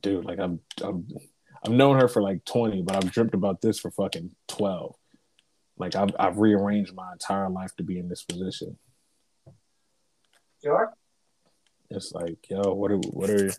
dude, 0.00 0.24
like 0.24 0.38
I'm 0.38 0.60
I'm 0.82 1.06
I've 1.64 1.72
known 1.72 2.00
her 2.00 2.08
for 2.08 2.22
like 2.22 2.44
20, 2.44 2.82
but 2.82 2.96
I've 2.96 3.12
dreamt 3.12 3.34
about 3.34 3.60
this 3.60 3.78
for 3.78 3.90
fucking 3.90 4.34
12. 4.48 4.96
Like 5.78 5.94
I've 5.94 6.10
I've 6.18 6.38
rearranged 6.38 6.94
my 6.94 7.12
entire 7.12 7.48
life 7.48 7.74
to 7.76 7.82
be 7.82 7.98
in 7.98 8.08
this 8.08 8.22
position. 8.24 8.78
Sure. 10.62 10.92
It's 11.90 12.12
like, 12.12 12.38
yo, 12.48 12.72
what 12.74 12.90
are 12.90 12.98
what 12.98 13.30
are 13.30 13.50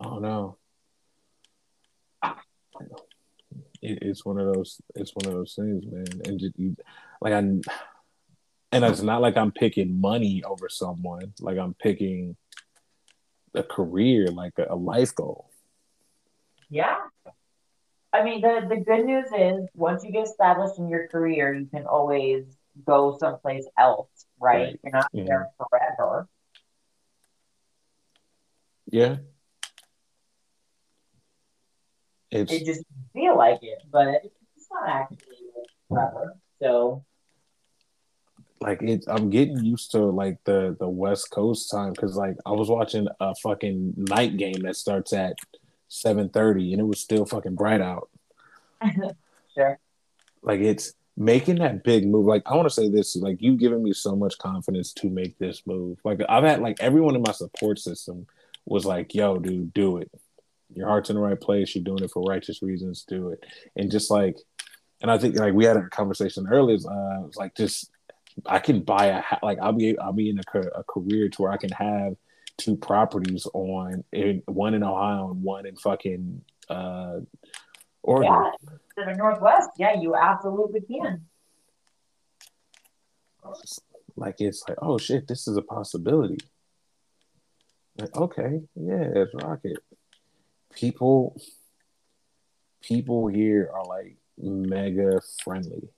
I 0.00 0.04
don't 0.04 0.22
know. 0.22 0.56
It, 3.82 3.98
it's 4.02 4.24
one 4.24 4.38
of 4.38 4.52
those. 4.52 4.80
It's 4.94 5.12
one 5.14 5.26
of 5.26 5.34
those 5.34 5.54
things, 5.54 5.84
man. 5.86 6.06
And 6.24 6.40
just, 6.40 6.58
you, 6.58 6.76
like 7.20 7.32
I, 7.32 7.38
and 7.38 7.64
it's 8.72 9.02
not 9.02 9.20
like 9.20 9.36
I'm 9.36 9.52
picking 9.52 10.00
money 10.00 10.42
over 10.42 10.68
someone. 10.68 11.32
Like 11.40 11.58
I'm 11.58 11.74
picking 11.74 12.36
a 13.54 13.62
career, 13.62 14.26
like 14.28 14.58
a, 14.58 14.66
a 14.70 14.76
life 14.76 15.14
goal. 15.14 15.50
Yeah. 16.70 16.96
I 18.12 18.24
mean, 18.24 18.40
the, 18.40 18.66
the 18.68 18.76
good 18.76 19.04
news 19.04 19.26
is 19.36 19.68
once 19.74 20.04
you 20.04 20.12
get 20.12 20.24
established 20.24 20.78
in 20.78 20.88
your 20.88 21.08
career, 21.08 21.54
you 21.54 21.66
can 21.66 21.86
always 21.86 22.44
go 22.84 23.16
someplace 23.18 23.66
else, 23.78 24.08
right? 24.40 24.56
right. 24.56 24.80
You're 24.82 24.92
not 24.92 25.12
mm-hmm. 25.12 25.26
there 25.26 25.48
forever. 25.58 26.28
Yeah. 28.94 29.16
It's, 32.30 32.52
it 32.52 32.64
just 32.64 32.84
feel 33.12 33.36
like 33.36 33.58
it, 33.60 33.82
but 33.90 34.22
it's 34.24 34.68
not 34.70 34.88
actually 34.88 35.18
forever. 35.88 36.36
So 36.62 37.04
like 38.60 38.80
it 38.82 39.04
i'm 39.08 39.30
getting 39.30 39.64
used 39.64 39.90
to 39.90 39.98
like 39.98 40.38
the 40.44 40.76
the 40.78 40.88
west 40.88 41.28
coast 41.32 41.70
time 41.70 41.92
because 41.92 42.16
like 42.16 42.36
i 42.46 42.52
was 42.52 42.70
watching 42.70 43.08
a 43.18 43.34
fucking 43.42 43.92
night 43.96 44.36
game 44.36 44.60
that 44.62 44.76
starts 44.76 45.12
at 45.12 45.34
7.30 45.90 46.70
and 46.72 46.80
it 46.80 46.84
was 46.84 47.00
still 47.00 47.26
fucking 47.26 47.56
bright 47.56 47.80
out 47.80 48.08
sure 49.54 49.78
like 50.42 50.60
it's 50.60 50.94
making 51.16 51.56
that 51.56 51.82
big 51.82 52.06
move 52.06 52.26
like 52.26 52.42
i 52.46 52.54
want 52.54 52.66
to 52.66 52.74
say 52.74 52.88
this 52.88 53.16
like 53.16 53.42
you've 53.42 53.58
given 53.58 53.82
me 53.82 53.92
so 53.92 54.14
much 54.14 54.38
confidence 54.38 54.92
to 54.92 55.10
make 55.10 55.36
this 55.38 55.62
move 55.66 55.98
like 56.04 56.20
i've 56.28 56.44
had 56.44 56.60
like 56.60 56.76
everyone 56.80 57.16
in 57.16 57.22
my 57.22 57.32
support 57.32 57.78
system 57.78 58.26
was 58.66 58.84
like 58.84 59.14
yo 59.14 59.38
dude 59.38 59.72
do 59.74 59.98
it 59.98 60.10
your 60.74 60.88
heart's 60.88 61.10
in 61.10 61.16
the 61.16 61.22
right 61.22 61.40
place 61.40 61.74
you're 61.74 61.84
doing 61.84 62.02
it 62.02 62.10
for 62.10 62.22
righteous 62.22 62.62
reasons 62.62 63.04
do 63.06 63.28
it 63.28 63.44
and 63.76 63.90
just 63.90 64.10
like 64.10 64.36
and 65.00 65.10
i 65.10 65.18
think 65.18 65.36
like 65.36 65.54
we 65.54 65.64
had 65.64 65.76
a 65.76 65.88
conversation 65.90 66.46
earlier 66.50 66.76
uh, 66.76 67.20
it 67.20 67.26
was 67.26 67.36
like 67.36 67.54
just 67.54 67.90
I 68.46 68.58
can 68.58 68.80
buy 68.80 69.06
a 69.06 69.20
hat, 69.20 69.40
like 69.42 69.58
I'll 69.60 69.72
be 69.72 69.98
I'll 69.98 70.12
be 70.12 70.30
in 70.30 70.38
a, 70.38 70.58
a 70.60 70.84
career 70.84 71.28
to 71.28 71.42
where 71.42 71.52
I 71.52 71.56
can 71.56 71.70
have 71.70 72.14
two 72.56 72.76
properties 72.76 73.46
on 73.52 74.04
in, 74.12 74.42
one 74.46 74.74
in 74.74 74.82
Ohio 74.82 75.30
and 75.30 75.42
one 75.42 75.66
in 75.66 75.76
fucking 75.76 76.42
uh 76.68 77.20
Oregon. 78.02 78.52
Yeah, 78.98 79.04
the 79.06 79.14
Northwest. 79.14 79.70
Yeah, 79.78 80.00
you 80.00 80.14
absolutely 80.14 80.80
can. 80.80 81.22
Like 84.16 84.36
it's 84.38 84.64
like, 84.68 84.78
oh 84.80 84.98
shit, 84.98 85.26
this 85.28 85.46
is 85.48 85.56
a 85.56 85.62
possibility. 85.62 86.38
Like, 87.98 88.16
okay, 88.16 88.60
yeah, 88.74 89.04
it's 89.14 89.34
rocket. 89.34 89.78
People 90.74 91.40
people 92.82 93.28
here 93.28 93.70
are 93.72 93.84
like 93.84 94.16
mega 94.36 95.20
friendly. 95.42 95.88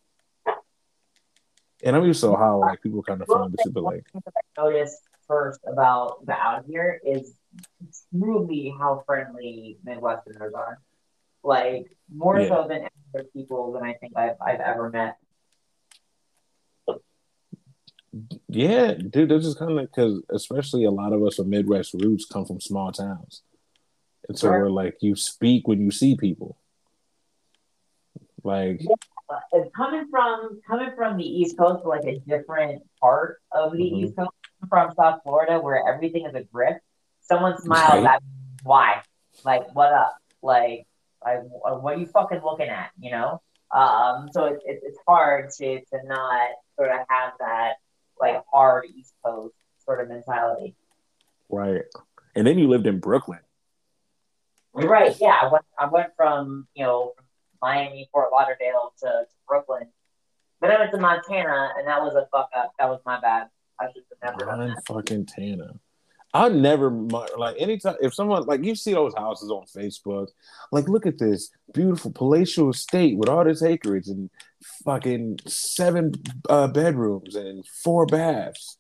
And 1.83 1.95
I'm 1.95 2.05
used 2.05 2.21
to 2.21 2.35
how 2.37 2.61
like 2.61 2.83
people 2.83 3.03
kind 3.03 3.21
of 3.21 3.29
find 3.29 3.53
this, 3.53 3.67
but 3.69 3.83
like 3.83 4.05
I 4.15 4.63
noticed 4.63 4.99
first 5.27 5.61
about 5.67 6.25
the 6.27 6.33
out 6.33 6.65
here 6.67 7.01
is 7.05 7.35
truly 8.17 8.75
how 8.79 9.03
friendly 9.07 9.79
Midwesterners 9.87 10.55
are. 10.55 10.81
Like 11.43 11.97
more 12.13 12.41
yeah. 12.41 12.49
so 12.49 12.67
than 12.69 12.89
other 13.15 13.25
people 13.33 13.73
than 13.73 13.83
I 13.85 13.95
think 13.95 14.17
I've 14.17 14.37
I've 14.45 14.61
ever 14.61 14.91
met. 14.91 15.17
Yeah, 18.49 18.95
dude, 18.95 19.29
this 19.29 19.45
is 19.45 19.55
kind 19.55 19.79
of 19.79 19.91
because 19.91 20.23
especially 20.31 20.85
a 20.85 20.91
lot 20.91 21.13
of 21.13 21.23
us 21.25 21.39
with 21.39 21.49
Midwest 21.49 21.95
roots 21.95 22.25
come 22.25 22.45
from 22.45 22.61
small 22.61 22.93
towns, 22.93 23.43
and 24.29 24.39
so 24.39 24.49
sure. 24.49 24.65
we're 24.65 24.71
like 24.71 24.97
you 25.01 25.17
speak 25.17 25.67
when 25.69 25.81
you 25.81 25.91
see 25.91 26.17
people. 26.17 26.57
Like 28.43 28.81
yeah 28.81 28.95
coming 29.77 30.07
from 30.11 30.61
coming 30.67 30.91
from 30.97 31.17
the 31.17 31.25
East 31.25 31.57
Coast, 31.57 31.85
like 31.85 32.05
a 32.05 32.19
different 32.21 32.83
part 33.01 33.41
of 33.53 33.73
the 33.73 33.79
mm-hmm. 33.79 34.07
East 34.07 34.17
Coast, 34.17 34.31
from 34.69 34.93
South 34.95 35.21
Florida, 35.23 35.61
where 35.61 35.83
everything 35.87 36.27
is 36.27 36.35
a 36.35 36.43
grip. 36.43 36.79
Someone 37.23 37.61
smiles 37.61 38.05
right. 38.05 38.15
at 38.17 38.23
me, 38.23 38.29
why? 38.63 39.03
Like, 39.45 39.75
what 39.75 39.93
up? 39.93 40.17
Like, 40.43 40.87
like, 41.25 41.41
what 41.43 41.97
are 41.97 41.99
you 41.99 42.07
fucking 42.07 42.41
looking 42.45 42.69
at? 42.69 42.91
You 43.01 43.11
know. 43.13 43.43
Um, 43.75 44.29
so 44.33 44.45
it's 44.45 44.63
it, 44.65 44.81
it's 44.85 44.99
hard 45.07 45.51
to 45.59 45.81
to 45.81 45.99
not 46.05 46.49
sort 46.77 46.91
of 46.91 46.99
have 47.09 47.33
that 47.41 47.75
like 48.21 48.43
hard 48.53 48.87
East 48.97 49.15
Coast 49.25 49.55
sort 49.85 50.01
of 50.01 50.09
mentality. 50.09 50.75
Right, 51.49 51.83
and 52.35 52.47
then 52.47 52.59
you 52.59 52.69
lived 52.69 52.87
in 52.87 52.99
Brooklyn. 53.01 53.41
Right. 54.75 55.17
Yeah, 55.21 55.39
I 55.43 55.49
went. 55.51 55.65
I 55.79 55.87
went 55.87 56.11
from 56.17 56.69
you 56.75 56.85
know 56.85 57.13
from 57.17 57.25
Miami, 57.63 58.09
Fort 58.13 58.29
Lauderdale 58.33 58.93
to, 59.01 59.07
to 59.07 59.27
Brooklyn. 59.49 59.89
But 60.61 60.71
I 60.71 60.79
went 60.79 60.93
to 60.93 60.99
Montana, 60.99 61.71
and 61.79 61.87
that 61.87 62.03
was 62.03 62.15
a 62.15 62.27
fuck 62.31 62.51
up. 62.57 62.73
That 62.79 62.89
was 62.89 63.01
my 63.07 63.21
bad. 63.21 63.49
I 63.81 63.87
should 63.93 64.03
have 64.23 64.39
never 64.39 64.51
done 64.51 64.69
that. 64.69 64.83
fucking 64.87 65.27
Tana. 65.27 65.75
I 66.35 66.49
never 66.51 66.91
like 66.91 67.57
anytime 67.59 67.97
if 68.03 68.15
someone 68.15 68.45
like 68.45 68.63
you 68.63 68.75
see 68.75 68.93
those 68.93 69.15
houses 69.15 69.51
on 69.51 69.65
Facebook, 69.65 70.29
like 70.71 70.89
look 70.89 71.07
at 71.07 71.19
this 71.19 71.51
beautiful 71.73 72.11
palatial 72.11 72.71
estate 72.71 73.17
with 73.17 73.29
all 73.29 73.45
this 73.45 73.63
acreage 73.63 74.09
and 74.09 74.29
fucking 74.85 75.39
seven 75.47 76.13
uh, 76.49 76.69
bedrooms 76.69 77.35
and 77.35 77.67
four 77.67 78.07
baths, 78.07 78.79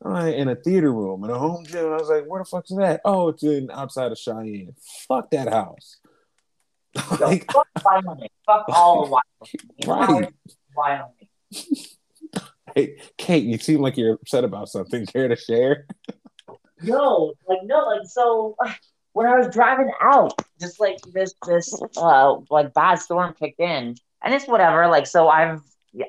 right, 0.00 0.34
and 0.34 0.50
a 0.50 0.56
theater 0.56 0.92
room 0.92 1.22
and 1.24 1.32
a 1.32 1.38
home 1.38 1.64
gym. 1.66 1.86
And 1.86 1.94
I 1.94 1.98
was 1.98 2.08
like, 2.08 2.24
where 2.26 2.40
the 2.42 2.48
fuck 2.48 2.64
is 2.70 2.76
that? 2.76 3.00
Oh, 3.04 3.28
it's 3.28 3.42
in 3.42 3.70
outside 3.70 4.12
of 4.12 4.18
Cheyenne. 4.18 4.74
Fuck 5.08 5.30
that 5.30 5.52
house. 5.52 5.98
like, 7.20 7.50
fuck 7.50 7.68
Wyoming. 7.84 8.28
Fuck 8.46 8.66
all 8.68 9.04
of 9.04 9.10
Wyoming. 9.10 9.22
Right. 9.86 10.32
Wyoming. 10.76 11.28
Hey, 12.74 12.96
Kate, 13.18 13.44
you 13.44 13.58
seem 13.58 13.80
like 13.80 13.96
you're 13.96 14.14
upset 14.14 14.44
about 14.44 14.68
something. 14.68 15.04
Care 15.12 15.28
to 15.28 15.36
share? 15.36 15.86
no, 16.82 17.34
like 17.48 17.58
no, 17.64 17.86
like 17.86 18.06
so. 18.06 18.56
When 19.14 19.26
I 19.26 19.36
was 19.36 19.48
driving 19.48 19.92
out, 20.00 20.32
just 20.58 20.80
like 20.80 20.96
this, 21.12 21.34
this 21.46 21.78
uh, 21.98 22.36
like 22.48 22.72
bad 22.72 22.94
storm 22.94 23.34
kicked 23.38 23.60
in, 23.60 23.94
and 24.22 24.34
it's 24.34 24.46
whatever. 24.46 24.88
Like 24.88 25.06
so, 25.06 25.28
I've 25.28 25.60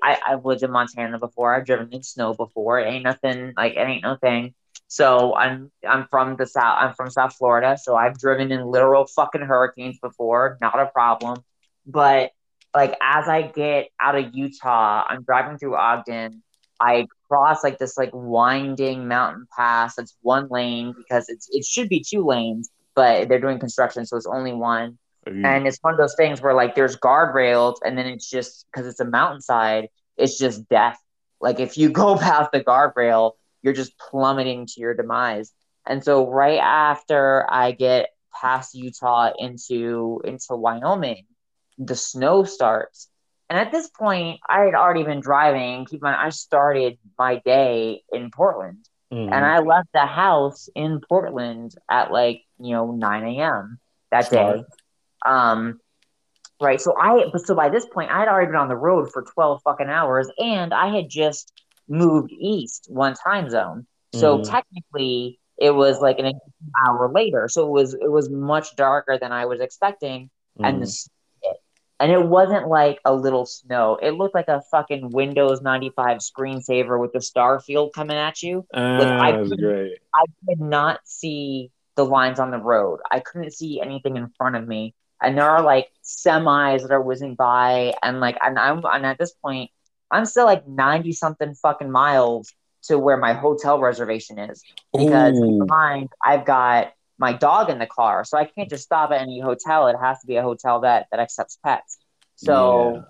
I, 0.01 0.17
I've 0.25 0.45
lived 0.45 0.63
in 0.63 0.71
Montana 0.71 1.19
before. 1.19 1.53
I've 1.55 1.65
driven 1.65 1.89
in 1.91 2.03
snow 2.03 2.33
before. 2.33 2.79
It 2.79 2.87
ain't 2.87 3.03
nothing. 3.03 3.53
Like 3.57 3.73
it 3.73 3.79
ain't 3.79 4.03
no 4.03 4.15
thing. 4.15 4.53
So 4.87 5.35
I'm 5.35 5.71
I'm 5.87 6.07
from 6.09 6.35
the 6.37 6.45
south. 6.45 6.77
I'm 6.79 6.93
from 6.93 7.09
South 7.09 7.35
Florida. 7.35 7.77
So 7.81 7.95
I've 7.95 8.17
driven 8.17 8.51
in 8.51 8.65
literal 8.65 9.05
fucking 9.07 9.41
hurricanes 9.41 9.99
before. 9.99 10.57
Not 10.61 10.79
a 10.79 10.87
problem. 10.87 11.43
But 11.85 12.31
like 12.75 12.95
as 13.01 13.27
I 13.27 13.43
get 13.43 13.89
out 13.99 14.15
of 14.15 14.33
Utah, 14.33 15.03
I'm 15.07 15.23
driving 15.23 15.57
through 15.57 15.75
Ogden. 15.75 16.43
I 16.79 17.07
cross 17.27 17.63
like 17.63 17.79
this 17.79 17.97
like 17.97 18.11
winding 18.13 19.07
mountain 19.07 19.47
pass 19.55 19.95
that's 19.95 20.15
one 20.21 20.47
lane 20.49 20.93
because 20.97 21.29
it's 21.29 21.47
it 21.51 21.65
should 21.65 21.89
be 21.89 22.03
two 22.07 22.25
lanes, 22.25 22.69
but 22.95 23.29
they're 23.29 23.39
doing 23.39 23.59
construction, 23.59 24.05
so 24.05 24.17
it's 24.17 24.25
only 24.27 24.53
one. 24.53 24.97
And 25.25 25.67
it's 25.67 25.77
one 25.81 25.93
of 25.93 25.99
those 25.99 26.15
things 26.15 26.41
where 26.41 26.53
like 26.53 26.75
there's 26.75 26.97
guardrails, 26.97 27.77
and 27.83 27.97
then 27.97 28.07
it's 28.07 28.29
just 28.29 28.65
because 28.71 28.87
it's 28.87 28.99
a 28.99 29.05
mountainside, 29.05 29.89
it's 30.17 30.37
just 30.37 30.67
death. 30.69 30.99
Like 31.39 31.59
if 31.59 31.77
you 31.77 31.89
go 32.03 32.17
past 32.17 32.51
the 32.51 32.63
guardrail, 32.63 33.33
you're 33.61 33.73
just 33.73 33.97
plummeting 33.97 34.67
to 34.67 34.81
your 34.81 34.93
demise. 34.93 35.51
And 35.85 36.03
so 36.03 36.29
right 36.29 36.59
after 36.59 37.45
I 37.49 37.71
get 37.71 38.09
past 38.33 38.73
Utah 38.73 39.31
into 39.37 40.21
into 40.23 40.55
Wyoming, 40.55 41.25
the 41.77 41.95
snow 41.95 42.43
starts. 42.43 43.09
And 43.49 43.59
at 43.59 43.71
this 43.71 43.89
point, 43.89 44.39
I 44.47 44.61
had 44.61 44.73
already 44.73 45.03
been 45.03 45.19
driving. 45.19 45.85
Keep 45.85 45.99
in 45.99 46.03
mind, 46.03 46.17
I 46.19 46.29
started 46.29 46.97
my 47.19 47.41
day 47.45 48.03
in 48.11 48.31
Portland. 48.31 48.87
Mm-hmm. 49.11 49.31
And 49.31 49.45
I 49.45 49.59
left 49.59 49.89
the 49.93 50.07
house 50.07 50.69
in 50.75 51.01
Portland 51.07 51.75
at 51.89 52.11
like, 52.11 52.41
you 52.59 52.71
know, 52.71 52.91
9 52.91 53.23
a.m. 53.23 53.79
that 54.09 54.29
Smart. 54.29 54.57
day. 54.57 54.63
Um, 55.25 55.79
right. 56.61 56.79
So 56.79 56.95
I, 56.99 57.25
so 57.37 57.55
by 57.55 57.69
this 57.69 57.85
point, 57.85 58.11
I 58.11 58.19
had 58.19 58.27
already 58.27 58.47
been 58.47 58.55
on 58.55 58.67
the 58.69 58.75
road 58.77 59.11
for 59.11 59.23
12 59.23 59.61
fucking 59.63 59.89
hours 59.89 60.29
and 60.37 60.73
I 60.73 60.87
had 60.95 61.09
just 61.09 61.51
moved 61.87 62.31
east 62.31 62.87
one 62.89 63.13
time 63.15 63.49
zone. 63.49 63.85
So 64.13 64.39
Mhm. 64.39 64.49
technically, 64.49 65.39
it 65.57 65.71
was 65.71 65.99
like 66.01 66.19
an 66.19 66.33
hour 66.85 67.11
later. 67.11 67.47
So 67.47 67.65
it 67.67 67.71
was 67.71 67.93
it 67.93 68.11
was 68.11 68.29
much 68.29 68.75
darker 68.75 69.17
than 69.17 69.31
I 69.31 69.45
was 69.45 69.59
expecting, 69.59 70.29
and 70.59 70.81
the 70.81 70.85
Mhm. 70.85 71.07
and 71.99 72.11
it 72.11 72.23
wasn't 72.25 72.67
like 72.67 72.99
a 73.05 73.13
little 73.13 73.45
snow. 73.45 73.97
It 74.01 74.11
looked 74.11 74.35
like 74.35 74.47
a 74.49 74.61
fucking 74.71 75.09
Windows 75.11 75.61
ninety 75.61 75.89
five 75.89 76.17
screensaver 76.19 76.99
with 76.99 77.13
the 77.13 77.21
star 77.21 77.59
field 77.59 77.93
coming 77.93 78.17
at 78.17 78.41
you. 78.43 78.65
Like, 78.73 79.07
Ah, 79.07 79.19
I 79.21 79.31
couldn't- 79.31 79.59
great. 79.59 79.97
I 80.13 80.23
could 80.47 80.59
not 80.61 80.99
see 81.05 81.71
the 81.95 82.05
lines 82.05 82.39
on 82.39 82.51
the 82.51 82.57
road. 82.59 82.99
I 83.11 83.19
couldn't 83.19 83.51
see 83.53 83.79
anything 83.81 84.17
in 84.17 84.27
front 84.29 84.55
of 84.55 84.67
me. 84.67 84.93
And 85.23 85.37
there 85.37 85.49
are 85.49 85.61
like 85.61 85.87
semis 86.03 86.81
that 86.81 86.91
are 86.91 87.01
whizzing 87.01 87.35
by, 87.35 87.93
and 88.03 88.19
like, 88.19 88.37
and 88.41 88.59
I'm, 88.59 88.81
and 88.85 89.05
at 89.05 89.17
this 89.17 89.33
point, 89.33 89.71
I'm 90.11 90.25
still 90.25 90.45
like 90.45 90.67
ninety 90.67 91.11
something 91.11 91.55
fucking 91.55 91.91
miles 91.91 92.51
to 92.83 92.99
where 92.99 93.17
my 93.17 93.33
hotel 93.33 93.79
reservation 93.79 94.37
is 94.37 94.61
because 94.91 95.39
Ooh. 95.39 95.61
in 95.61 95.65
mind 95.67 96.09
I've 96.23 96.45
got 96.45 96.91
my 97.17 97.33
dog 97.33 97.69
in 97.69 97.79
the 97.79 97.87
car, 97.87 98.23
so 98.25 98.37
I 98.37 98.45
can't 98.45 98.69
just 98.69 98.83
stop 98.83 99.11
at 99.11 99.21
any 99.21 99.39
hotel. 99.39 99.87
It 99.87 99.95
has 100.01 100.19
to 100.19 100.27
be 100.27 100.35
a 100.35 100.43
hotel 100.43 100.81
that 100.81 101.07
that 101.11 101.19
accepts 101.19 101.57
pets. 101.63 101.97
So, 102.35 103.05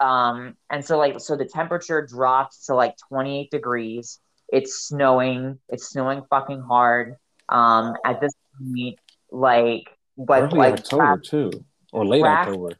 um, 0.00 0.56
and 0.68 0.84
so 0.84 0.98
like, 0.98 1.20
so 1.20 1.36
the 1.36 1.44
temperature 1.44 2.02
dropped 2.06 2.66
to 2.66 2.74
like 2.74 2.96
28 3.08 3.50
degrees. 3.50 4.20
It's 4.48 4.86
snowing. 4.86 5.58
It's 5.68 5.88
snowing 5.88 6.22
fucking 6.28 6.60
hard. 6.60 7.16
Um, 7.48 7.94
at 8.04 8.20
this 8.20 8.32
point, 8.58 8.98
like, 9.30 9.95
but 10.16 10.44
Early 10.44 10.58
like 10.58 10.74
October 10.74 11.18
too, 11.18 11.50
or 11.92 12.04
late 12.06 12.22
Traf- 12.22 12.46
October. 12.48 12.76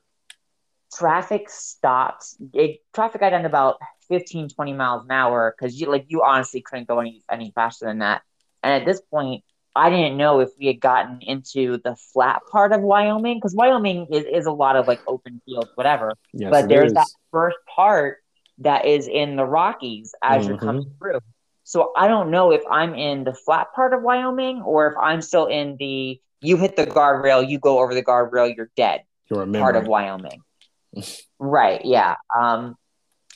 traffic 0.92 1.48
stopped. 1.50 2.26
It, 2.52 2.80
traffic 2.94 3.20
got 3.20 3.30
down 3.30 3.42
to 3.42 3.46
about 3.48 3.76
15, 4.08 4.48
20 4.50 4.72
miles 4.72 5.04
an 5.04 5.10
hour 5.10 5.54
because 5.56 5.78
you 5.80 5.90
like 5.90 6.06
you 6.08 6.22
honestly 6.22 6.62
couldn't 6.62 6.88
go 6.88 7.00
any 7.00 7.22
any 7.30 7.52
faster 7.54 7.86
than 7.86 7.98
that. 7.98 8.22
And 8.62 8.72
at 8.72 8.86
this 8.86 9.00
point, 9.00 9.44
I 9.74 9.90
didn't 9.90 10.16
know 10.16 10.40
if 10.40 10.50
we 10.58 10.66
had 10.66 10.80
gotten 10.80 11.20
into 11.20 11.78
the 11.84 11.96
flat 12.12 12.40
part 12.50 12.72
of 12.72 12.80
Wyoming 12.80 13.36
because 13.36 13.54
Wyoming 13.54 14.06
is, 14.10 14.24
is 14.24 14.46
a 14.46 14.52
lot 14.52 14.76
of 14.76 14.86
like 14.86 15.00
open 15.06 15.40
fields, 15.44 15.70
whatever. 15.74 16.14
Yes, 16.32 16.50
but 16.50 16.68
there's 16.68 16.88
is. 16.88 16.94
that 16.94 17.08
first 17.30 17.58
part 17.74 18.18
that 18.58 18.86
is 18.86 19.06
in 19.06 19.36
the 19.36 19.44
Rockies 19.44 20.14
as 20.22 20.46
you're 20.46 20.56
Mhm. 20.56 20.60
coming 20.60 20.90
through. 20.98 21.20
So 21.64 21.92
I 21.96 22.08
don't 22.08 22.30
know 22.30 22.52
if 22.52 22.62
I'm 22.70 22.94
in 22.94 23.24
the 23.24 23.34
flat 23.34 23.66
part 23.74 23.92
of 23.92 24.00
Wyoming 24.02 24.62
or 24.62 24.86
if 24.86 24.94
I'm 24.98 25.20
still 25.20 25.46
in 25.46 25.76
the 25.78 26.18
you 26.46 26.56
hit 26.56 26.76
the 26.76 26.86
guardrail, 26.86 27.48
you 27.48 27.58
go 27.58 27.80
over 27.80 27.92
the 27.92 28.04
guardrail, 28.04 28.54
you're 28.56 28.70
dead 28.76 29.02
You're 29.28 29.42
a 29.42 29.52
part 29.52 29.76
of. 29.76 29.86
Wyoming. 29.86 30.40
right, 31.38 31.84
yeah. 31.84 32.14
Um 32.38 32.76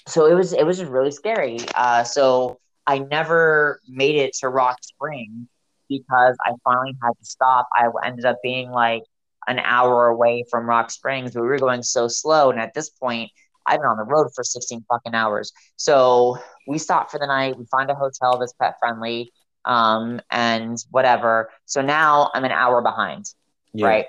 so 0.06 0.26
it 0.26 0.34
was 0.34 0.52
it 0.52 0.64
was 0.64 0.82
really 0.84 1.10
scary. 1.10 1.58
Uh 1.74 2.04
so 2.04 2.58
I 2.86 2.98
never 2.98 3.80
made 3.88 4.16
it 4.16 4.34
to 4.40 4.48
Rock 4.48 4.78
Springs 4.82 5.48
because 5.88 6.36
I 6.44 6.52
finally 6.64 6.96
had 7.02 7.12
to 7.18 7.24
stop. 7.24 7.68
I 7.74 7.88
ended 8.04 8.24
up 8.24 8.38
being 8.42 8.70
like 8.70 9.02
an 9.48 9.58
hour 9.58 10.06
away 10.06 10.44
from 10.50 10.66
Rock 10.66 10.90
Springs, 10.90 11.32
but 11.32 11.42
we 11.42 11.48
were 11.48 11.58
going 11.58 11.82
so 11.82 12.06
slow. 12.06 12.50
And 12.50 12.60
at 12.60 12.74
this 12.74 12.90
point, 12.90 13.30
I've 13.66 13.80
been 13.80 13.88
on 13.88 13.96
the 13.96 14.04
road 14.04 14.28
for 14.34 14.44
16 14.44 14.84
fucking 14.88 15.14
hours. 15.14 15.52
So 15.76 16.38
we 16.66 16.78
stopped 16.78 17.10
for 17.10 17.18
the 17.18 17.26
night. 17.26 17.58
We 17.58 17.66
find 17.66 17.90
a 17.90 17.94
hotel 17.94 18.38
that's 18.38 18.52
pet 18.54 18.76
friendly 18.80 19.32
um, 19.64 20.20
and 20.30 20.82
whatever. 20.90 21.50
So 21.66 21.82
now 21.82 22.30
I'm 22.34 22.44
an 22.44 22.52
hour 22.52 22.82
behind 22.82 23.32
Yeah. 23.72 23.86
right? 23.86 24.06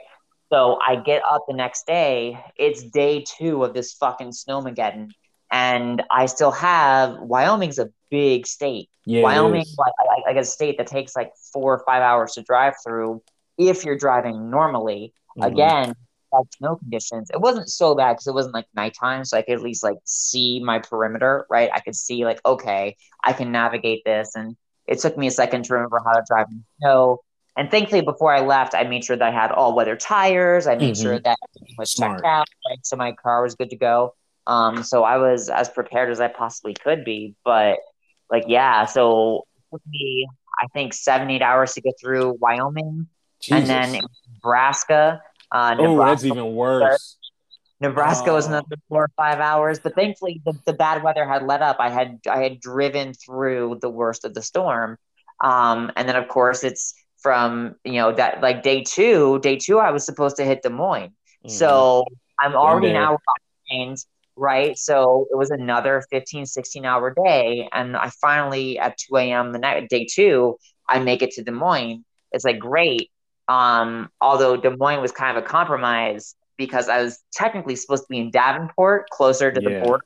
So 0.51 0.79
I 0.85 0.97
get 0.97 1.21
up 1.29 1.45
the 1.47 1.53
next 1.55 1.87
day. 1.87 2.37
It's 2.57 2.83
day 2.83 3.23
two 3.25 3.63
of 3.63 3.73
this 3.73 3.93
fucking 3.93 4.31
snowmageddon, 4.31 5.11
and 5.51 6.03
I 6.11 6.25
still 6.25 6.51
have 6.51 7.19
Wyoming's 7.19 7.79
a 7.79 7.89
big 8.09 8.45
state. 8.45 8.89
Yeah. 9.05 9.23
Wyoming, 9.23 9.65
like, 9.77 9.93
like, 10.25 10.35
a 10.35 10.43
state 10.43 10.77
that 10.77 10.87
takes 10.87 11.15
like 11.15 11.31
four 11.53 11.73
or 11.73 11.83
five 11.85 12.01
hours 12.01 12.33
to 12.33 12.41
drive 12.43 12.73
through 12.83 13.21
if 13.57 13.85
you're 13.85 13.97
driving 13.97 14.49
normally. 14.49 15.13
Mhm. 15.39 15.47
Again, 15.47 15.95
like 16.33 16.45
snow 16.57 16.75
conditions, 16.77 17.29
it 17.33 17.39
wasn't 17.41 17.69
so 17.69 17.95
bad 17.95 18.13
because 18.13 18.27
it 18.27 18.33
wasn't 18.33 18.53
like 18.53 18.65
nighttime, 18.73 19.25
so 19.25 19.37
I 19.37 19.41
could 19.41 19.55
at 19.55 19.61
least 19.61 19.83
like 19.83 19.97
see 20.05 20.61
my 20.63 20.79
perimeter, 20.79 21.45
right? 21.49 21.69
I 21.73 21.79
could 21.79 21.95
see 21.95 22.25
like, 22.25 22.39
okay, 22.45 22.95
I 23.23 23.33
can 23.33 23.51
navigate 23.51 24.03
this, 24.05 24.35
and 24.35 24.55
it 24.91 24.99
took 24.99 25.17
me 25.17 25.27
a 25.27 25.31
second 25.31 25.63
to 25.65 25.73
remember 25.73 25.99
how 26.05 26.11
to 26.13 26.23
drive 26.27 26.47
in 26.51 26.63
snow. 26.79 27.19
And 27.57 27.69
thankfully, 27.71 28.01
before 28.01 28.33
I 28.33 28.41
left, 28.41 28.75
I 28.75 28.83
made 28.83 29.03
sure 29.03 29.15
that 29.17 29.27
I 29.27 29.31
had 29.31 29.51
all 29.51 29.73
weather 29.75 29.95
tires. 29.95 30.67
I 30.67 30.75
made 30.75 30.95
Mhm. 30.95 31.01
sure 31.01 31.19
that 31.19 31.37
everything 31.55 31.75
was 31.77 31.91
Smart. 31.91 32.17
checked 32.17 32.25
out, 32.25 32.47
right? 32.69 32.79
so 32.85 32.95
my 32.95 33.11
car 33.13 33.41
was 33.41 33.55
good 33.55 33.69
to 33.71 33.75
go. 33.75 34.13
Um, 34.47 34.83
so 34.83 35.03
I 35.03 35.17
was 35.17 35.49
as 35.49 35.69
prepared 35.69 36.09
as 36.11 36.19
I 36.19 36.27
possibly 36.27 36.73
could 36.73 37.03
be. 37.05 37.35
But 37.43 37.79
like, 38.29 38.45
yeah, 38.47 38.85
so 38.85 39.45
it 39.57 39.63
took 39.75 39.81
me, 39.89 40.27
I 40.61 40.67
think, 40.73 40.93
seven, 40.93 41.29
eight 41.29 41.41
hours 41.41 41.73
to 41.73 41.81
get 41.81 41.93
through 41.99 42.37
Wyoming, 42.39 43.07
and 43.51 43.65
then 43.67 44.01
Nebraska. 44.33 45.21
Uh, 45.51 45.75
oh, 45.77 45.83
Nebraska, 45.95 46.11
that's 46.11 46.25
even 46.25 46.55
worse. 46.55 47.17
Nebraska 47.81 48.31
was 48.31 48.45
Oh. 48.45 48.49
another 48.49 48.75
four 48.87 49.03
or 49.05 49.11
five 49.17 49.39
hours. 49.39 49.79
But 49.79 49.95
thankfully, 49.95 50.41
the, 50.45 50.53
the 50.65 50.73
bad 50.73 51.03
weather 51.03 51.27
had 51.27 51.43
let 51.45 51.61
up. 51.61 51.77
I 51.79 51.89
had 51.89 52.19
I 52.29 52.43
had 52.43 52.59
driven 52.61 53.13
through 53.13 53.79
the 53.81 53.89
worst 53.89 54.23
of 54.23 54.33
the 54.33 54.41
storm, 54.41 54.97
um, 55.41 55.91
and 55.95 56.07
then 56.07 56.15
of 56.15 56.27
course 56.27 56.63
it's 56.63 56.93
from 57.19 57.75
you 57.83 57.93
know 57.93 58.11
that 58.13 58.41
like 58.41 58.63
day 58.63 58.83
two. 58.83 59.39
Day 59.39 59.57
two, 59.57 59.79
I 59.79 59.91
was 59.91 60.05
supposed 60.05 60.37
to 60.37 60.43
hit 60.45 60.61
Des 60.61 60.69
Moines. 60.69 61.11
Mhm. 61.45 61.49
So 61.49 62.05
I'm 62.39 62.55
already 62.55 62.87
an 62.87 62.93
there. 62.93 63.03
hour 63.03 63.17
behind, 63.69 63.97
right? 64.35 64.77
So 64.77 65.27
it 65.31 65.35
was 65.35 65.49
another 65.51 66.03
15, 66.11 66.45
16 66.45 66.85
hour 66.85 67.13
day. 67.25 67.67
And 67.73 67.95
I 67.97 68.09
finally, 68.21 68.79
at 68.79 68.97
2 68.97 69.17
a.m. 69.17 69.51
the 69.51 69.59
night, 69.59 69.89
day 69.89 70.05
two, 70.11 70.57
I 70.87 70.99
make 70.99 71.21
it 71.21 71.31
to 71.31 71.43
Des 71.43 71.51
Moines. 71.51 72.03
It's 72.31 72.45
like 72.45 72.59
great. 72.59 73.09
Um, 73.47 74.09
although 74.21 74.55
Des 74.55 74.75
Moines 74.77 75.01
was 75.01 75.11
kind 75.11 75.35
of 75.37 75.43
a 75.43 75.47
compromise 75.47 76.35
because 76.65 76.87
I 76.89 77.01
was 77.01 77.17
technically 77.33 77.75
supposed 77.75 78.03
to 78.03 78.07
be 78.09 78.19
in 78.19 78.29
Davenport, 78.29 79.09
closer 79.09 79.51
to 79.51 79.61
Yeah. 79.61 79.69
the 79.79 79.79
border. 79.83 80.05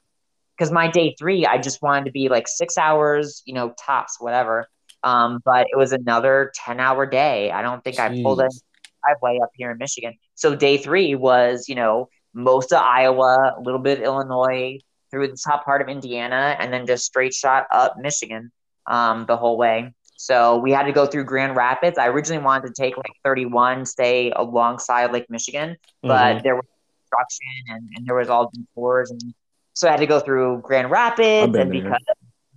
Because 0.57 0.71
my 0.71 0.87
day 0.87 1.13
three, 1.19 1.45
I 1.45 1.57
just 1.57 1.81
wanted 1.81 2.05
to 2.05 2.11
be 2.11 2.29
like 2.29 2.47
six 2.47 2.77
hours, 2.77 3.41
you 3.45 3.53
know, 3.53 3.73
tops, 3.85 4.21
whatever. 4.21 4.67
Um, 5.03 5.41
but 5.43 5.67
it 5.69 5.77
was 5.77 5.91
another 5.91 6.51
10 6.55 6.79
hour 6.79 7.05
day. 7.05 7.51
I 7.51 7.61
don't 7.61 7.83
think 7.83 7.99
I 7.99 8.07
pulled 8.23 8.39
it 8.39 8.51
Jeez. 8.51 8.61
driveway 9.03 9.39
up 9.43 9.49
here 9.53 9.71
in 9.71 9.77
Michigan. 9.77 10.13
So 10.35 10.55
day 10.55 10.77
three 10.77 11.13
was, 11.13 11.67
you 11.67 11.75
know, 11.75 12.07
most 12.33 12.71
of 12.71 12.81
Iowa, 12.81 13.55
a 13.57 13.61
little 13.61 13.81
bit 13.81 13.97
of 13.99 14.05
Illinois, 14.05 14.79
through 15.11 15.27
the 15.27 15.37
top 15.45 15.65
part 15.65 15.81
of 15.81 15.89
Indiana, 15.89 16.55
and 16.57 16.71
then 16.71 16.87
just 16.87 17.05
straight 17.05 17.33
shot 17.33 17.67
up 17.71 17.95
Michigan 17.97 18.51
um, 18.87 19.25
the 19.25 19.35
whole 19.37 19.57
way. 19.57 19.93
So 20.16 20.57
we 20.57 20.72
had 20.72 20.84
to 20.84 20.91
go 20.91 21.05
through 21.05 21.26
Grand 21.26 21.55
Rapids. 21.55 21.97
I 21.97 22.07
originally 22.07 22.43
wanted 22.43 22.68
to 22.68 22.74
take 22.82 22.97
like 22.97 23.11
31, 23.24 23.86
stay 23.86 24.32
alongside 24.36 25.11
Lake 25.11 25.30
Michigan, 25.30 25.78
but 26.01 26.38
Mhm. 26.38 26.43
there 26.43 26.55
was 26.55 26.66
construction 27.01 27.47
and, 27.70 27.89
and 27.95 28.05
there 28.07 28.16
was 28.16 28.30
all 28.30 28.49
detours, 28.53 29.11
and 29.11 29.34
so 29.74 29.88
I 29.88 29.91
had 29.91 29.99
to 29.99 30.07
go 30.07 30.20
through 30.20 30.61
Grand 30.61 30.89
Rapids. 30.89 31.43
And 31.57 31.72
there. 31.72 31.82
because 31.82 32.03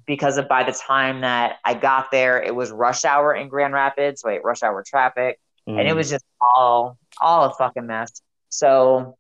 because 0.07 0.39
of 0.39 0.49
by 0.49 0.63
the 0.65 0.73
time 0.73 1.21
that 1.21 1.57
I 1.65 1.75
got 1.75 2.11
there, 2.11 2.41
it 2.43 2.55
was 2.55 2.71
rush 2.71 3.05
hour 3.05 3.35
in 3.35 3.49
Grand 3.49 3.75
Rapids, 3.75 4.23
wait, 4.25 4.43
rush 4.43 4.63
hour 4.63 4.83
traffic 4.83 5.39
and 5.67 5.81
it 5.81 5.93
Mhm. 5.93 5.97
was 5.97 6.09
just 6.11 6.25
all 6.41 6.97
all 7.21 7.45
a 7.45 7.53
fucking 7.53 7.87
mess. 7.87 8.23
So, 8.49 9.17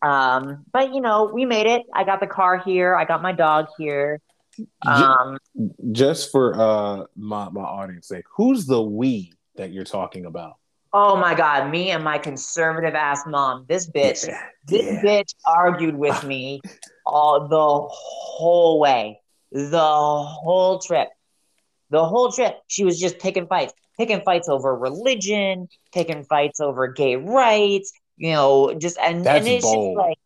um, 0.00 0.64
but 0.72 0.94
you 0.94 1.00
know, 1.00 1.30
we 1.32 1.44
made 1.44 1.66
it. 1.66 1.82
I 1.94 2.04
got 2.04 2.20
the 2.20 2.26
car 2.26 2.58
here. 2.58 2.94
I 2.94 3.04
got 3.04 3.22
my 3.22 3.32
dog 3.32 3.66
here. 3.78 4.18
Um, 4.86 5.38
just 5.92 6.30
for 6.30 6.54
uh 6.60 7.04
my 7.16 7.48
my 7.50 7.62
audience 7.62 8.08
sake, 8.08 8.24
who's 8.36 8.66
the 8.66 8.82
we 8.82 9.32
that 9.56 9.72
you're 9.72 9.84
talking 9.84 10.26
about? 10.26 10.54
oh 10.94 11.16
my 11.16 11.34
god, 11.34 11.70
me 11.70 11.90
and 11.90 12.04
my 12.04 12.18
conservative 12.18 12.94
ass 12.94 13.22
mom. 13.26 13.64
This 13.68 13.88
bitch, 13.90 14.26
Yeah. 14.26 14.42
this 14.66 14.84
Yeah. 14.84 15.00
bitch 15.02 15.34
argued 15.46 15.96
with 15.96 16.22
me 16.24 16.60
all 17.06 17.48
the 17.48 17.88
whole 17.90 18.78
way, 18.78 19.20
the 19.50 19.78
whole 19.78 20.78
trip, 20.80 21.08
the 21.90 22.04
whole 22.04 22.30
trip. 22.30 22.58
She 22.68 22.84
was 22.84 22.98
just 23.00 23.18
picking 23.18 23.46
fights, 23.46 23.72
picking 23.98 24.20
fights 24.20 24.48
over 24.50 24.76
religion, 24.76 25.68
picking 25.94 26.24
fights 26.24 26.60
over 26.60 26.88
gay 26.88 27.16
rights. 27.16 27.92
You 28.18 28.32
know, 28.32 28.74
just 28.74 28.98
and 28.98 29.24
That's 29.24 29.46
and 29.46 29.48
it's 29.56 29.64
bold. 29.64 29.96
just 29.96 30.06
like. 30.08 30.18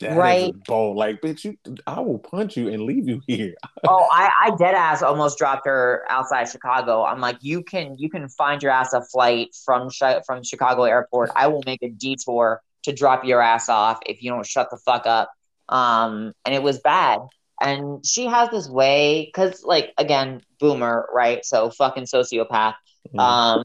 That 0.00 0.16
Right. 0.16 0.52
bold. 0.66 0.96
Like, 0.96 1.20
bitch, 1.20 1.44
you 1.44 1.56
I 1.86 2.00
will 2.00 2.20
punch 2.20 2.56
you 2.56 2.68
and 2.68 2.82
leave 2.82 3.08
you 3.08 3.20
here. 3.26 3.54
Oh, 3.88 4.06
I, 4.12 4.30
I 4.44 4.50
dead 4.56 4.74
ass 4.74 5.02
almost 5.02 5.38
dropped 5.38 5.66
her 5.66 6.04
outside 6.10 6.44
Chicago. 6.48 7.04
I'm 7.04 7.20
like, 7.20 7.38
you 7.40 7.62
can 7.62 7.96
you 7.98 8.10
can 8.10 8.28
find 8.28 8.62
your 8.62 8.70
ass 8.72 8.92
a 8.92 9.00
flight 9.02 9.48
from 9.64 9.88
from 10.26 10.42
Chicago 10.44 10.84
airport. 10.84 11.30
I 11.34 11.46
will 11.48 11.62
make 11.64 11.82
a 11.82 11.88
detour 11.88 12.60
to 12.84 12.92
drop 12.92 13.24
your 13.24 13.40
ass 13.40 13.68
off 13.68 13.98
if 14.06 14.22
you 14.22 14.30
don't 14.30 14.46
shut 14.46 14.70
the 14.70 14.76
fuck 14.76 15.06
up. 15.06 15.30
Um, 15.68 16.32
and 16.44 16.54
it 16.54 16.62
was 16.62 16.78
bad. 16.80 17.20
And 17.60 18.04
she 18.06 18.26
has 18.26 18.50
this 18.50 18.68
way, 18.68 19.24
because 19.26 19.64
like 19.64 19.92
again, 19.98 20.42
boomer, 20.60 21.08
right? 21.12 21.44
So 21.44 21.70
fucking 21.70 22.04
sociopath. 22.04 22.74
Mhm. 23.14 23.20
Um, 23.20 23.64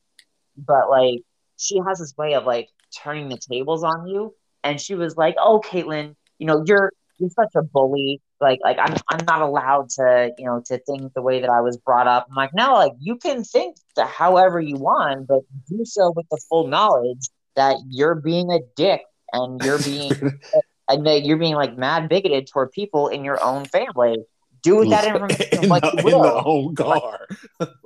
but 0.57 0.89
like 0.89 1.19
she 1.57 1.79
has 1.88 1.99
this 1.99 2.15
way 2.17 2.34
of 2.34 2.45
like 2.45 2.69
turning 3.03 3.29
the 3.29 3.38
tables 3.38 3.84
on 3.84 4.07
you. 4.07 4.34
And 4.63 4.79
she 4.79 4.95
was 4.95 5.17
like, 5.17 5.36
"Oh, 5.38 5.59
Caitlin, 5.59 6.15
you 6.39 6.47
know 6.47 6.63
you're 6.65 6.91
you're 7.19 7.29
such 7.29 7.51
a 7.55 7.61
bully. 7.61 8.21
like 8.41 8.59
like 8.63 8.77
I'm 8.79 8.95
I'm 9.09 9.25
not 9.25 9.41
allowed 9.41 9.89
to 9.91 10.31
you 10.38 10.45
know 10.45 10.61
to 10.65 10.77
think 10.79 11.13
the 11.13 11.21
way 11.21 11.41
that 11.41 11.49
I 11.49 11.61
was 11.61 11.77
brought 11.77 12.07
up. 12.07 12.27
I'm 12.29 12.36
like 12.36 12.53
no, 12.53 12.73
like 12.73 12.93
you 12.99 13.17
can 13.17 13.43
think 13.43 13.77
however 13.97 14.59
you 14.59 14.77
want, 14.77 15.27
but 15.27 15.41
do 15.69 15.86
so 15.86 16.11
with 16.15 16.27
the 16.29 16.38
full 16.49 16.67
knowledge 16.67 17.29
that 17.55 17.77
you're 17.89 18.15
being 18.15 18.51
a 18.51 18.59
dick 18.75 19.01
and 19.31 19.63
you're 19.63 19.79
being 19.79 20.11
and 20.89 21.05
that 21.05 21.23
you're 21.23 21.38
being 21.38 21.55
like 21.55 21.77
mad 21.77 22.09
bigoted 22.09 22.47
toward 22.47 22.71
people 22.71 23.07
in 23.07 23.23
your 23.23 23.43
own 23.43 23.65
family. 23.65 24.17
Do 24.61 24.77
with 24.77 24.91
that 24.91 25.05
information 25.05 25.63
in, 25.65 25.69
what 25.69 25.81
the, 25.81 25.93
you 25.97 26.03
will. 26.05 26.15
in 26.15 26.21
the 26.21 26.43
own 26.45 26.75
car. 26.75 27.27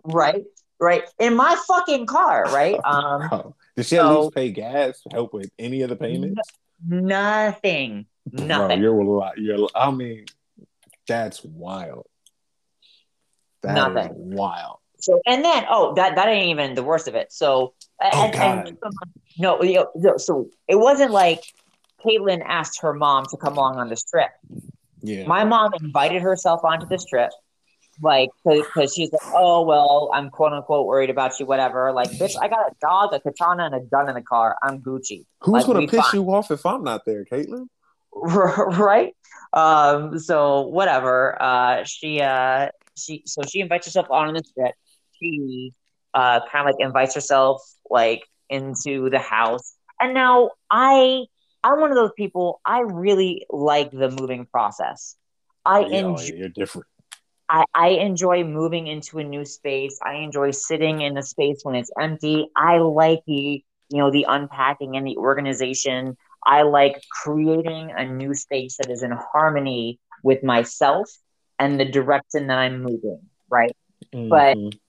right, 0.03 0.43
right, 0.79 1.03
in 1.17 1.35
my 1.35 1.57
fucking 1.67 2.05
car, 2.05 2.43
right? 2.53 2.79
Um, 2.85 3.53
Did 3.75 3.87
she 3.87 3.97
at 3.97 4.03
so- 4.03 4.21
least 4.21 4.35
pay 4.35 4.51
gas? 4.51 5.01
Help 5.11 5.33
with 5.33 5.49
any 5.57 5.81
of 5.81 5.89
the 5.89 5.95
payments? 5.95 6.39
nothing, 6.87 8.05
Bro, 8.31 8.45
nothing. 8.45 8.81
you're 8.81 8.99
a 8.99 9.09
lot. 9.09 9.37
You're. 9.37 9.67
I 9.75 9.91
mean, 9.91 10.25
that's 11.07 11.43
wild. 11.43 12.05
That 13.63 13.73
Nothing. 13.93 14.11
wild. 14.35 14.77
So 14.99 15.21
and 15.25 15.43
then 15.45 15.65
oh 15.69 15.93
that 15.95 16.15
that 16.15 16.27
ain't 16.27 16.47
even 16.49 16.73
the 16.75 16.83
worst 16.83 17.07
of 17.07 17.15
it. 17.15 17.31
So 17.31 17.73
Oh, 18.01 18.25
and, 18.25 18.35
and- 18.35 18.79
God. 18.81 18.91
no, 19.37 19.61
you 19.63 19.85
know, 19.95 20.17
so 20.17 20.49
it 20.67 20.75
wasn't 20.75 21.11
like 21.11 21.43
Caitlin 22.05 22.43
asked 22.45 22.81
her 22.81 22.93
mom 22.93 23.25
to 23.31 23.37
come 23.37 23.57
along 23.57 23.77
on 23.77 23.89
this 23.89 24.03
trip. 24.03 24.29
Yeah. 25.01 25.25
My 25.27 25.43
mom 25.45 25.71
invited 25.81 26.21
herself 26.21 26.63
onto 26.63 26.87
this 26.87 27.05
trip, 27.05 27.31
like 28.01 28.29
because 28.45 28.93
she's 28.93 29.11
like, 29.11 29.21
oh 29.33 29.63
well, 29.63 30.11
I'm 30.13 30.29
quote 30.29 30.53
unquote 30.53 30.85
worried 30.87 31.09
about 31.09 31.39
you, 31.39 31.45
whatever. 31.45 31.91
Like, 31.91 32.09
bitch, 32.11 32.35
I 32.39 32.47
got 32.47 32.59
a 32.71 32.73
dog, 32.81 33.13
a 33.13 33.19
katana, 33.19 33.65
and 33.65 33.75
a 33.75 33.79
gun 33.81 34.09
in 34.09 34.15
the 34.15 34.21
car. 34.21 34.55
I'm 34.63 34.79
Gucci. 34.81 35.25
Who's 35.41 35.53
like, 35.53 35.65
gonna 35.67 35.87
piss 35.87 36.07
fine. 36.11 36.21
you 36.21 36.31
off 36.31 36.51
if 36.51 36.65
I'm 36.65 36.83
not 36.83 37.05
there, 37.05 37.25
Caitlin? 37.25 37.67
right 38.77 39.15
um 39.53 40.17
so 40.17 40.61
whatever 40.61 41.41
uh 41.41 41.83
she 41.83 42.21
uh 42.21 42.67
she 42.95 43.23
so 43.25 43.41
she 43.43 43.59
invites 43.61 43.85
herself 43.85 44.07
on 44.09 44.33
this 44.33 44.51
trip 44.53 44.73
she 45.19 45.73
uh 46.13 46.39
kind 46.51 46.67
of 46.67 46.73
like 46.73 46.75
invites 46.79 47.15
herself 47.15 47.61
like 47.89 48.23
into 48.49 49.09
the 49.09 49.19
house 49.19 49.75
and 49.99 50.13
now 50.13 50.49
i 50.71 51.23
i'm 51.63 51.79
one 51.79 51.91
of 51.91 51.95
those 51.95 52.11
people 52.17 52.59
i 52.65 52.79
really 52.79 53.45
like 53.49 53.91
the 53.91 54.09
moving 54.09 54.45
process 54.45 55.15
i 55.65 55.81
Yeah, 55.81 56.03
oh, 56.05 56.19
enjoy 56.19 56.31
you're 56.35 56.49
different. 56.49 56.87
I, 57.49 57.63
I 57.73 57.87
enjoy 57.89 58.43
moving 58.43 58.87
into 58.87 59.19
a 59.19 59.23
new 59.23 59.45
space. 59.45 59.99
I 60.05 60.15
enjoy 60.15 60.51
sitting 60.51 61.01
in 61.01 61.17
a 61.17 61.23
space 61.23 61.61
when 61.63 61.75
it's 61.75 61.91
empty. 61.99 62.47
I 62.55 62.77
like 62.79 63.19
the 63.25 63.63
you 63.89 63.97
know 63.97 64.11
the 64.11 64.25
unpacking 64.27 64.97
and 64.97 65.07
the 65.07 65.17
organization. 65.17 66.17
I 66.45 66.63
like 66.63 67.01
creating 67.23 67.91
a 67.95 68.05
new 68.05 68.33
space 68.33 68.77
that 68.77 68.89
is 68.89 69.03
in 69.03 69.11
harmony 69.11 69.99
with 70.23 70.43
myself 70.43 71.09
and 71.59 71.79
the 71.79 71.85
direction 71.85 72.47
that 72.47 72.57
I'm 72.57 72.81
moving, 72.81 73.21
right? 73.49 73.75
But- 74.29 74.57
Mhm. 74.57 74.79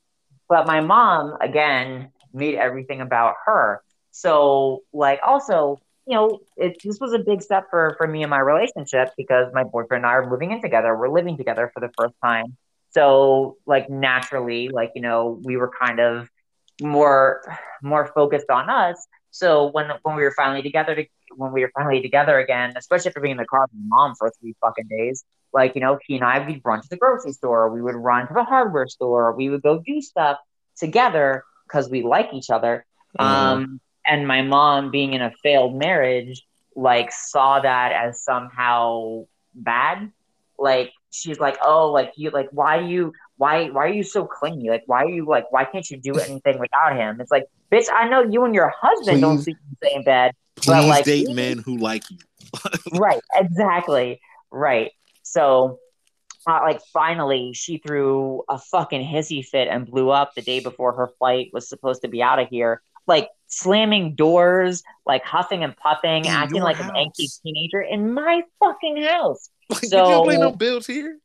But 0.48 0.66
my 0.66 0.80
mom, 0.80 1.36
again, 1.40 2.10
made 2.32 2.54
everything 2.56 3.00
about 3.00 3.34
her. 3.46 3.82
So, 4.10 4.82
like, 4.92 5.20
also, 5.26 5.78
you 6.06 6.14
know, 6.14 6.40
it, 6.56 6.78
this 6.82 6.98
was 7.00 7.12
a 7.12 7.18
big 7.18 7.42
step 7.42 7.64
for, 7.70 7.94
for 7.98 8.06
me 8.06 8.22
in 8.22 8.30
my 8.30 8.38
relationship 8.40 9.10
because 9.16 9.52
my 9.52 9.64
boyfriend 9.64 10.04
and 10.04 10.10
I 10.10 10.14
are 10.16 10.28
moving 10.28 10.52
in 10.52 10.60
together. 10.62 10.96
We're 10.96 11.08
living 11.10 11.36
together 11.36 11.70
for 11.74 11.80
the 11.80 11.90
first 11.98 12.14
time. 12.24 12.56
So, 12.90 13.56
like, 13.66 13.90
naturally, 13.90 14.68
like, 14.68 14.92
you 14.94 15.02
know, 15.02 15.40
we 15.44 15.56
were 15.56 15.70
kind 15.80 16.00
of 16.00 16.28
more 16.80 17.42
more 17.82 18.06
focused 18.14 18.50
on 18.50 18.70
us. 18.70 19.06
So 19.30 19.66
when 19.70 19.90
when 20.02 20.16
we 20.16 20.22
were 20.22 20.32
finally 20.36 20.62
together, 20.62 20.94
to, 20.94 21.04
when 21.36 21.52
we 21.52 21.62
were 21.62 21.70
finally 21.74 22.02
together 22.02 22.38
again, 22.38 22.72
especially 22.76 23.08
after 23.08 23.20
being 23.20 23.32
in 23.32 23.38
the 23.38 23.44
car 23.44 23.62
with 23.62 23.70
my 23.74 23.96
mom 23.96 24.14
for 24.16 24.32
three 24.40 24.54
fucking 24.60 24.88
days, 24.88 25.24
like 25.52 25.74
you 25.74 25.80
know, 25.80 25.98
he 26.06 26.16
and 26.16 26.24
I 26.24 26.46
we'd 26.46 26.62
run 26.64 26.82
to 26.82 26.88
the 26.88 26.96
grocery 26.96 27.32
store, 27.32 27.70
we 27.70 27.82
would 27.82 27.94
run 27.94 28.28
to 28.28 28.34
the 28.34 28.44
hardware 28.44 28.88
store, 28.88 29.34
we 29.34 29.48
would 29.48 29.62
go 29.62 29.82
do 29.84 30.00
stuff 30.00 30.38
together 30.76 31.44
because 31.66 31.88
we 31.90 32.02
like 32.02 32.32
each 32.32 32.50
other. 32.50 32.84
Um, 33.18 33.80
and 34.04 34.26
my 34.26 34.42
mom, 34.42 34.90
being 34.90 35.12
in 35.12 35.22
a 35.22 35.32
failed 35.42 35.74
marriage, 35.74 36.44
like 36.74 37.12
saw 37.12 37.60
that 37.60 37.92
as 37.92 38.22
somehow 38.22 39.26
bad. 39.54 40.12
Like 40.58 40.92
she's 41.10 41.38
like, 41.38 41.58
oh, 41.62 41.90
like 41.90 42.12
you, 42.16 42.30
like 42.30 42.48
why 42.50 42.80
do 42.80 42.86
you, 42.86 43.12
why, 43.36 43.68
why 43.70 43.84
are 43.84 43.92
you 43.92 44.02
so 44.02 44.24
clingy? 44.26 44.70
Like 44.70 44.84
why 44.86 45.04
are 45.04 45.08
you 45.08 45.26
like, 45.26 45.50
why 45.52 45.64
can't 45.64 45.88
you 45.90 45.98
do 45.98 46.18
anything 46.18 46.58
without 46.58 46.96
him? 46.96 47.20
It's 47.20 47.30
like, 47.30 47.44
bitch, 47.70 47.86
I 47.92 48.08
know 48.08 48.22
you 48.22 48.44
and 48.44 48.54
your 48.54 48.72
husband 48.80 49.20
don't 49.20 49.38
sleep 49.38 49.56
in 49.60 49.76
the 49.80 49.88
same 49.88 50.02
bed. 50.04 50.32
Please 50.62 50.88
like- 50.88 51.04
date 51.04 51.30
men 51.30 51.58
who 51.58 51.76
like 51.78 52.04
you. 52.10 52.18
right 52.98 53.20
exactly 53.34 54.20
right 54.50 54.92
so 55.22 55.78
uh, 56.46 56.60
like 56.62 56.80
finally 56.94 57.52
she 57.52 57.76
threw 57.78 58.42
a 58.48 58.58
fucking 58.58 59.06
hissy 59.06 59.44
fit 59.44 59.68
and 59.68 59.86
blew 59.86 60.08
up 60.08 60.34
the 60.34 60.40
day 60.40 60.60
before 60.60 60.92
her 60.94 61.10
flight 61.18 61.50
was 61.52 61.68
supposed 61.68 62.00
to 62.02 62.08
be 62.08 62.22
out 62.22 62.38
of 62.38 62.48
here 62.48 62.80
like 63.06 63.28
slamming 63.48 64.14
doors 64.14 64.82
like 65.04 65.24
huffing 65.24 65.62
and 65.62 65.76
puffing 65.76 66.24
In 66.24 66.30
acting 66.30 66.62
like 66.62 66.78
an 66.78 66.86
house. 66.86 66.96
angsty 66.96 67.42
teenager 67.42 67.82
in 67.82 68.14
my 68.14 68.42
fucking 68.60 69.02
house 69.02 69.50
Like, 69.70 69.82
you 69.82 69.88
So- 69.88 69.96
don't 70.08 70.24
play 70.24 70.38
no 70.38 70.52
bills 70.52 70.86
here. 70.86 71.18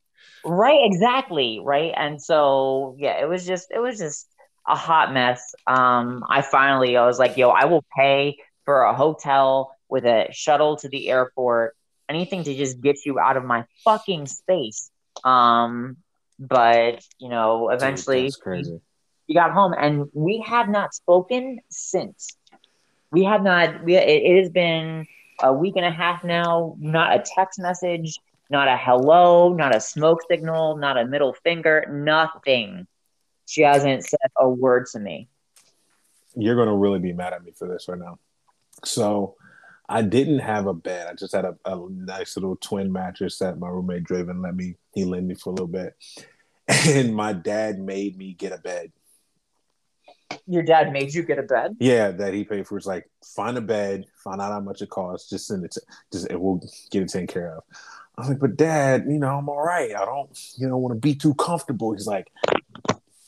right 0.44 0.80
exactly 0.84 1.62
right 1.64 1.94
and 1.96 2.22
so 2.22 2.98
yeah 3.00 3.22
it 3.22 3.30
was 3.30 3.46
just 3.46 3.72
it 3.72 3.80
was 3.80 3.98
just 3.98 4.28
a 4.68 4.76
hot 4.76 5.14
mess 5.14 5.56
um 5.68 6.24
i 6.30 6.42
finally 6.42 6.98
i 6.98 7.06
was 7.06 7.18
like 7.20 7.38
yo 7.38 7.50
i 7.50 7.64
will 7.66 7.86
pay 7.98 8.36
for 8.66 8.84
a 8.84 8.94
hotel 8.94 9.76
with 9.90 10.06
a 10.06 10.28
shuttle 10.32 10.78
to 10.78 10.90
the 10.90 11.10
airport 11.10 11.76
anything 12.10 12.44
to 12.44 12.56
just 12.56 12.82
get 12.82 13.06
you 13.06 13.20
out 13.20 13.38
of 13.38 13.44
my 13.44 13.66
fucking 13.84 14.28
space. 14.28 14.92
Um 15.24 15.98
but 16.40 17.04
you 17.20 17.30
know 17.30 17.70
eventually 17.70 18.30
Dude, 18.68 18.82
we 19.28 19.36
got 19.36 19.52
home 19.52 19.74
and 19.78 20.10
we 20.14 20.44
have 20.46 20.70
not 20.70 20.94
spoken 20.94 21.60
since. 21.70 22.36
We 23.12 23.24
have 23.26 23.44
not 23.44 23.84
we, 23.84 23.96
it, 23.96 24.24
it 24.24 24.42
has 24.42 24.50
been 24.50 25.06
a 25.42 25.54
week 25.54 25.76
and 25.76 25.86
a 25.86 25.92
half 25.92 26.24
now 26.24 26.76
not 26.80 27.16
a 27.16 27.24
text 27.24 27.60
message 27.60 28.18
not 28.50 28.68
a 28.68 28.78
hello 28.78 29.54
not 29.54 29.76
a 29.76 29.80
smoke 29.80 30.20
signal 30.30 30.78
not 30.78 30.98
a 30.98 31.06
middle 31.06 31.34
finger 31.44 31.86
nothing. 31.90 32.88
She 33.46 33.62
hasn't 33.62 34.04
said 34.06 34.20
a 34.40 34.50
word 34.50 34.88
to 34.94 35.00
me. 35.00 35.28
You're 36.36 36.56
gonna 36.56 36.76
really 36.76 37.00
be 37.00 37.14
mad 37.14 37.34
at 37.34 37.44
me 37.44 37.52
for 37.52 37.68
this 37.68 37.88
right 37.88 38.00
now. 38.00 38.18
So, 38.84 39.36
I 39.90 40.02
didn't 40.02 40.40
have 40.40 40.68
a 40.68 40.74
bed. 40.74 41.08
I 41.08 41.14
just 41.14 41.36
had 41.36 41.46
a, 41.46 41.56
a 41.66 41.88
nice 41.90 42.38
little 42.38 42.56
twin 42.56 42.92
mattress 42.92 43.38
that 43.40 43.60
my 43.60 43.68
roommate 43.68 44.06
Draven 44.06 44.42
let 44.42 44.56
me. 44.56 44.76
He 44.94 45.06
lent 45.06 45.26
me 45.26 45.36
for 45.36 45.50
a 45.50 45.54
little 45.54 45.68
bit, 45.68 45.96
and 46.88 47.16
my 47.16 47.34
dad 47.34 47.80
made 47.80 48.18
me 48.18 48.34
get 48.34 48.54
a 48.54 48.58
bed. 48.58 48.92
your 50.48 50.64
dad 50.64 50.92
made 50.92 51.14
you 51.14 51.24
get 51.24 51.40
a 51.40 51.44
bed 51.44 51.76
Yeah, 51.80 52.12
that 52.12 52.34
he 52.34 52.44
paid 52.44 52.68
for. 52.68 52.78
It's 52.78 52.86
like 52.86 53.10
find 53.36 53.58
a 53.58 53.62
bed, 53.62 54.06
find 54.24 54.42
out 54.42 54.52
how 54.52 54.60
much 54.62 54.82
it 54.82 54.90
costs, 54.90 55.30
just 55.30 55.48
send 55.48 55.66
it 55.66 55.72
to, 55.72 55.82
just 56.12 56.32
we'll 56.32 56.62
get 56.92 57.04
it 57.04 57.10
taken 57.10 57.28
care 57.28 57.58
of. 57.58 57.64
I 58.18 58.22
was 58.22 58.30
like, 58.30 58.40
but 58.40 58.56
dad, 58.56 59.06
you 59.08 59.18
know, 59.18 59.38
I'm 59.38 59.50
all 59.50 59.64
right. 59.64 59.96
I 59.96 60.06
don't, 60.06 60.30
you 60.58 60.68
know, 60.68 60.78
want 60.78 60.94
to 60.94 61.00
be 61.00 61.16
too 61.16 61.34
comfortable. 61.34 61.94
He's 61.94 62.06
like, 62.06 62.32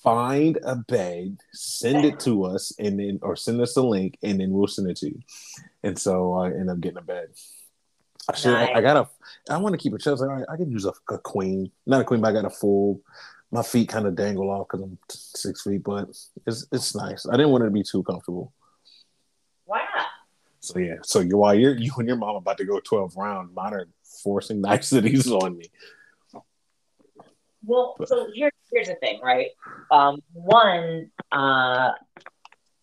find 0.06 0.60
a 0.64 0.76
bed, 0.76 1.40
send 1.52 2.06
it 2.06 2.20
to 2.22 2.46
us, 2.46 2.72
and 2.80 3.00
then 3.00 3.20
or 3.22 3.36
send 3.36 3.60
us 3.60 3.76
a 3.76 3.82
link, 3.82 4.18
and 4.24 4.40
then 4.40 4.52
we'll 4.52 4.68
send 4.68 4.90
it 4.90 4.98
to 4.98 5.08
you. 5.08 5.20
And 5.84 6.00
so 6.00 6.34
I 6.36 6.52
end 6.52 6.70
up 6.70 6.80
getting 6.80 7.00
a 7.00 7.02
bed. 7.02 7.30
I 8.30 8.36
should. 8.36 8.54
I, 8.54 8.74
I 8.76 8.82
got 8.82 8.98
a. 8.98 9.54
I 9.54 9.58
want 9.58 9.74
to 9.74 9.78
keep 9.78 9.94
it 9.94 10.02
chill. 10.02 10.12
I, 10.12 10.14
was 10.14 10.22
like, 10.22 10.30
all 10.30 10.36
right, 10.38 10.46
I 10.50 10.56
can 10.56 10.72
use 10.72 10.86
a, 10.86 10.94
a 11.14 11.18
queen, 11.18 11.72
not 11.86 12.02
a 12.02 12.04
queen, 12.04 12.22
but 12.22 12.30
I 12.30 12.34
got 12.34 12.46
a 12.46 12.50
full. 12.50 13.02
My 13.52 13.64
feet 13.64 13.90
kind 13.90 14.08
of 14.08 14.16
dangle 14.16 14.50
off 14.50 14.68
because 14.68 14.84
I'm 14.84 14.98
six 15.10 15.64
feet, 15.64 15.84
but 15.84 16.10
it's 16.46 16.68
it's 16.72 16.96
nice. 16.96 17.28
I 17.28 17.34
didn't 17.34 17.52
want 17.52 17.64
it 17.64 17.68
to 17.68 17.72
be 17.72 17.84
too 17.84 18.04
comfortable. 18.04 18.54
why 19.66 19.80
not 19.96 20.08
So 20.60 20.80
yeah, 20.80 20.96
so 21.04 21.20
you 21.20 21.38
while 21.38 21.56
you're 21.56 21.76
you 21.76 21.92
and 21.98 22.08
your 22.08 22.18
mom 22.18 22.36
about 22.36 22.58
to 22.58 22.66
go 22.66 22.80
twelve 22.80 23.16
round, 23.16 23.54
mine 23.54 23.74
are 23.74 23.88
forcing 24.24 24.62
niceties 24.70 25.32
on 25.32 25.58
me. 25.58 25.70
Well, 27.66 27.96
so 28.06 28.28
here, 28.34 28.52
here's 28.72 28.88
the 28.88 28.96
thing, 28.96 29.20
right? 29.24 29.48
Um, 29.92 30.20
one, 30.34 31.12
uh, 31.32 31.92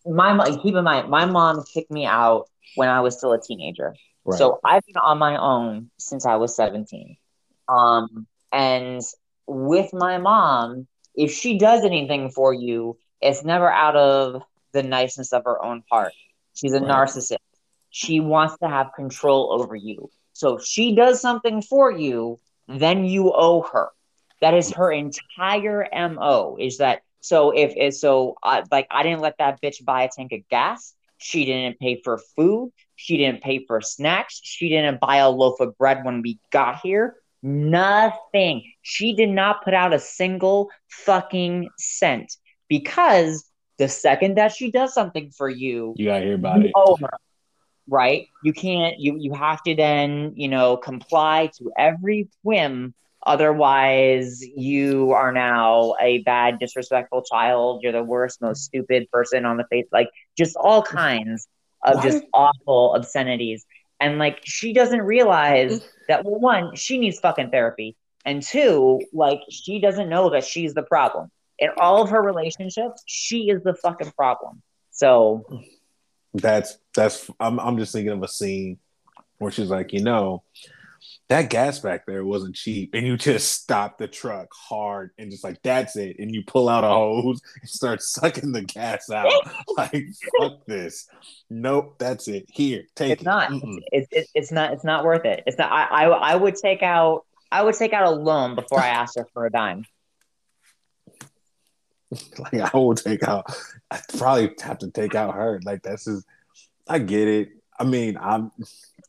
my 0.05 0.33
mo- 0.33 0.61
keep 0.61 0.75
in 0.75 0.83
mind, 0.83 1.09
my 1.09 1.25
mom 1.25 1.63
kicked 1.73 1.91
me 1.91 2.05
out 2.05 2.49
when 2.75 2.89
I 2.89 3.01
was 3.01 3.17
still 3.17 3.33
a 3.33 3.41
teenager. 3.41 3.95
Right. 4.25 4.37
So 4.37 4.59
I've 4.63 4.85
been 4.85 4.97
on 4.97 5.17
my 5.17 5.37
own 5.37 5.89
since 5.97 6.25
I 6.25 6.35
was 6.35 6.55
17. 6.55 7.17
Um, 7.67 8.27
and 8.51 9.01
with 9.47 9.93
my 9.93 10.17
mom, 10.17 10.87
if 11.15 11.31
she 11.31 11.57
does 11.57 11.83
anything 11.83 12.29
for 12.31 12.53
you, 12.53 12.97
it's 13.21 13.43
never 13.43 13.69
out 13.69 13.95
of 13.95 14.41
the 14.73 14.83
niceness 14.83 15.31
of 15.33 15.43
her 15.45 15.63
own 15.63 15.83
heart. 15.91 16.13
She's 16.53 16.73
a 16.73 16.79
Right. 16.79 16.89
narcissist. 16.89 17.37
She 17.89 18.19
wants 18.19 18.57
to 18.57 18.67
have 18.67 18.93
control 18.95 19.53
over 19.53 19.75
you. 19.75 20.09
So 20.33 20.57
if 20.57 20.65
she 20.65 20.95
does 20.95 21.21
something 21.21 21.61
for 21.61 21.91
you, 21.91 22.39
then 22.67 23.05
you 23.05 23.31
owe 23.33 23.61
her. 23.61 23.91
That 24.43 24.53
is 24.55 24.73
her 24.73 24.91
entire 24.91 25.87
MO. 25.93 26.57
Is 26.59 26.79
that 26.79 27.03
so? 27.21 27.51
If 27.51 27.71
it's 27.77 28.01
so, 28.01 28.35
uh, 28.43 28.63
like 28.69 28.87
I 28.91 29.01
didn't 29.01 29.21
let 29.21 29.37
that 29.37 29.61
bitch 29.61 29.85
buy 29.85 30.03
a 30.03 30.09
tank 30.09 30.33
of 30.33 30.41
gas. 30.49 30.93
She 31.17 31.45
didn't 31.45 31.79
pay 31.79 32.01
for 32.03 32.19
food. 32.35 32.73
She 32.97 33.15
didn't 33.15 33.41
pay 33.41 33.63
for 33.65 33.79
snacks. 33.79 34.41
She 34.43 34.67
didn't 34.67 34.99
buy 34.99 35.17
a 35.17 35.29
loaf 35.29 35.61
of 35.61 35.77
bread 35.77 36.03
when 36.03 36.21
we 36.21 36.39
got 36.51 36.81
here. 36.81 37.15
Nothing. 37.41 38.69
She 38.81 39.15
did 39.15 39.29
not 39.29 39.63
put 39.63 39.73
out 39.73 39.93
a 39.93 39.99
single 39.99 40.69
fucking 40.89 41.69
cent 41.77 42.35
because 42.67 43.49
the 43.77 43.87
second 43.87 44.35
that 44.35 44.51
she 44.51 44.71
does 44.71 44.93
something 44.93 45.31
for 45.31 45.47
you, 45.47 45.93
you 45.95 46.05
gotta 46.05 46.25
hear 46.25 46.35
about 46.35 46.65
it. 46.65 46.73
Over, 46.75 47.11
right? 47.87 48.27
You 48.43 48.51
can't. 48.51 48.99
You 48.99 49.15
you 49.17 49.33
have 49.35 49.63
to 49.63 49.73
then 49.73 50.33
you 50.35 50.49
know 50.49 50.75
comply 50.75 51.49
to 51.59 51.71
every 51.77 52.27
whim. 52.41 52.93
Otherwise, 53.25 54.41
you 54.41 55.11
are 55.11 55.31
now 55.31 55.95
a 56.01 56.19
bad, 56.19 56.59
disrespectful 56.59 57.23
child. 57.23 57.81
You're 57.81 57.93
the 57.93 58.03
worst, 58.03 58.41
most 58.41 58.63
stupid 58.63 59.09
person 59.11 59.45
on 59.45 59.57
the 59.57 59.65
face. 59.69 59.85
Like 59.91 60.09
just 60.37 60.57
all 60.57 60.81
kinds 60.81 61.47
of 61.85 61.95
what? 61.95 62.03
just 62.03 62.23
awful 62.33 62.93
obscenities. 62.95 63.65
And 63.99 64.19
like 64.19 64.41
she 64.43 64.73
doesn't 64.73 65.01
realize 65.01 65.87
that 66.09 66.25
well, 66.25 66.39
one, 66.39 66.75
she 66.75 66.97
needs 66.97 67.19
fucking 67.19 67.49
therapy. 67.51 67.95
And 68.25 68.41
two, 68.41 69.01
like 69.13 69.41
she 69.49 69.79
doesn't 69.79 70.09
know 70.09 70.29
that 70.31 70.43
she's 70.43 70.73
the 70.73 70.83
problem. 70.83 71.31
In 71.59 71.69
all 71.77 72.01
of 72.01 72.09
her 72.09 72.21
relationships, 72.21 73.03
she 73.05 73.49
is 73.49 73.63
the 73.63 73.75
fucking 73.75 74.11
problem. 74.11 74.61
So 74.91 75.45
that's 76.33 76.77
that's 76.93 77.29
I'm 77.39 77.59
I'm 77.59 77.77
just 77.77 77.93
thinking 77.93 78.11
of 78.11 78.21
a 78.21 78.27
scene 78.27 78.79
where 79.37 79.51
she's 79.51 79.69
like, 79.69 79.93
you 79.93 80.03
know, 80.03 80.43
that 81.29 81.49
gas 81.49 81.79
back 81.79 82.05
there 82.05 82.25
wasn't 82.25 82.55
cheap 82.55 82.93
and 82.93 83.07
you 83.07 83.17
just 83.17 83.53
stop 83.53 83.97
the 83.97 84.07
truck 84.07 84.47
hard 84.51 85.11
and 85.17 85.31
just 85.31 85.43
like 85.43 85.61
that's 85.63 85.95
it 85.95 86.17
and 86.19 86.33
you 86.33 86.43
pull 86.45 86.67
out 86.67 86.83
a 86.83 86.87
hose 86.87 87.41
and 87.61 87.69
start 87.69 88.01
sucking 88.01 88.51
the 88.51 88.61
gas 88.61 89.09
out. 89.09 89.31
Like 89.77 90.05
fuck 90.39 90.65
this. 90.65 91.07
Nope 91.49 91.95
that's 91.97 92.27
it. 92.27 92.45
Here 92.49 92.83
take 92.95 93.11
it's 93.11 93.21
it. 93.21 93.25
not. 93.25 93.51
It's, 93.91 94.07
it's, 94.11 94.31
it's 94.35 94.51
not 94.51 94.73
it's 94.73 94.83
not 94.83 95.03
worth 95.03 95.25
it. 95.25 95.43
It's 95.47 95.57
not 95.57 95.71
I, 95.71 95.85
I 95.85 96.33
i 96.33 96.35
would 96.35 96.55
take 96.55 96.83
out 96.83 97.25
i 97.51 97.63
would 97.63 97.75
take 97.75 97.93
out 97.93 98.05
a 98.05 98.11
loan 98.11 98.55
before 98.55 98.79
i 98.79 98.87
asked 98.87 99.17
her 99.17 99.27
for 99.33 99.45
a 99.45 99.51
dime. 99.51 99.85
Like 102.37 102.75
i 102.75 102.77
would 102.77 102.97
take 102.97 103.27
out 103.27 103.45
i 103.89 103.99
probably 104.17 104.53
have 104.61 104.79
to 104.79 104.91
take 104.91 105.15
out 105.15 105.33
her. 105.35 105.59
Like 105.63 105.81
that's 105.81 106.05
just 106.05 106.25
i 106.87 106.99
get 106.99 107.27
it. 107.27 107.49
I 107.79 107.85
mean, 107.85 108.17
I'm 108.21 108.51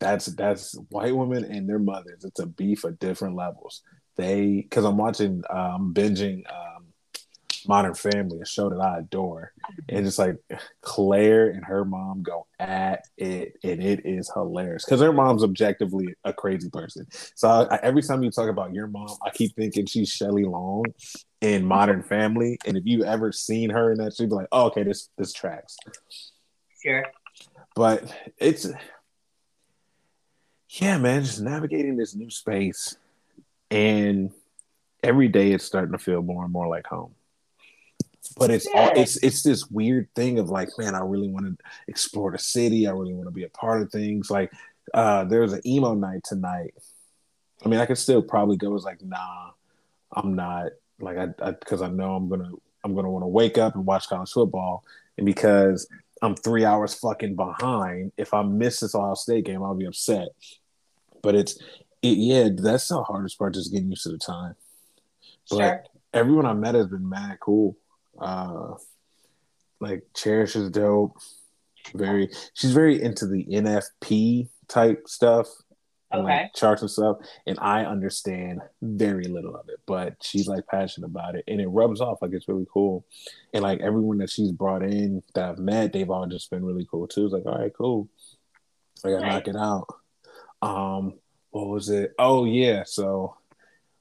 that's 0.00 0.26
that's 0.26 0.76
white 0.90 1.16
women 1.16 1.44
and 1.44 1.68
their 1.68 1.78
mothers. 1.78 2.24
It's 2.24 2.40
a 2.40 2.46
beef 2.46 2.84
at 2.84 2.98
different 2.98 3.36
levels. 3.36 3.82
They 4.16 4.62
because 4.62 4.84
I'm 4.84 4.96
watching, 4.96 5.42
um, 5.50 5.92
binging 5.94 6.42
um, 6.52 6.86
Modern 7.66 7.94
Family, 7.94 8.40
a 8.40 8.46
show 8.46 8.68
that 8.68 8.80
I 8.80 8.98
adore, 8.98 9.52
and 9.88 10.06
it's 10.06 10.18
like 10.18 10.36
Claire 10.82 11.48
and 11.48 11.64
her 11.64 11.84
mom 11.84 12.22
go 12.22 12.46
at 12.58 13.04
it, 13.16 13.56
and 13.64 13.82
it 13.82 14.04
is 14.04 14.30
hilarious 14.32 14.84
because 14.84 15.00
her 15.00 15.12
mom's 15.12 15.42
objectively 15.42 16.14
a 16.24 16.32
crazy 16.32 16.70
person. 16.70 17.06
So 17.34 17.48
I, 17.48 17.78
every 17.82 18.02
time 18.02 18.22
you 18.22 18.30
talk 18.30 18.48
about 18.48 18.72
your 18.72 18.86
mom, 18.86 19.16
I 19.24 19.30
keep 19.30 19.56
thinking 19.56 19.86
she's 19.86 20.10
Shelley 20.10 20.44
Long 20.44 20.84
in 21.40 21.64
Modern 21.64 22.02
Family, 22.02 22.58
and 22.66 22.76
if 22.76 22.84
you 22.86 23.04
ever 23.04 23.32
seen 23.32 23.70
her 23.70 23.92
in 23.92 23.98
that, 23.98 24.14
she'd 24.14 24.28
be 24.28 24.34
like, 24.34 24.48
"Oh, 24.52 24.66
okay, 24.66 24.82
this 24.82 25.08
this 25.16 25.32
tracks." 25.32 25.76
Sure 26.82 27.04
but 27.74 28.12
it's 28.38 28.66
yeah, 30.80 30.98
man, 30.98 31.22
just 31.22 31.40
navigating 31.40 31.96
this 31.96 32.14
new 32.14 32.30
space, 32.30 32.96
and 33.70 34.30
every 35.02 35.28
day 35.28 35.52
it's 35.52 35.64
starting 35.64 35.92
to 35.92 35.98
feel 35.98 36.22
more 36.22 36.44
and 36.44 36.52
more 36.52 36.66
like 36.66 36.86
home. 36.86 37.14
But 38.36 38.50
it's 38.50 38.66
all 38.74 38.90
it's 38.96 39.16
it's 39.22 39.42
this 39.42 39.70
weird 39.70 40.08
thing 40.16 40.38
of 40.38 40.48
like, 40.48 40.70
man, 40.78 40.94
I 40.94 41.00
really 41.00 41.28
want 41.28 41.46
to 41.46 41.64
explore 41.86 42.32
the 42.32 42.38
city. 42.38 42.86
I 42.86 42.90
really 42.90 43.14
want 43.14 43.28
to 43.28 43.32
be 43.32 43.44
a 43.44 43.50
part 43.50 43.82
of 43.82 43.92
things. 43.92 44.30
Like, 44.30 44.50
uh, 44.92 45.24
there's 45.24 45.52
an 45.52 45.60
emo 45.66 45.94
night 45.94 46.22
tonight. 46.24 46.74
I 47.64 47.68
mean, 47.68 47.78
I 47.78 47.86
could 47.86 47.98
still 47.98 48.22
probably 48.22 48.56
go. 48.56 48.74
It's 48.74 48.84
like, 48.84 49.02
nah, 49.02 49.50
I'm 50.12 50.34
not. 50.34 50.72
Like, 50.98 51.18
I 51.18 51.50
because 51.52 51.82
I, 51.82 51.86
I 51.86 51.90
know 51.90 52.16
I'm 52.16 52.28
gonna 52.28 52.50
I'm 52.82 52.94
gonna 52.94 53.10
want 53.10 53.22
to 53.22 53.28
wake 53.28 53.58
up 53.58 53.76
and 53.76 53.86
watch 53.86 54.08
college 54.08 54.32
football, 54.32 54.82
and 55.18 55.26
because 55.26 55.86
I'm 56.22 56.34
three 56.34 56.64
hours 56.64 56.94
fucking 56.94 57.36
behind. 57.36 58.12
If 58.16 58.32
I 58.32 58.42
miss 58.42 58.80
this 58.80 58.94
Ohio 58.94 59.14
State 59.14 59.44
game, 59.44 59.62
I'll 59.62 59.74
be 59.74 59.84
upset. 59.84 60.28
But 61.24 61.34
it's 61.34 61.58
it, 62.04 62.18
yeah, 62.18 62.48
that's 62.54 62.88
the 62.88 63.02
hardest 63.02 63.38
part, 63.38 63.54
just 63.54 63.72
getting 63.72 63.88
used 63.88 64.02
to 64.04 64.10
the 64.10 64.18
time. 64.18 64.54
But 65.50 65.56
sure. 65.56 65.84
everyone 66.12 66.46
I 66.46 66.52
met 66.52 66.74
has 66.74 66.86
been 66.86 67.08
mad 67.08 67.38
cool. 67.40 67.76
Uh, 68.18 68.74
like 69.80 70.04
Cherish 70.14 70.54
is 70.54 70.70
dope. 70.70 71.16
Very, 71.94 72.30
she's 72.52 72.72
very 72.72 73.02
into 73.02 73.26
the 73.26 73.44
NFP 73.44 74.48
type 74.68 75.08
stuff 75.08 75.48
and 76.10 76.22
okay. 76.22 76.42
like 76.42 76.54
charts 76.54 76.82
and 76.82 76.90
stuff. 76.90 77.18
And 77.46 77.58
I 77.60 77.84
understand 77.84 78.60
very 78.82 79.24
little 79.24 79.56
of 79.56 79.68
it, 79.68 79.80
but 79.86 80.16
she's 80.22 80.46
like 80.46 80.66
passionate 80.66 81.06
about 81.06 81.34
it 81.36 81.44
and 81.48 81.60
it 81.60 81.68
rubs 81.68 82.00
off 82.00 82.22
like 82.22 82.32
it's 82.32 82.48
really 82.48 82.66
cool. 82.72 83.04
And 83.52 83.62
like 83.62 83.80
everyone 83.80 84.18
that 84.18 84.30
she's 84.30 84.52
brought 84.52 84.82
in 84.82 85.22
that 85.34 85.50
I've 85.50 85.58
met, 85.58 85.92
they've 85.92 86.10
all 86.10 86.26
just 86.26 86.50
been 86.50 86.64
really 86.64 86.86
cool 86.90 87.06
too. 87.06 87.24
It's 87.24 87.32
like, 87.32 87.46
all 87.46 87.58
right, 87.58 87.72
cool. 87.76 88.08
I 89.04 89.10
gotta 89.10 89.26
knock 89.26 89.48
it 89.48 89.56
out. 89.56 89.86
Um, 90.64 91.14
what 91.50 91.68
was 91.68 91.88
it? 91.90 92.14
Oh 92.18 92.44
yeah. 92.44 92.84
So 92.84 93.36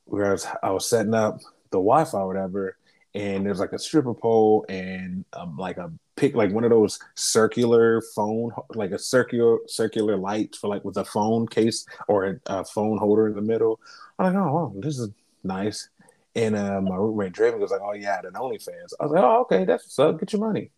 whereas 0.05 0.47
I 0.61 0.72
was 0.72 0.89
setting 0.89 1.14
up 1.14 1.39
the 1.72 1.78
Wi-Fi 1.78 2.18
or 2.18 2.28
whatever, 2.28 2.78
and 3.14 3.45
there's 3.45 3.59
like 3.59 3.74
a 3.74 3.80
stripper 3.80 4.14
pole 4.14 4.66
and 4.70 5.26
um, 5.34 5.57
like 5.57 5.78
a 5.78 5.91
pick 6.16 6.36
like 6.36 6.51
one 6.51 6.64
of 6.64 6.70
those 6.70 6.99
circular 7.16 8.01
phone 8.16 8.51
like 8.76 8.91
a 8.91 8.99
circular 8.99 9.57
circular 9.68 10.16
light 10.16 10.55
for 10.55 10.68
like 10.68 10.86
with 10.86 10.97
a 10.97 11.05
phone 11.05 11.47
case 11.47 11.86
or 12.07 12.26
a, 12.26 12.39
a 12.47 12.66
phone 12.66 12.97
holder 12.97 13.28
in 13.28 13.36
the 13.36 13.41
middle 13.41 13.80
i'm 14.20 14.28
like 14.28 14.36
oh 14.36 14.53
wow, 14.53 14.74
this 14.78 14.99
is 14.99 15.09
nice 15.43 15.89
and 16.36 16.55
uh, 16.55 16.80
my 16.82 16.95
roommate 16.95 17.34
Draven 17.34 17.57
was 17.57 17.72
like 17.72 17.82
oh 17.84 17.93
yeah 17.93 18.22
the 18.22 18.30
OnlyFans 18.30 18.93
i 18.99 19.03
was 19.05 19.11
like 19.11 19.24
oh 19.24 19.41
okay 19.41 19.66
that's 19.66 19.86
what's 19.86 19.97
up 19.97 20.20
get 20.20 20.34
your 20.34 20.41
money 20.41 20.70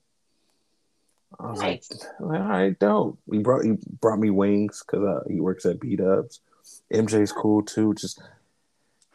I 1.39 1.51
was 1.51 1.59
nice. 1.59 1.89
like, 2.19 2.39
all 2.39 2.47
right, 2.47 2.79
dope. 2.79 3.19
He 3.31 3.39
brought 3.39 3.65
he 3.65 3.73
brought 4.01 4.19
me 4.19 4.29
wings 4.29 4.83
because 4.85 5.05
uh, 5.05 5.23
he 5.29 5.39
works 5.39 5.65
at 5.65 5.79
B 5.79 5.95
Dubs. 5.95 6.41
MJ's 6.93 7.31
cool 7.31 7.63
too. 7.63 7.93
Just 7.93 8.21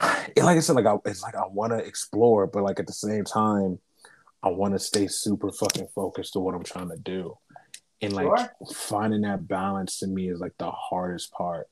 it, 0.36 0.42
like 0.42 0.56
I 0.56 0.60
said, 0.60 0.76
like 0.76 0.86
I, 0.86 0.96
it's 1.04 1.22
like 1.22 1.34
I 1.34 1.46
want 1.46 1.72
to 1.72 1.78
explore, 1.78 2.46
but 2.46 2.62
like 2.62 2.80
at 2.80 2.86
the 2.86 2.92
same 2.92 3.24
time, 3.24 3.78
I 4.42 4.48
want 4.48 4.74
to 4.74 4.78
stay 4.78 5.06
super 5.06 5.50
fucking 5.50 5.88
focused 5.94 6.34
to 6.34 6.40
what 6.40 6.54
I'm 6.54 6.64
trying 6.64 6.90
to 6.90 6.96
do. 6.96 7.36
And 8.02 8.12
like 8.14 8.26
sure. 8.26 8.50
finding 8.74 9.22
that 9.22 9.46
balance 9.46 9.98
to 9.98 10.06
me 10.06 10.30
is 10.30 10.40
like 10.40 10.54
the 10.58 10.70
hardest 10.70 11.32
part. 11.32 11.68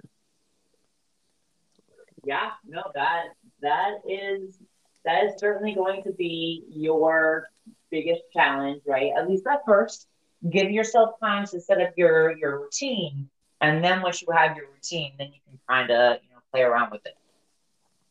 Yeah, 2.24 2.50
no, 2.66 2.82
that 2.94 3.28
that 3.62 4.00
is 4.06 4.58
that 5.04 5.24
is 5.24 5.38
certainly 5.38 5.74
going 5.74 6.02
to 6.02 6.12
be 6.12 6.64
your 6.68 7.48
biggest 7.90 8.22
challenge, 8.32 8.82
right? 8.86 9.12
At 9.16 9.28
least 9.28 9.46
at 9.46 9.64
first. 9.66 10.06
Give 10.48 10.70
yourself 10.70 11.18
time 11.20 11.46
to 11.46 11.60
set 11.60 11.80
up 11.80 11.92
your 11.96 12.36
your 12.36 12.60
routine. 12.60 13.28
And 13.60 13.82
then 13.82 14.02
once 14.02 14.22
you 14.22 14.28
have 14.32 14.56
your 14.56 14.66
routine, 14.66 15.12
then 15.18 15.28
you 15.28 15.40
can 15.48 15.58
kind 15.68 15.90
of, 15.90 16.18
you 16.22 16.30
know, 16.30 16.40
play 16.52 16.62
around 16.62 16.92
with 16.92 17.04
it. 17.06 17.16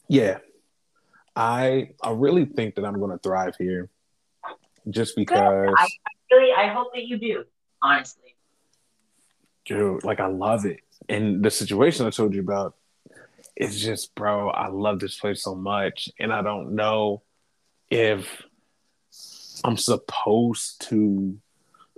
Yeah. 0.09 0.39
I 1.36 1.91
I 2.01 2.11
really 2.11 2.45
think 2.45 2.75
that 2.75 2.86
I'm 2.86 2.99
gonna 2.99 3.19
thrive 3.19 3.55
here 3.57 3.89
just 4.89 5.15
because. 5.15 5.73
I, 5.78 5.84
I 5.84 5.88
really, 6.32 6.51
I 6.51 6.73
hope 6.73 6.93
that 6.93 7.03
you 7.03 7.17
do. 7.17 7.43
Honestly, 7.82 8.36
dude, 9.65 10.03
like 10.03 10.19
I 10.19 10.25
love 10.28 10.65
it, 10.65 10.80
and 11.07 11.43
the 11.43 11.51
situation 11.51 12.07
I 12.07 12.09
told 12.09 12.34
you 12.34 12.41
about, 12.41 12.75
it's 13.55 13.80
just, 13.80 14.15
bro. 14.15 14.49
I 14.49 14.69
love 14.69 14.99
this 14.99 15.19
place 15.19 15.43
so 15.43 15.53
much, 15.53 16.09
and 16.19 16.34
I 16.34 16.41
don't 16.41 16.73
know 16.73 17.21
if 17.91 18.41
I'm 19.63 19.78
supposed 19.78 20.88
to, 20.89 21.38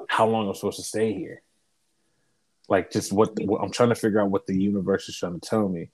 how 0.10 0.28
long 0.28 0.48
I'm 0.48 0.56
supposed 0.56 0.78
to 0.78 0.84
stay 0.84 1.14
here. 1.14 1.42
Like, 2.68 2.92
just 2.92 3.14
what, 3.14 3.32
what 3.40 3.62
I'm 3.62 3.72
trying 3.72 3.90
to 3.90 3.96
figure 3.96 4.20
out 4.20 4.32
what 4.32 4.46
the 4.46 4.60
universe 4.60 5.08
is 5.08 5.16
trying 5.16 5.40
to 5.40 5.50
tell 5.50 5.70
me, 5.70 5.92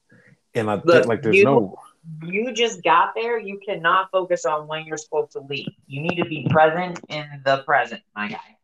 and 0.55 0.69
I 0.69 0.81
Look, 0.83 1.05
like 1.05 1.21
there's 1.21 1.35
you, 1.35 1.43
no 1.43 1.77
you 2.23 2.53
just 2.53 2.83
got 2.83 3.13
there, 3.15 3.39
you 3.39 3.59
cannot 3.65 4.11
focus 4.11 4.45
on 4.45 4.67
when 4.67 4.85
you're 4.85 4.97
supposed 4.97 5.31
to 5.31 5.41
leave. 5.41 5.67
You 5.87 6.01
need 6.01 6.17
to 6.17 6.25
be 6.25 6.47
present 6.49 6.99
in 7.09 7.25
the 7.43 7.63
present, 7.63 8.01
my 8.15 8.29
guy. 8.29 8.57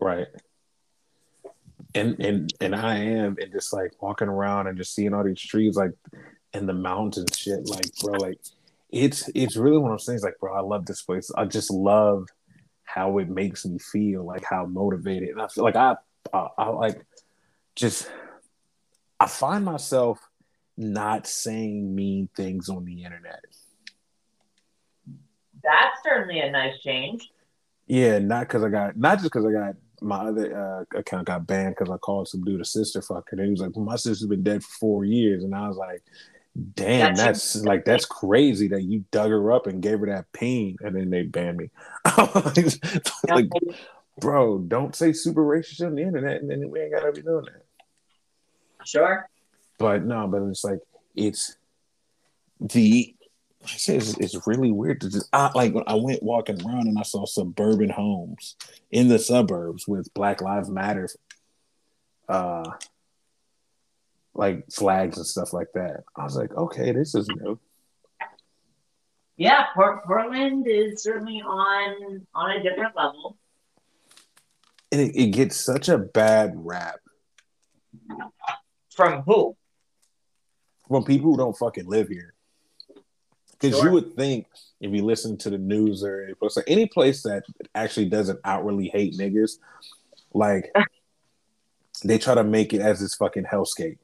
Right. 0.00 0.26
And 1.94 2.20
and 2.20 2.52
and 2.60 2.74
I 2.74 2.96
am, 2.96 3.36
and 3.40 3.52
just 3.52 3.72
like 3.72 4.00
walking 4.02 4.28
around 4.28 4.66
and 4.66 4.76
just 4.76 4.94
seeing 4.94 5.14
all 5.14 5.24
these 5.24 5.40
trees, 5.40 5.76
like 5.76 5.92
and 6.52 6.68
the 6.68 6.72
mountains, 6.72 7.36
shit, 7.36 7.68
like 7.68 7.86
bro, 8.00 8.12
like 8.14 8.40
it's 8.90 9.28
it's 9.34 9.56
really 9.56 9.78
one 9.78 9.92
of 9.92 9.98
those 9.98 10.06
things, 10.06 10.22
like 10.22 10.38
bro, 10.40 10.54
I 10.54 10.60
love 10.60 10.86
this 10.86 11.02
place. 11.02 11.30
I 11.36 11.44
just 11.44 11.70
love 11.70 12.28
how 12.94 13.18
it 13.18 13.28
makes 13.28 13.66
me 13.66 13.78
feel, 13.78 14.24
like 14.24 14.44
how 14.44 14.66
motivated, 14.66 15.30
and 15.30 15.42
I 15.42 15.48
feel 15.48 15.64
like 15.64 15.76
I 15.76 15.96
I, 16.32 16.48
I 16.56 16.68
like 16.68 17.04
just 17.74 18.08
I 19.18 19.26
find 19.26 19.64
myself 19.64 20.20
not 20.76 21.26
saying 21.26 21.94
mean 21.94 22.28
things 22.36 22.68
on 22.68 22.84
the 22.84 23.04
internet. 23.04 23.40
That's 25.62 25.96
certainly 26.04 26.40
a 26.40 26.50
nice 26.50 26.78
change. 26.82 27.30
Yeah, 27.86 28.18
not 28.18 28.46
because 28.46 28.62
I 28.62 28.68
got 28.68 28.96
not 28.96 29.18
just 29.18 29.24
because 29.24 29.44
I 29.44 29.52
got 29.52 29.74
my 30.00 30.18
other 30.18 30.86
uh, 30.92 30.98
account 30.98 31.26
got 31.26 31.46
banned 31.46 31.76
because 31.76 31.90
I 31.90 31.96
called 31.96 32.28
some 32.28 32.44
dude 32.44 32.60
a 32.60 32.64
sister 32.64 33.00
fucker. 33.00 33.32
And 33.32 33.40
he 33.40 33.50
was 33.50 33.60
like, 33.60 33.74
well, 33.74 33.84
"My 33.84 33.96
sister's 33.96 34.28
been 34.28 34.42
dead 34.44 34.62
for 34.62 34.72
four 34.78 35.04
years," 35.04 35.42
and 35.42 35.54
I 35.54 35.66
was 35.66 35.76
like, 35.76 36.02
Damn, 36.74 37.16
that's, 37.16 37.54
that's 37.54 37.64
like 37.64 37.84
that's 37.84 38.04
crazy 38.04 38.68
that 38.68 38.82
you 38.82 39.04
dug 39.10 39.30
her 39.30 39.50
up 39.50 39.66
and 39.66 39.82
gave 39.82 39.98
her 40.00 40.06
that 40.06 40.32
pain, 40.32 40.76
and 40.80 40.94
then 40.94 41.10
they 41.10 41.22
banned 41.22 41.56
me. 41.56 41.70
like, 43.28 43.48
bro, 44.20 44.58
don't 44.58 44.94
say 44.94 45.12
super 45.12 45.42
racist 45.42 45.84
on 45.84 45.96
the 45.96 46.02
internet, 46.02 46.40
and 46.40 46.50
then 46.50 46.70
we 46.70 46.80
ain't 46.80 46.92
gotta 46.92 47.10
be 47.10 47.22
doing 47.22 47.46
that. 47.46 48.86
Sure. 48.86 49.28
But 49.78 50.04
no, 50.04 50.28
but 50.28 50.42
it's 50.42 50.62
like 50.62 50.78
it's 51.16 51.56
the 52.60 53.14
I 53.64 53.76
say 53.76 53.96
it's, 53.96 54.16
it's 54.18 54.46
really 54.46 54.70
weird 54.70 55.00
to 55.00 55.10
just 55.10 55.28
I, 55.32 55.50
like 55.54 55.74
I 55.86 55.94
went 55.94 56.22
walking 56.22 56.64
around 56.64 56.86
and 56.86 56.98
I 56.98 57.02
saw 57.02 57.24
suburban 57.24 57.90
homes 57.90 58.56
in 58.90 59.08
the 59.08 59.18
suburbs 59.18 59.88
with 59.88 60.12
Black 60.14 60.40
Lives 60.40 60.70
Matter 60.70 61.08
uh 62.28 62.70
like 64.34 64.64
flags 64.70 65.16
and 65.16 65.26
stuff 65.26 65.52
like 65.52 65.68
that. 65.74 66.04
I 66.16 66.24
was 66.24 66.36
like, 66.36 66.54
okay, 66.54 66.92
this 66.92 67.14
is 67.14 67.28
new. 67.28 67.58
Yeah, 69.36 69.66
Port- 69.74 70.04
Portland 70.04 70.66
is 70.68 71.02
certainly 71.02 71.40
on 71.40 72.26
on 72.34 72.50
a 72.52 72.62
different 72.62 72.96
level. 72.96 73.36
And 74.92 75.00
it, 75.00 75.16
it 75.16 75.26
gets 75.28 75.56
such 75.56 75.88
a 75.88 75.98
bad 75.98 76.52
rap. 76.54 77.00
From 78.94 79.22
who? 79.22 79.56
From 80.86 81.04
people 81.04 81.32
who 81.32 81.36
don't 81.36 81.56
fucking 81.56 81.86
live 81.86 82.08
here. 82.08 82.34
Because 83.60 83.78
sure. 83.78 83.86
you 83.86 83.92
would 83.92 84.14
think 84.14 84.46
if 84.80 84.92
you 84.92 85.04
listen 85.04 85.36
to 85.38 85.50
the 85.50 85.58
news 85.58 86.04
or 86.04 86.22
any 86.24 86.34
place, 86.34 86.58
any 86.66 86.86
place 86.86 87.22
that 87.22 87.44
actually 87.74 88.06
doesn't 88.06 88.38
outwardly 88.44 88.88
hate 88.88 89.14
niggers, 89.14 89.58
like 90.32 90.72
they 92.04 92.18
try 92.18 92.34
to 92.34 92.44
make 92.44 92.72
it 92.72 92.80
as 92.80 93.00
this 93.00 93.14
fucking 93.14 93.44
hellscape. 93.44 93.98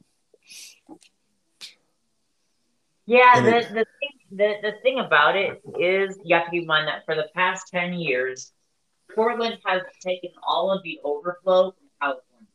Yeah, 3.05 3.41
the, 3.41 3.51
the, 3.73 3.85
thing, 3.99 4.11
the, 4.31 4.53
the 4.61 4.73
thing 4.83 4.99
about 4.99 5.35
it 5.35 5.61
is 5.79 6.17
you 6.23 6.35
have 6.35 6.45
to 6.45 6.51
keep 6.51 6.61
in 6.61 6.67
mind 6.67 6.87
that 6.87 7.03
for 7.05 7.15
the 7.15 7.27
past 7.35 7.67
10 7.69 7.93
years, 7.93 8.53
Portland 9.15 9.57
has 9.65 9.81
taken 10.01 10.29
all 10.43 10.71
of 10.71 10.83
the 10.83 10.99
overflow 11.03 11.71
from 11.71 11.87
California. 11.99 12.47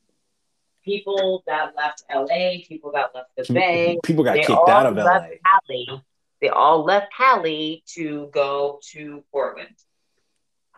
People 0.84 1.42
that 1.46 1.74
left 1.76 2.04
LA, 2.12 2.58
people 2.66 2.92
that 2.92 3.10
left 3.14 3.30
the 3.36 3.52
Bay, 3.52 3.98
people 4.04 4.22
got 4.22 4.36
kicked 4.36 4.50
out 4.68 4.86
of 4.86 4.96
LA. 4.96 5.20
Cali. 5.44 6.02
They 6.40 6.48
all 6.48 6.84
left 6.84 7.12
Cali 7.16 7.82
to 7.94 8.30
go 8.32 8.80
to 8.92 9.24
Portland. 9.32 9.74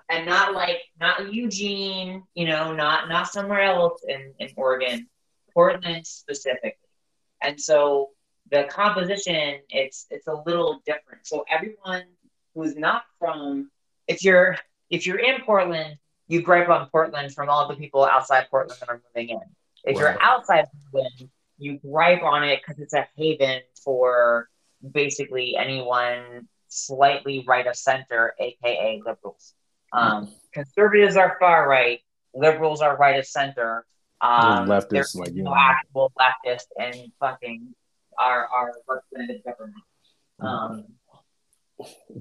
And 0.08 0.24
not 0.24 0.54
like 0.54 0.78
not 0.98 1.34
Eugene, 1.34 2.22
you 2.34 2.46
know, 2.46 2.72
not 2.72 3.10
not 3.10 3.28
somewhere 3.28 3.60
else 3.60 4.02
in, 4.08 4.32
in 4.38 4.48
Oregon, 4.56 5.06
Portland 5.52 6.06
specifically. 6.06 6.72
And 7.42 7.60
so 7.60 8.10
the 8.50 8.64
composition 8.70 9.60
it's 9.70 10.06
it's 10.10 10.26
a 10.26 10.42
little 10.46 10.80
different. 10.86 11.26
So 11.26 11.44
everyone 11.50 12.04
who's 12.54 12.76
not 12.76 13.02
from 13.18 13.70
if 14.06 14.24
you're 14.24 14.56
if 14.90 15.06
you're 15.06 15.18
in 15.18 15.40
Portland, 15.42 15.96
you 16.26 16.42
gripe 16.42 16.68
on 16.68 16.88
Portland 16.90 17.34
from 17.34 17.48
all 17.48 17.68
the 17.68 17.76
people 17.76 18.04
outside 18.04 18.46
Portland 18.50 18.80
that 18.80 18.88
are 18.88 19.02
moving 19.14 19.30
in. 19.30 19.40
If 19.84 19.96
wow. 19.96 20.00
you're 20.00 20.22
outside 20.22 20.66
Portland, 20.90 21.30
you 21.58 21.78
gripe 21.78 22.22
on 22.22 22.44
it 22.44 22.60
because 22.60 22.80
it's 22.80 22.94
a 22.94 23.06
haven 23.16 23.60
for 23.84 24.48
basically 24.92 25.56
anyone 25.56 26.48
slightly 26.68 27.44
right 27.46 27.66
of 27.66 27.76
center, 27.76 28.34
aka 28.38 29.02
liberals. 29.04 29.54
Um, 29.92 30.30
conservatives 30.52 31.16
are 31.16 31.36
far 31.40 31.68
right, 31.68 32.00
liberals 32.34 32.80
are 32.80 32.96
right 32.96 33.18
of 33.18 33.26
center. 33.26 33.84
Um, 34.20 34.68
leftists, 34.68 35.14
like 35.14 35.32
you 35.32 35.44
know, 35.44 35.54
actual 35.56 36.12
leftist 36.18 36.66
and 36.78 37.12
fucking 37.20 37.74
our 38.18 38.48
our 38.48 38.74
representative 38.88 39.44
government. 39.44 39.82
Um, 40.40 40.84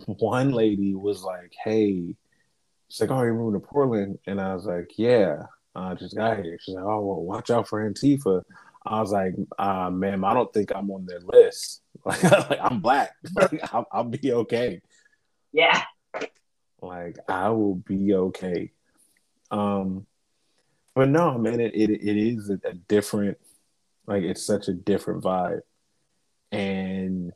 One 0.06 0.52
lady 0.52 0.93
was 0.93 1.24
like, 1.24 1.54
"Hey," 1.64 2.16
she's 2.89 3.02
like, 3.02 3.12
"Oh, 3.12 3.24
you're 3.24 3.34
moving 3.34 3.60
to 3.60 3.68
Portland," 3.68 4.20
and 4.28 4.39
I 4.39 4.54
was 4.54 4.66
like, 4.66 4.91
"Yeah, 4.98 5.43
I 5.76 5.95
just 5.95 6.16
got 6.16 6.43
here." 6.43 6.58
She's 6.62 6.76
like, 6.76 6.84
"Oh, 6.84 7.02
well, 7.02 7.22
watch 7.22 7.50
out 7.50 7.68
for 7.68 7.89
Antifa." 7.89 8.43
I 8.86 9.02
was 9.02 9.12
like, 9.12 9.36
uh, 9.58 9.89
"Ma'am, 9.89 10.24
I 10.24 10.34
don't 10.34 10.54
think 10.54 10.72
I'm 10.74 10.89
on 10.91 11.06
their 11.06 11.20
list. 11.20 11.82
Like, 12.06 12.24
like 12.24 12.60
I'm 12.62 12.80
black. 12.80 13.12
I'll, 13.74 13.88
I'll 13.91 14.04
be 14.04 14.32
okay." 14.32 14.82
Yeah. 15.52 15.82
Like 16.82 17.18
I 17.28 17.50
will 17.50 17.76
be 17.76 18.14
okay. 18.14 18.72
Um, 19.50 20.06
but 20.93 21.10
no, 21.10 21.38
man, 21.38 21.60
it 21.60 21.74
it, 21.74 21.89
it 21.89 22.18
is 22.18 22.50
a 22.50 22.74
different, 22.88 23.38
like 24.06 24.24
it's 24.24 24.45
such 24.45 24.68
a 24.68 24.74
different 24.74 25.24
vibe 25.24 25.62
and 26.52 27.32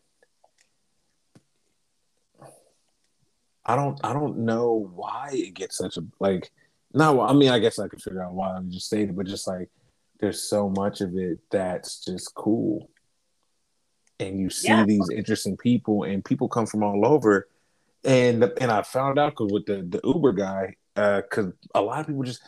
I 3.66 3.76
don't 3.76 4.00
I 4.04 4.14
don't 4.14 4.40
know 4.40 4.90
why 4.94 5.30
it 5.34 5.54
gets 5.54 5.78
such 5.78 5.98
a 5.98 6.04
like 6.20 6.52
no 6.94 7.22
I 7.22 7.34
mean 7.34 7.50
I 7.50 7.60
guess 7.60 7.80
I 7.80 7.88
could 7.88 8.02
figure 8.02 8.24
out 8.24 8.34
why 8.34 8.52
I'm 8.52 8.72
just 8.72 8.88
stating 8.88 9.16
but 9.16 9.28
just 9.28 9.48
like 9.48 9.70
there's 10.20 10.42
so 10.42 10.70
much 10.70 11.02
of 11.02 11.16
it 11.16 11.40
that's 11.50 12.04
just 12.04 12.34
cool 12.36 12.90
and 14.20 14.40
you 14.40 14.50
see 14.50 14.70
yeah. 14.70 14.86
these 14.86 15.10
interesting 15.10 15.58
people 15.58 16.04
and 16.04 16.24
people 16.24 16.48
come 16.48 16.66
from 16.66 16.84
all 16.84 17.06
over 17.06 17.48
and 18.04 18.44
and 18.60 18.72
I 18.72 18.82
found 18.84 19.20
out 19.20 19.32
because 19.32 19.52
with 19.52 19.66
the 19.66 19.84
the 19.88 20.02
Uber 20.04 20.34
guy 20.34 20.76
because 20.96 21.48
uh, 21.48 21.80
a 21.80 21.82
lot 21.82 22.02
of 22.02 22.08
people 22.08 22.24
just 22.24 22.42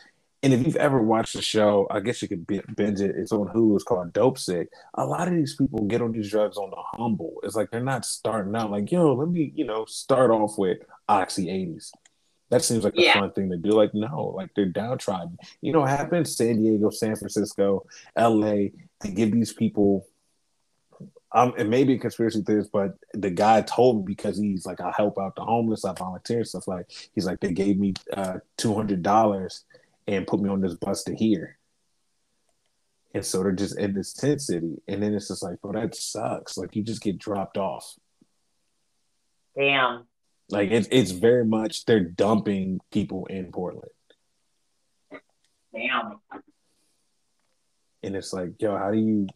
and 0.44 0.54
if 0.54 0.66
you've 0.66 0.76
ever 0.76 1.02
watched 1.02 1.36
the 1.36 1.42
show, 1.42 1.88
I 1.90 2.02
guess 2.02 2.22
you 2.22 2.28
could 2.28 2.46
binge 2.46 3.00
it. 3.00 3.16
It's 3.16 3.32
on 3.32 3.48
Hulu. 3.48 3.76
It's 3.76 3.86
called 3.86 4.12
Dopesick. 4.12 4.68
A 4.96 5.06
lot 5.06 5.30
of 5.30 5.34
these 5.34 5.56
people 5.56 5.86
get 5.86 6.02
on 6.02 6.12
these 6.12 6.30
drugs 6.30 6.58
on 6.58 6.70
the 6.70 6.82
humble. 6.98 7.36
It's 7.44 7.56
like 7.56 7.72
they're 7.72 7.80
not 7.80 8.04
starting 8.04 8.54
out 8.54 8.70
like, 8.70 8.92
yo, 8.92 9.14
let 9.14 9.30
me, 9.30 9.54
you 9.56 9.66
know, 9.66 9.86
start 9.86 10.32
off 10.32 10.58
with 10.58 10.80
Oxy 11.08 11.46
80s. 11.46 11.92
That 12.50 12.62
seems 12.62 12.84
like 12.84 12.98
a 12.98 13.02
yeah. 13.02 13.14
fun 13.14 13.32
thing 13.32 13.52
to 13.52 13.58
do. 13.58 13.72
Like, 13.72 13.94
no, 13.94 14.34
like 14.36 14.50
they're 14.54 14.66
downtrodden. 14.66 15.38
You 15.62 15.72
know 15.72 15.80
what 15.80 15.90
happens? 15.90 16.36
San 16.36 16.62
Diego, 16.62 16.90
San 16.90 17.16
Francisco, 17.16 17.86
LA, 18.18 18.68
to 19.00 19.12
give 19.12 19.32
these 19.32 19.54
people 19.54 20.06
um, 21.36 21.54
it 21.58 21.68
may 21.68 21.84
be 21.84 21.96
a 21.96 21.98
conspiracy 21.98 22.44
theorist, 22.44 22.72
but 22.72 22.96
the 23.16 23.32
guy 23.32 23.62
told 23.62 23.98
me 23.98 24.04
because 24.06 24.38
he's 24.38 24.68
like, 24.68 24.80
I 24.80 24.94
help 24.96 25.18
out 25.18 25.36
the 25.36 25.44
homeless, 25.44 25.84
I 25.84 25.94
volunteer 25.94 26.38
and 26.38 26.48
stuff 26.48 26.68
like. 26.68 26.86
He's 27.16 27.26
like, 27.26 27.40
they 27.40 27.52
gave 27.52 27.80
me 27.80 27.96
uh, 28.16 28.38
two 28.56 28.76
hundred 28.76 29.02
dollars 29.02 29.64
and 30.08 30.28
put 30.28 30.42
me 30.42 30.50
on 30.50 30.62
this 30.62 30.76
bus 30.76 31.04
to 31.04 31.16
here. 31.16 31.58
And 33.14 33.26
so 33.26 33.44
they're 33.44 33.52
just 33.52 33.78
in 33.78 33.94
this 33.94 34.14
tent 34.14 34.42
city. 34.42 34.82
And 34.88 35.04
then 35.04 35.14
it's 35.14 35.28
just 35.28 35.44
like, 35.44 35.62
bro, 35.62 35.74
that 35.74 35.96
sucks. 35.96 36.58
Like 36.58 36.76
you 36.76 36.84
just 36.84 37.02
get 37.02 37.20
dropped 37.20 37.58
off. 37.58 37.94
Damn. 39.56 40.06
Like 40.50 40.72
it's 40.72 40.88
it's 40.92 41.12
very 41.12 41.46
much 41.46 41.86
they're 41.86 42.00
dumping 42.02 42.80
people 42.92 43.28
in 43.28 43.52
Portland. 43.52 43.92
Damn. 45.74 46.20
And 48.04 48.16
it's 48.16 48.34
like, 48.34 48.54
yo, 48.60 48.78
how 48.78 48.92
do 48.92 48.98
you 48.98 49.28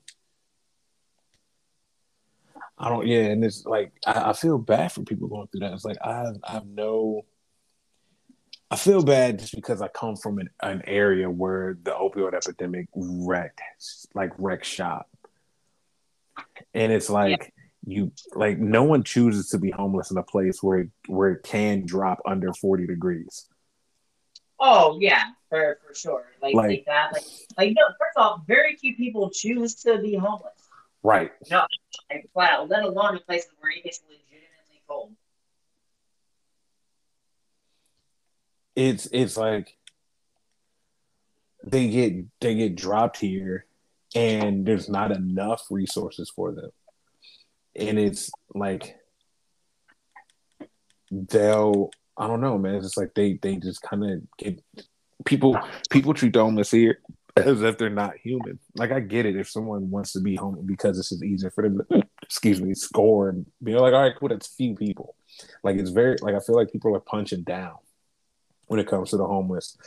I 2.77 2.89
don't 2.89 3.07
yeah, 3.07 3.23
and 3.23 3.43
it's 3.43 3.65
like 3.65 3.91
I, 4.05 4.29
I 4.29 4.33
feel 4.33 4.57
bad 4.57 4.91
for 4.91 5.01
people 5.01 5.27
going 5.27 5.47
through 5.47 5.61
that. 5.61 5.73
It's 5.73 5.85
like 5.85 5.97
I 6.03 6.17
have 6.17 6.37
I 6.43 6.51
have 6.53 6.67
no 6.67 7.25
I 8.69 8.75
feel 8.75 9.01
bad 9.01 9.39
just 9.39 9.55
because 9.55 9.81
I 9.81 9.87
come 9.87 10.17
from 10.17 10.39
an, 10.39 10.49
an 10.61 10.81
area 10.85 11.29
where 11.29 11.77
the 11.83 11.91
opioid 11.91 12.33
epidemic 12.33 12.87
wrecked, 12.93 13.61
like 14.13 14.31
wrecked 14.37 14.65
shop. 14.65 15.09
And 16.73 16.91
it's 16.91 17.09
like 17.09 17.53
yeah. 17.85 17.95
you 17.95 18.11
like 18.35 18.59
no 18.59 18.83
one 18.83 19.03
chooses 19.03 19.49
to 19.49 19.57
be 19.57 19.71
homeless 19.71 20.11
in 20.11 20.17
a 20.17 20.23
place 20.23 20.61
where 20.61 20.79
it, 20.79 20.89
where 21.07 21.31
it 21.31 21.43
can 21.43 21.85
drop 21.85 22.19
under 22.25 22.53
40 22.53 22.87
degrees. 22.87 23.47
Oh 24.59 24.97
yeah, 24.99 25.23
for, 25.49 25.79
for 25.87 25.95
sure. 25.95 26.25
Like, 26.41 26.53
like, 26.53 26.67
like 26.67 26.85
that. 26.87 27.13
Like 27.13 27.23
like 27.57 27.73
no, 27.77 27.83
first 27.99 28.17
off, 28.17 28.41
very 28.47 28.75
few 28.75 28.95
people 28.95 29.29
choose 29.29 29.75
to 29.75 29.99
be 29.99 30.15
homeless. 30.15 30.51
Right. 31.03 31.31
No, 31.49 31.65
like, 32.09 32.29
flat, 32.33 32.67
let 32.67 32.83
alone 32.83 33.15
in 33.15 33.21
places 33.23 33.51
where 33.59 33.71
it 33.71 33.83
gets 33.83 34.01
legitimately 34.09 34.81
cold. 34.87 35.11
It's 38.77 39.07
it's 39.11 39.35
like 39.35 39.75
they 41.65 41.89
get 41.89 42.13
they 42.39 42.53
get 42.53 42.75
dropped 42.75 43.17
here 43.17 43.65
and 44.15 44.65
there's 44.65 44.87
not 44.87 45.11
enough 45.11 45.63
resources 45.71 46.31
for 46.33 46.51
them. 46.51 46.69
And 47.75 47.97
it's 47.97 48.29
like 48.53 48.95
they'll 51.11 51.89
i 52.17 52.27
don't 52.27 52.39
know 52.41 52.59
man. 52.59 52.75
It's 52.75 52.85
just 52.85 52.97
like 52.97 53.15
they 53.15 53.39
they 53.41 53.55
just 53.55 53.81
kind 53.81 54.05
of 54.05 54.21
get 54.37 54.63
people 55.25 55.59
people 55.89 56.13
treat 56.13 56.33
the 56.33 56.39
homeless 56.39 56.69
here 56.69 56.99
as 57.35 57.63
if 57.63 57.79
they're 57.79 57.89
not 57.89 58.17
human. 58.17 58.59
Like 58.75 58.91
i 58.91 58.99
get 58.99 59.25
it 59.25 59.35
if 59.35 59.49
someone 59.49 59.89
wants 59.89 60.11
to 60.13 60.21
be 60.21 60.35
home 60.35 60.63
because 60.67 60.99
it's 60.99 61.09
just 61.09 61.23
easier 61.23 61.49
for 61.49 61.63
them 61.63 61.81
to 61.89 62.03
excuse 62.21 62.61
me 62.61 62.75
score 62.75 63.29
and 63.29 63.47
be 63.63 63.73
like 63.73 63.93
all 63.93 64.03
right 64.03 64.13
cool 64.19 64.29
that's 64.29 64.53
few 64.53 64.75
people. 64.75 65.15
Like 65.63 65.77
it's 65.77 65.89
very 65.89 66.17
like 66.21 66.35
i 66.35 66.39
feel 66.39 66.55
like 66.55 66.71
people 66.71 66.95
are 66.95 66.99
punching 66.99 67.41
down 67.41 67.77
when 68.67 68.79
it 68.79 68.87
comes 68.87 69.09
to 69.09 69.17
the 69.17 69.25
homeless. 69.25 69.77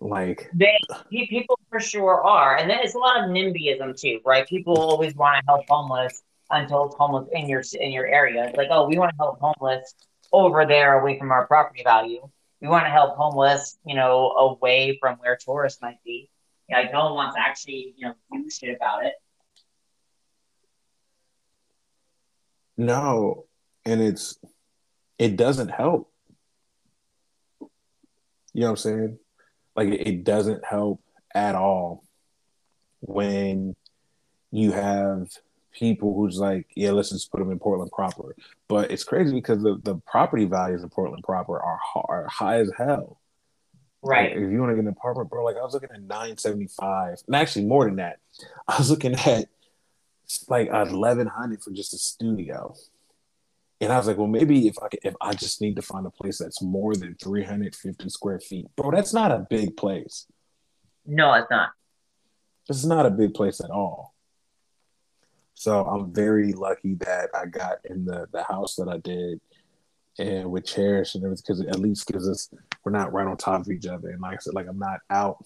Like 0.00 0.50
they 0.52 0.78
people 1.10 1.58
for 1.70 1.78
sure 1.78 2.24
are, 2.24 2.56
and 2.56 2.68
then 2.68 2.80
it's 2.82 2.94
a 2.94 2.98
lot 2.98 3.22
of 3.22 3.30
NIMBYism 3.30 4.00
too, 4.00 4.20
right? 4.24 4.46
People 4.48 4.76
always 4.76 5.14
want 5.14 5.38
to 5.38 5.44
help 5.46 5.64
homeless, 5.68 6.22
until 6.52 6.86
it's 6.86 6.94
homeless 6.96 7.28
in 7.32 7.48
your 7.48 7.62
in 7.80 7.90
your 7.90 8.06
area. 8.06 8.44
It's 8.46 8.56
like, 8.56 8.68
oh, 8.70 8.86
we 8.86 8.98
want 8.98 9.10
to 9.10 9.16
help 9.16 9.40
homeless 9.40 9.94
over 10.32 10.64
there 10.66 11.00
away 11.00 11.18
from 11.18 11.32
our 11.32 11.46
property 11.46 11.82
value. 11.82 12.28
We 12.60 12.68
want 12.68 12.84
to 12.84 12.90
help 12.90 13.16
homeless, 13.16 13.78
you 13.84 13.96
know, 13.96 14.30
away 14.30 14.98
from 15.00 15.16
where 15.16 15.36
tourists 15.36 15.82
might 15.82 16.02
be. 16.04 16.30
Like 16.70 16.92
no 16.92 17.06
one 17.06 17.14
wants 17.14 17.36
to 17.36 17.40
actually, 17.40 17.94
you 17.96 18.06
know, 18.06 18.14
do 18.32 18.48
shit 18.48 18.74
about 18.74 19.04
it. 19.04 19.14
No, 22.76 23.46
and 23.84 24.00
it's 24.00 24.38
it 25.18 25.36
doesn't 25.36 25.68
help. 25.68 26.11
You 28.52 28.62
know 28.62 28.66
what 28.68 28.70
I'm 28.70 28.76
saying? 28.76 29.18
Like 29.74 29.88
it 29.88 30.24
doesn't 30.24 30.64
help 30.64 31.00
at 31.34 31.54
all 31.54 32.04
when 33.00 33.74
you 34.50 34.72
have 34.72 35.28
people 35.72 36.14
who's 36.14 36.38
like, 36.38 36.66
yeah, 36.76 36.90
let's 36.90 37.10
just 37.10 37.30
put 37.30 37.38
them 37.38 37.50
in 37.50 37.58
Portland 37.58 37.90
proper. 37.90 38.36
But 38.68 38.90
it's 38.90 39.04
crazy 39.04 39.32
because 39.32 39.62
the, 39.62 39.80
the 39.82 39.96
property 40.06 40.44
values 40.44 40.82
in 40.82 40.90
Portland 40.90 41.24
proper 41.24 41.58
are, 41.58 41.80
are 41.96 42.28
high 42.28 42.60
as 42.60 42.70
hell. 42.76 43.18
Right. 44.02 44.32
Like, 44.32 44.44
if 44.44 44.50
you 44.50 44.60
want 44.60 44.72
to 44.72 44.76
get 44.76 44.82
an 44.82 44.88
apartment, 44.88 45.30
bro, 45.30 45.44
like 45.44 45.56
I 45.56 45.62
was 45.62 45.74
looking 45.74 45.90
at 45.92 46.02
975 46.02 47.18
and 47.26 47.36
actually 47.36 47.64
more 47.64 47.86
than 47.86 47.96
that. 47.96 48.18
I 48.68 48.78
was 48.78 48.90
looking 48.90 49.14
at 49.14 49.46
like 50.48 50.70
1100 50.70 51.62
for 51.62 51.70
just 51.70 51.94
a 51.94 51.98
studio. 51.98 52.74
And 53.82 53.92
I 53.92 53.96
was 53.96 54.06
like, 54.06 54.16
well, 54.16 54.28
maybe 54.28 54.68
if 54.68 54.76
I 54.80 54.86
could, 54.86 55.00
if 55.02 55.14
I 55.20 55.32
just 55.32 55.60
need 55.60 55.74
to 55.74 55.82
find 55.82 56.06
a 56.06 56.10
place 56.10 56.38
that's 56.38 56.62
more 56.62 56.94
than 56.94 57.16
350 57.16 58.08
square 58.10 58.38
feet, 58.38 58.66
bro, 58.76 58.92
that's 58.92 59.12
not 59.12 59.32
a 59.32 59.44
big 59.50 59.76
place. 59.76 60.26
No, 61.04 61.34
it's 61.34 61.50
not. 61.50 61.70
It's 62.68 62.84
not 62.84 63.06
a 63.06 63.10
big 63.10 63.34
place 63.34 63.60
at 63.60 63.70
all. 63.70 64.14
So 65.54 65.84
I'm 65.84 66.12
very 66.12 66.52
lucky 66.52 66.94
that 66.94 67.30
I 67.34 67.46
got 67.46 67.78
in 67.84 68.04
the 68.04 68.28
the 68.32 68.44
house 68.44 68.76
that 68.76 68.88
I 68.88 68.98
did, 68.98 69.40
and 70.16 70.52
with 70.52 70.64
Cherish 70.64 71.16
and 71.16 71.24
everything, 71.24 71.42
because 71.44 71.60
it 71.60 71.68
at 71.68 71.80
least 71.80 72.06
gives 72.06 72.28
us 72.28 72.50
we're 72.84 72.92
not 72.92 73.12
right 73.12 73.26
on 73.26 73.36
top 73.36 73.62
of 73.62 73.68
each 73.68 73.86
other. 73.86 74.10
And 74.10 74.20
like 74.20 74.34
I 74.34 74.38
said, 74.38 74.54
like 74.54 74.68
I'm 74.68 74.78
not 74.78 75.00
out 75.10 75.44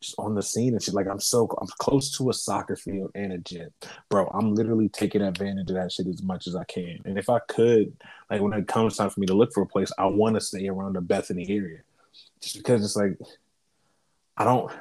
just 0.00 0.14
on 0.18 0.34
the 0.34 0.42
scene 0.42 0.74
and 0.74 0.82
shit. 0.82 0.94
Like 0.94 1.08
I'm 1.08 1.20
so 1.20 1.48
I'm 1.60 1.68
close 1.78 2.16
to 2.18 2.30
a 2.30 2.34
soccer 2.34 2.76
field 2.76 3.10
and 3.14 3.32
a 3.32 3.38
gym, 3.38 3.70
bro. 4.08 4.26
I'm 4.28 4.54
literally 4.54 4.88
taking 4.88 5.22
advantage 5.22 5.70
of 5.70 5.76
that 5.76 5.92
shit 5.92 6.06
as 6.06 6.22
much 6.22 6.46
as 6.46 6.54
I 6.54 6.64
can. 6.64 7.00
And 7.04 7.18
if 7.18 7.28
I 7.28 7.38
could, 7.48 7.96
like 8.30 8.40
when 8.40 8.52
it 8.52 8.68
comes 8.68 8.96
time 8.96 9.10
for 9.10 9.20
me 9.20 9.26
to 9.26 9.34
look 9.34 9.52
for 9.52 9.62
a 9.62 9.66
place, 9.66 9.90
I 9.98 10.06
want 10.06 10.34
to 10.34 10.40
stay 10.40 10.68
around 10.68 10.94
the 10.94 11.00
Bethany 11.00 11.46
area, 11.48 11.80
just 12.40 12.56
because 12.56 12.84
it's 12.84 12.96
like 12.96 13.18
I 14.36 14.44
don't. 14.44 14.72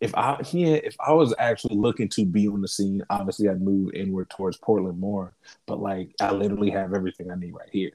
If 0.00 0.14
I 0.14 0.40
yeah, 0.50 0.74
if 0.74 0.96
I 1.00 1.12
was 1.12 1.34
actually 1.38 1.76
looking 1.76 2.08
to 2.10 2.26
be 2.26 2.48
on 2.48 2.60
the 2.60 2.68
scene, 2.68 3.02
obviously 3.10 3.48
I'd 3.48 3.62
move 3.62 3.94
inward 3.94 4.28
towards 4.30 4.56
Portland 4.56 4.98
more. 4.98 5.34
But 5.66 5.80
like 5.80 6.14
I 6.20 6.32
literally 6.32 6.70
have 6.70 6.94
everything 6.94 7.30
I 7.30 7.36
need 7.36 7.54
right 7.54 7.70
here. 7.70 7.92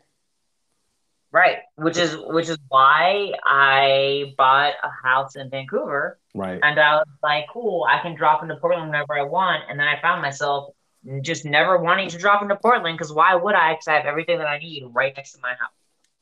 Right, 1.32 1.57
which 1.75 1.97
is 1.97 2.17
which 2.17 2.49
is 2.49 2.57
why 2.69 3.34
I 3.45 4.34
bought 4.36 4.73
a 4.84 4.89
house 4.89 5.36
in 5.36 5.49
Vancouver. 5.51 6.17
Right. 6.34 6.59
And 6.63 6.80
I 6.80 6.95
was 6.95 7.07
like, 7.21 7.45
cool, 7.53 7.86
I 7.88 7.99
can 7.99 8.15
drop 8.15 8.41
into 8.41 8.55
Portland 8.55 8.89
whenever 8.89 9.13
I 9.13 9.23
want. 9.23 9.63
And 9.69 9.80
then 9.80 9.88
I 9.88 10.01
found 10.01 10.23
myself 10.23 10.73
just 11.21 11.45
never 11.45 11.77
wanting 11.77 12.09
to 12.09 12.17
drop 12.17 12.41
into 12.41 12.55
Portland 12.55 12.97
because 12.97 13.13
why 13.13 13.36
would 13.36 13.53
I? 13.53 13.73
Because 13.73 13.88
I 13.88 13.93
have 13.93 14.05
everything 14.05 14.39
that 14.39 14.47
I 14.47 14.57
need 14.57 14.84
right 14.91 15.13
next 15.15 15.34
to 15.34 15.39
my 15.41 15.49
house. 15.49 15.71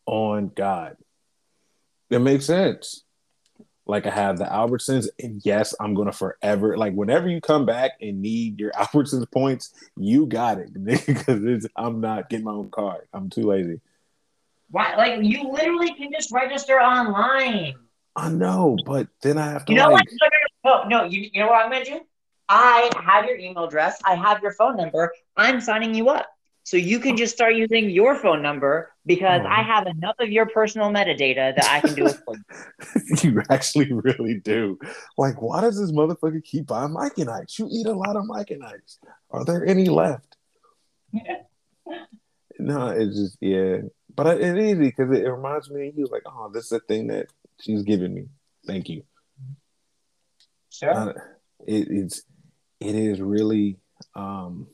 On 0.05 0.51
God. 0.53 0.97
It 2.09 2.19
makes 2.19 2.45
sense. 2.45 3.03
Like 3.85 4.05
I 4.05 4.11
have 4.11 4.37
the 4.37 4.43
Albertsons, 4.43 5.07
and 5.17 5.41
yes, 5.45 5.73
I'm 5.79 5.93
gonna 5.93 6.11
forever 6.11 6.77
like 6.77 6.93
whenever 6.93 7.29
you 7.29 7.39
come 7.39 7.65
back 7.65 7.91
and 8.01 8.21
need 8.21 8.59
your 8.59 8.71
Albertsons 8.73 9.31
points, 9.31 9.73
you 9.95 10.25
got 10.25 10.57
it 10.57 10.73
because 10.83 11.67
I'm 11.77 12.01
not 12.01 12.29
getting 12.29 12.43
my 12.45 12.51
own 12.51 12.69
card. 12.69 13.07
I'm 13.13 13.29
too 13.29 13.43
lazy. 13.43 13.79
Why? 14.69 14.95
Like 14.95 15.23
you 15.23 15.49
literally 15.49 15.93
can 15.93 16.11
just 16.11 16.31
register 16.31 16.79
online. 16.79 17.75
I 18.15 18.29
know, 18.29 18.77
but 18.85 19.07
then 19.21 19.37
I 19.37 19.51
have 19.51 19.65
to. 19.65 19.73
You 19.73 19.79
know 19.79 19.89
like, 19.91 20.05
what? 20.61 20.87
No, 20.89 21.01
no. 21.01 21.03
You, 21.05 21.29
you 21.33 21.39
know 21.41 21.47
what 21.47 21.63
I'm 21.63 21.71
gonna 21.71 21.85
do? 21.85 22.01
I 22.49 22.89
have 23.03 23.25
your 23.25 23.37
email 23.37 23.65
address. 23.65 23.99
I 24.05 24.15
have 24.15 24.41
your 24.41 24.53
phone 24.53 24.77
number. 24.77 25.13
I'm 25.35 25.59
signing 25.61 25.93
you 25.93 26.09
up. 26.09 26.27
So 26.63 26.75
you 26.75 26.99
can 26.99 27.15
just 27.15 27.33
start 27.33 27.55
using 27.55 27.89
your 27.89 28.15
phone 28.15 28.41
number 28.41 28.91
because 29.05 29.41
Oh. 29.45 29.47
I 29.47 29.61
have 29.61 29.87
enough 29.87 30.15
of 30.19 30.29
your 30.29 30.47
personal 30.47 30.89
metadata 30.89 31.55
that 31.55 31.65
I 31.69 31.79
can 31.79 31.93
do 31.95 32.07
it 32.07 32.17
for 32.25 32.35
you. 32.35 33.15
you 33.31 33.41
actually 33.49 33.93
really 33.93 34.39
do. 34.41 34.77
Like, 35.17 35.41
why 35.41 35.61
does 35.61 35.79
this 35.79 35.93
motherfucker 35.93 36.43
keep 36.43 36.67
buying 36.67 36.91
Mike 36.91 37.17
and 37.19 37.29
Ike's? 37.29 37.57
You 37.57 37.69
eat 37.71 37.87
a 37.87 37.93
lot 37.93 38.17
of 38.17 38.25
Mike 38.25 38.51
and 38.51 38.65
Ike's. 38.65 38.99
Are 39.31 39.45
there 39.45 39.65
any 39.65 39.85
left? 39.85 40.35
No, 42.59 42.87
it's 42.87 43.15
just 43.15 43.37
yeah. 43.39 43.81
But 44.17 44.27
I- 44.27 44.33
it's 44.35 44.59
easy 44.59 44.87
because 44.89 45.11
it, 45.11 45.23
it 45.23 45.31
reminds 45.31 45.69
me. 45.69 45.91
He 45.95 46.01
was 46.01 46.11
like, 46.11 46.23
"Oh, 46.25 46.49
this 46.53 46.65
is 46.65 46.69
the 46.71 46.79
thing 46.81 47.07
that 47.07 47.27
she's 47.61 47.83
giving 47.83 48.13
me. 48.13 48.25
Thank 48.65 48.89
you." 48.89 49.03
Sure. 50.69 50.93
Uh, 50.93 51.13
it, 51.65 51.87
it's 51.89 52.23
it 52.81 52.95
is 52.95 53.21
really 53.21 53.77
um 54.15 54.67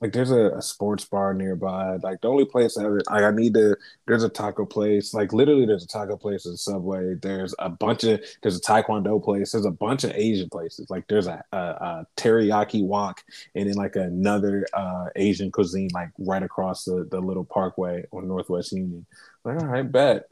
like 0.00 0.12
there's 0.12 0.30
a, 0.30 0.50
a 0.56 0.62
sports 0.62 1.04
bar 1.04 1.34
nearby. 1.34 1.96
Like 2.02 2.20
the 2.20 2.28
only 2.28 2.44
place 2.44 2.78
I 2.78 2.84
ever 2.84 3.00
like 3.10 3.22
I 3.22 3.30
need 3.30 3.54
to 3.54 3.76
there's 4.06 4.22
a 4.24 4.28
taco 4.28 4.64
place. 4.64 5.12
Like 5.12 5.32
literally 5.32 5.66
there's 5.66 5.84
a 5.84 5.88
taco 5.88 6.16
place 6.16 6.46
in 6.46 6.56
Subway. 6.56 7.14
There's 7.14 7.54
a 7.58 7.68
bunch 7.68 8.04
of 8.04 8.20
there's 8.42 8.56
a 8.56 8.60
taekwondo 8.60 9.22
place. 9.22 9.52
There's 9.52 9.66
a 9.66 9.70
bunch 9.70 10.04
of 10.04 10.12
Asian 10.12 10.48
places. 10.48 10.88
Like 10.90 11.06
there's 11.08 11.26
a, 11.26 11.44
a, 11.52 11.56
a 11.56 12.06
teriyaki 12.16 12.82
wok 12.84 13.22
and 13.54 13.68
then 13.68 13.76
like 13.76 13.96
another 13.96 14.66
uh 14.72 15.06
Asian 15.16 15.50
cuisine 15.50 15.90
like 15.92 16.10
right 16.18 16.42
across 16.42 16.84
the, 16.84 17.06
the 17.10 17.20
little 17.20 17.44
parkway 17.44 18.04
on 18.12 18.28
Northwest 18.28 18.72
Union. 18.72 19.06
Like, 19.44 19.60
all 19.60 19.66
right, 19.66 19.90
bet. 19.90 20.26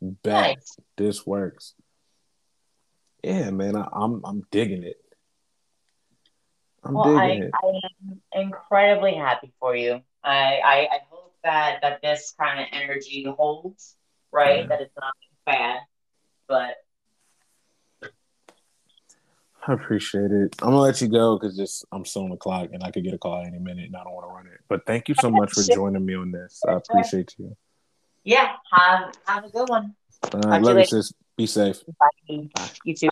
Bet 0.00 0.56
Nice. 0.58 0.76
this 0.96 1.26
works. 1.26 1.74
Yeah, 3.22 3.50
man, 3.50 3.74
I, 3.74 3.88
I'm 3.92 4.20
I'm 4.24 4.46
digging 4.50 4.82
it. 4.82 5.00
I'm 6.84 6.94
Well, 6.94 7.16
I, 7.18 7.26
it. 7.26 7.50
I 7.54 7.66
am 7.66 8.20
incredibly 8.32 9.14
happy 9.14 9.52
for 9.58 9.74
you. 9.74 10.02
I, 10.22 10.60
I, 10.64 10.88
I 10.92 10.98
hope 11.08 11.34
that, 11.42 11.80
that 11.82 12.02
this 12.02 12.34
kind 12.38 12.60
of 12.60 12.66
energy 12.72 13.24
holds, 13.24 13.96
right? 14.32 14.62
Yeah. 14.62 14.66
That 14.66 14.80
it's 14.82 14.94
not 14.96 15.14
bad, 15.46 15.80
but 16.46 16.76
I 19.66 19.72
appreciate 19.72 20.30
it. 20.30 20.54
I'm 20.60 20.70
gonna 20.70 20.80
let 20.80 21.00
you 21.00 21.08
go 21.08 21.38
because 21.38 21.56
just 21.56 21.86
I'm 21.90 22.04
still 22.04 22.24
on 22.24 22.30
the 22.30 22.36
clock 22.36 22.70
and 22.72 22.82
I 22.82 22.90
could 22.90 23.04
get 23.04 23.14
a 23.14 23.18
call 23.18 23.42
any 23.42 23.58
minute 23.58 23.86
and 23.86 23.96
I 23.96 24.04
don't 24.04 24.12
want 24.12 24.28
to 24.28 24.34
run 24.34 24.46
it. 24.46 24.60
But 24.68 24.84
thank 24.86 25.08
you 25.08 25.14
so 25.14 25.30
much 25.30 25.52
for 25.52 25.62
joining 25.62 26.04
me 26.04 26.14
on 26.14 26.32
this. 26.32 26.60
I 26.68 26.72
appreciate 26.72 27.34
you. 27.38 27.56
yeah, 28.24 28.56
have, 28.72 29.14
have 29.26 29.44
a 29.44 29.48
good 29.48 29.68
one. 29.68 29.94
Uh, 30.22 30.28
Talk 30.28 30.42
to 30.42 30.58
you 30.58 30.64
love 30.64 30.78
you, 30.78 30.84
sis. 30.84 31.12
Be 31.36 31.46
safe. 31.46 31.82
Bye. 31.98 32.70
You 32.84 32.94
too. 32.94 33.08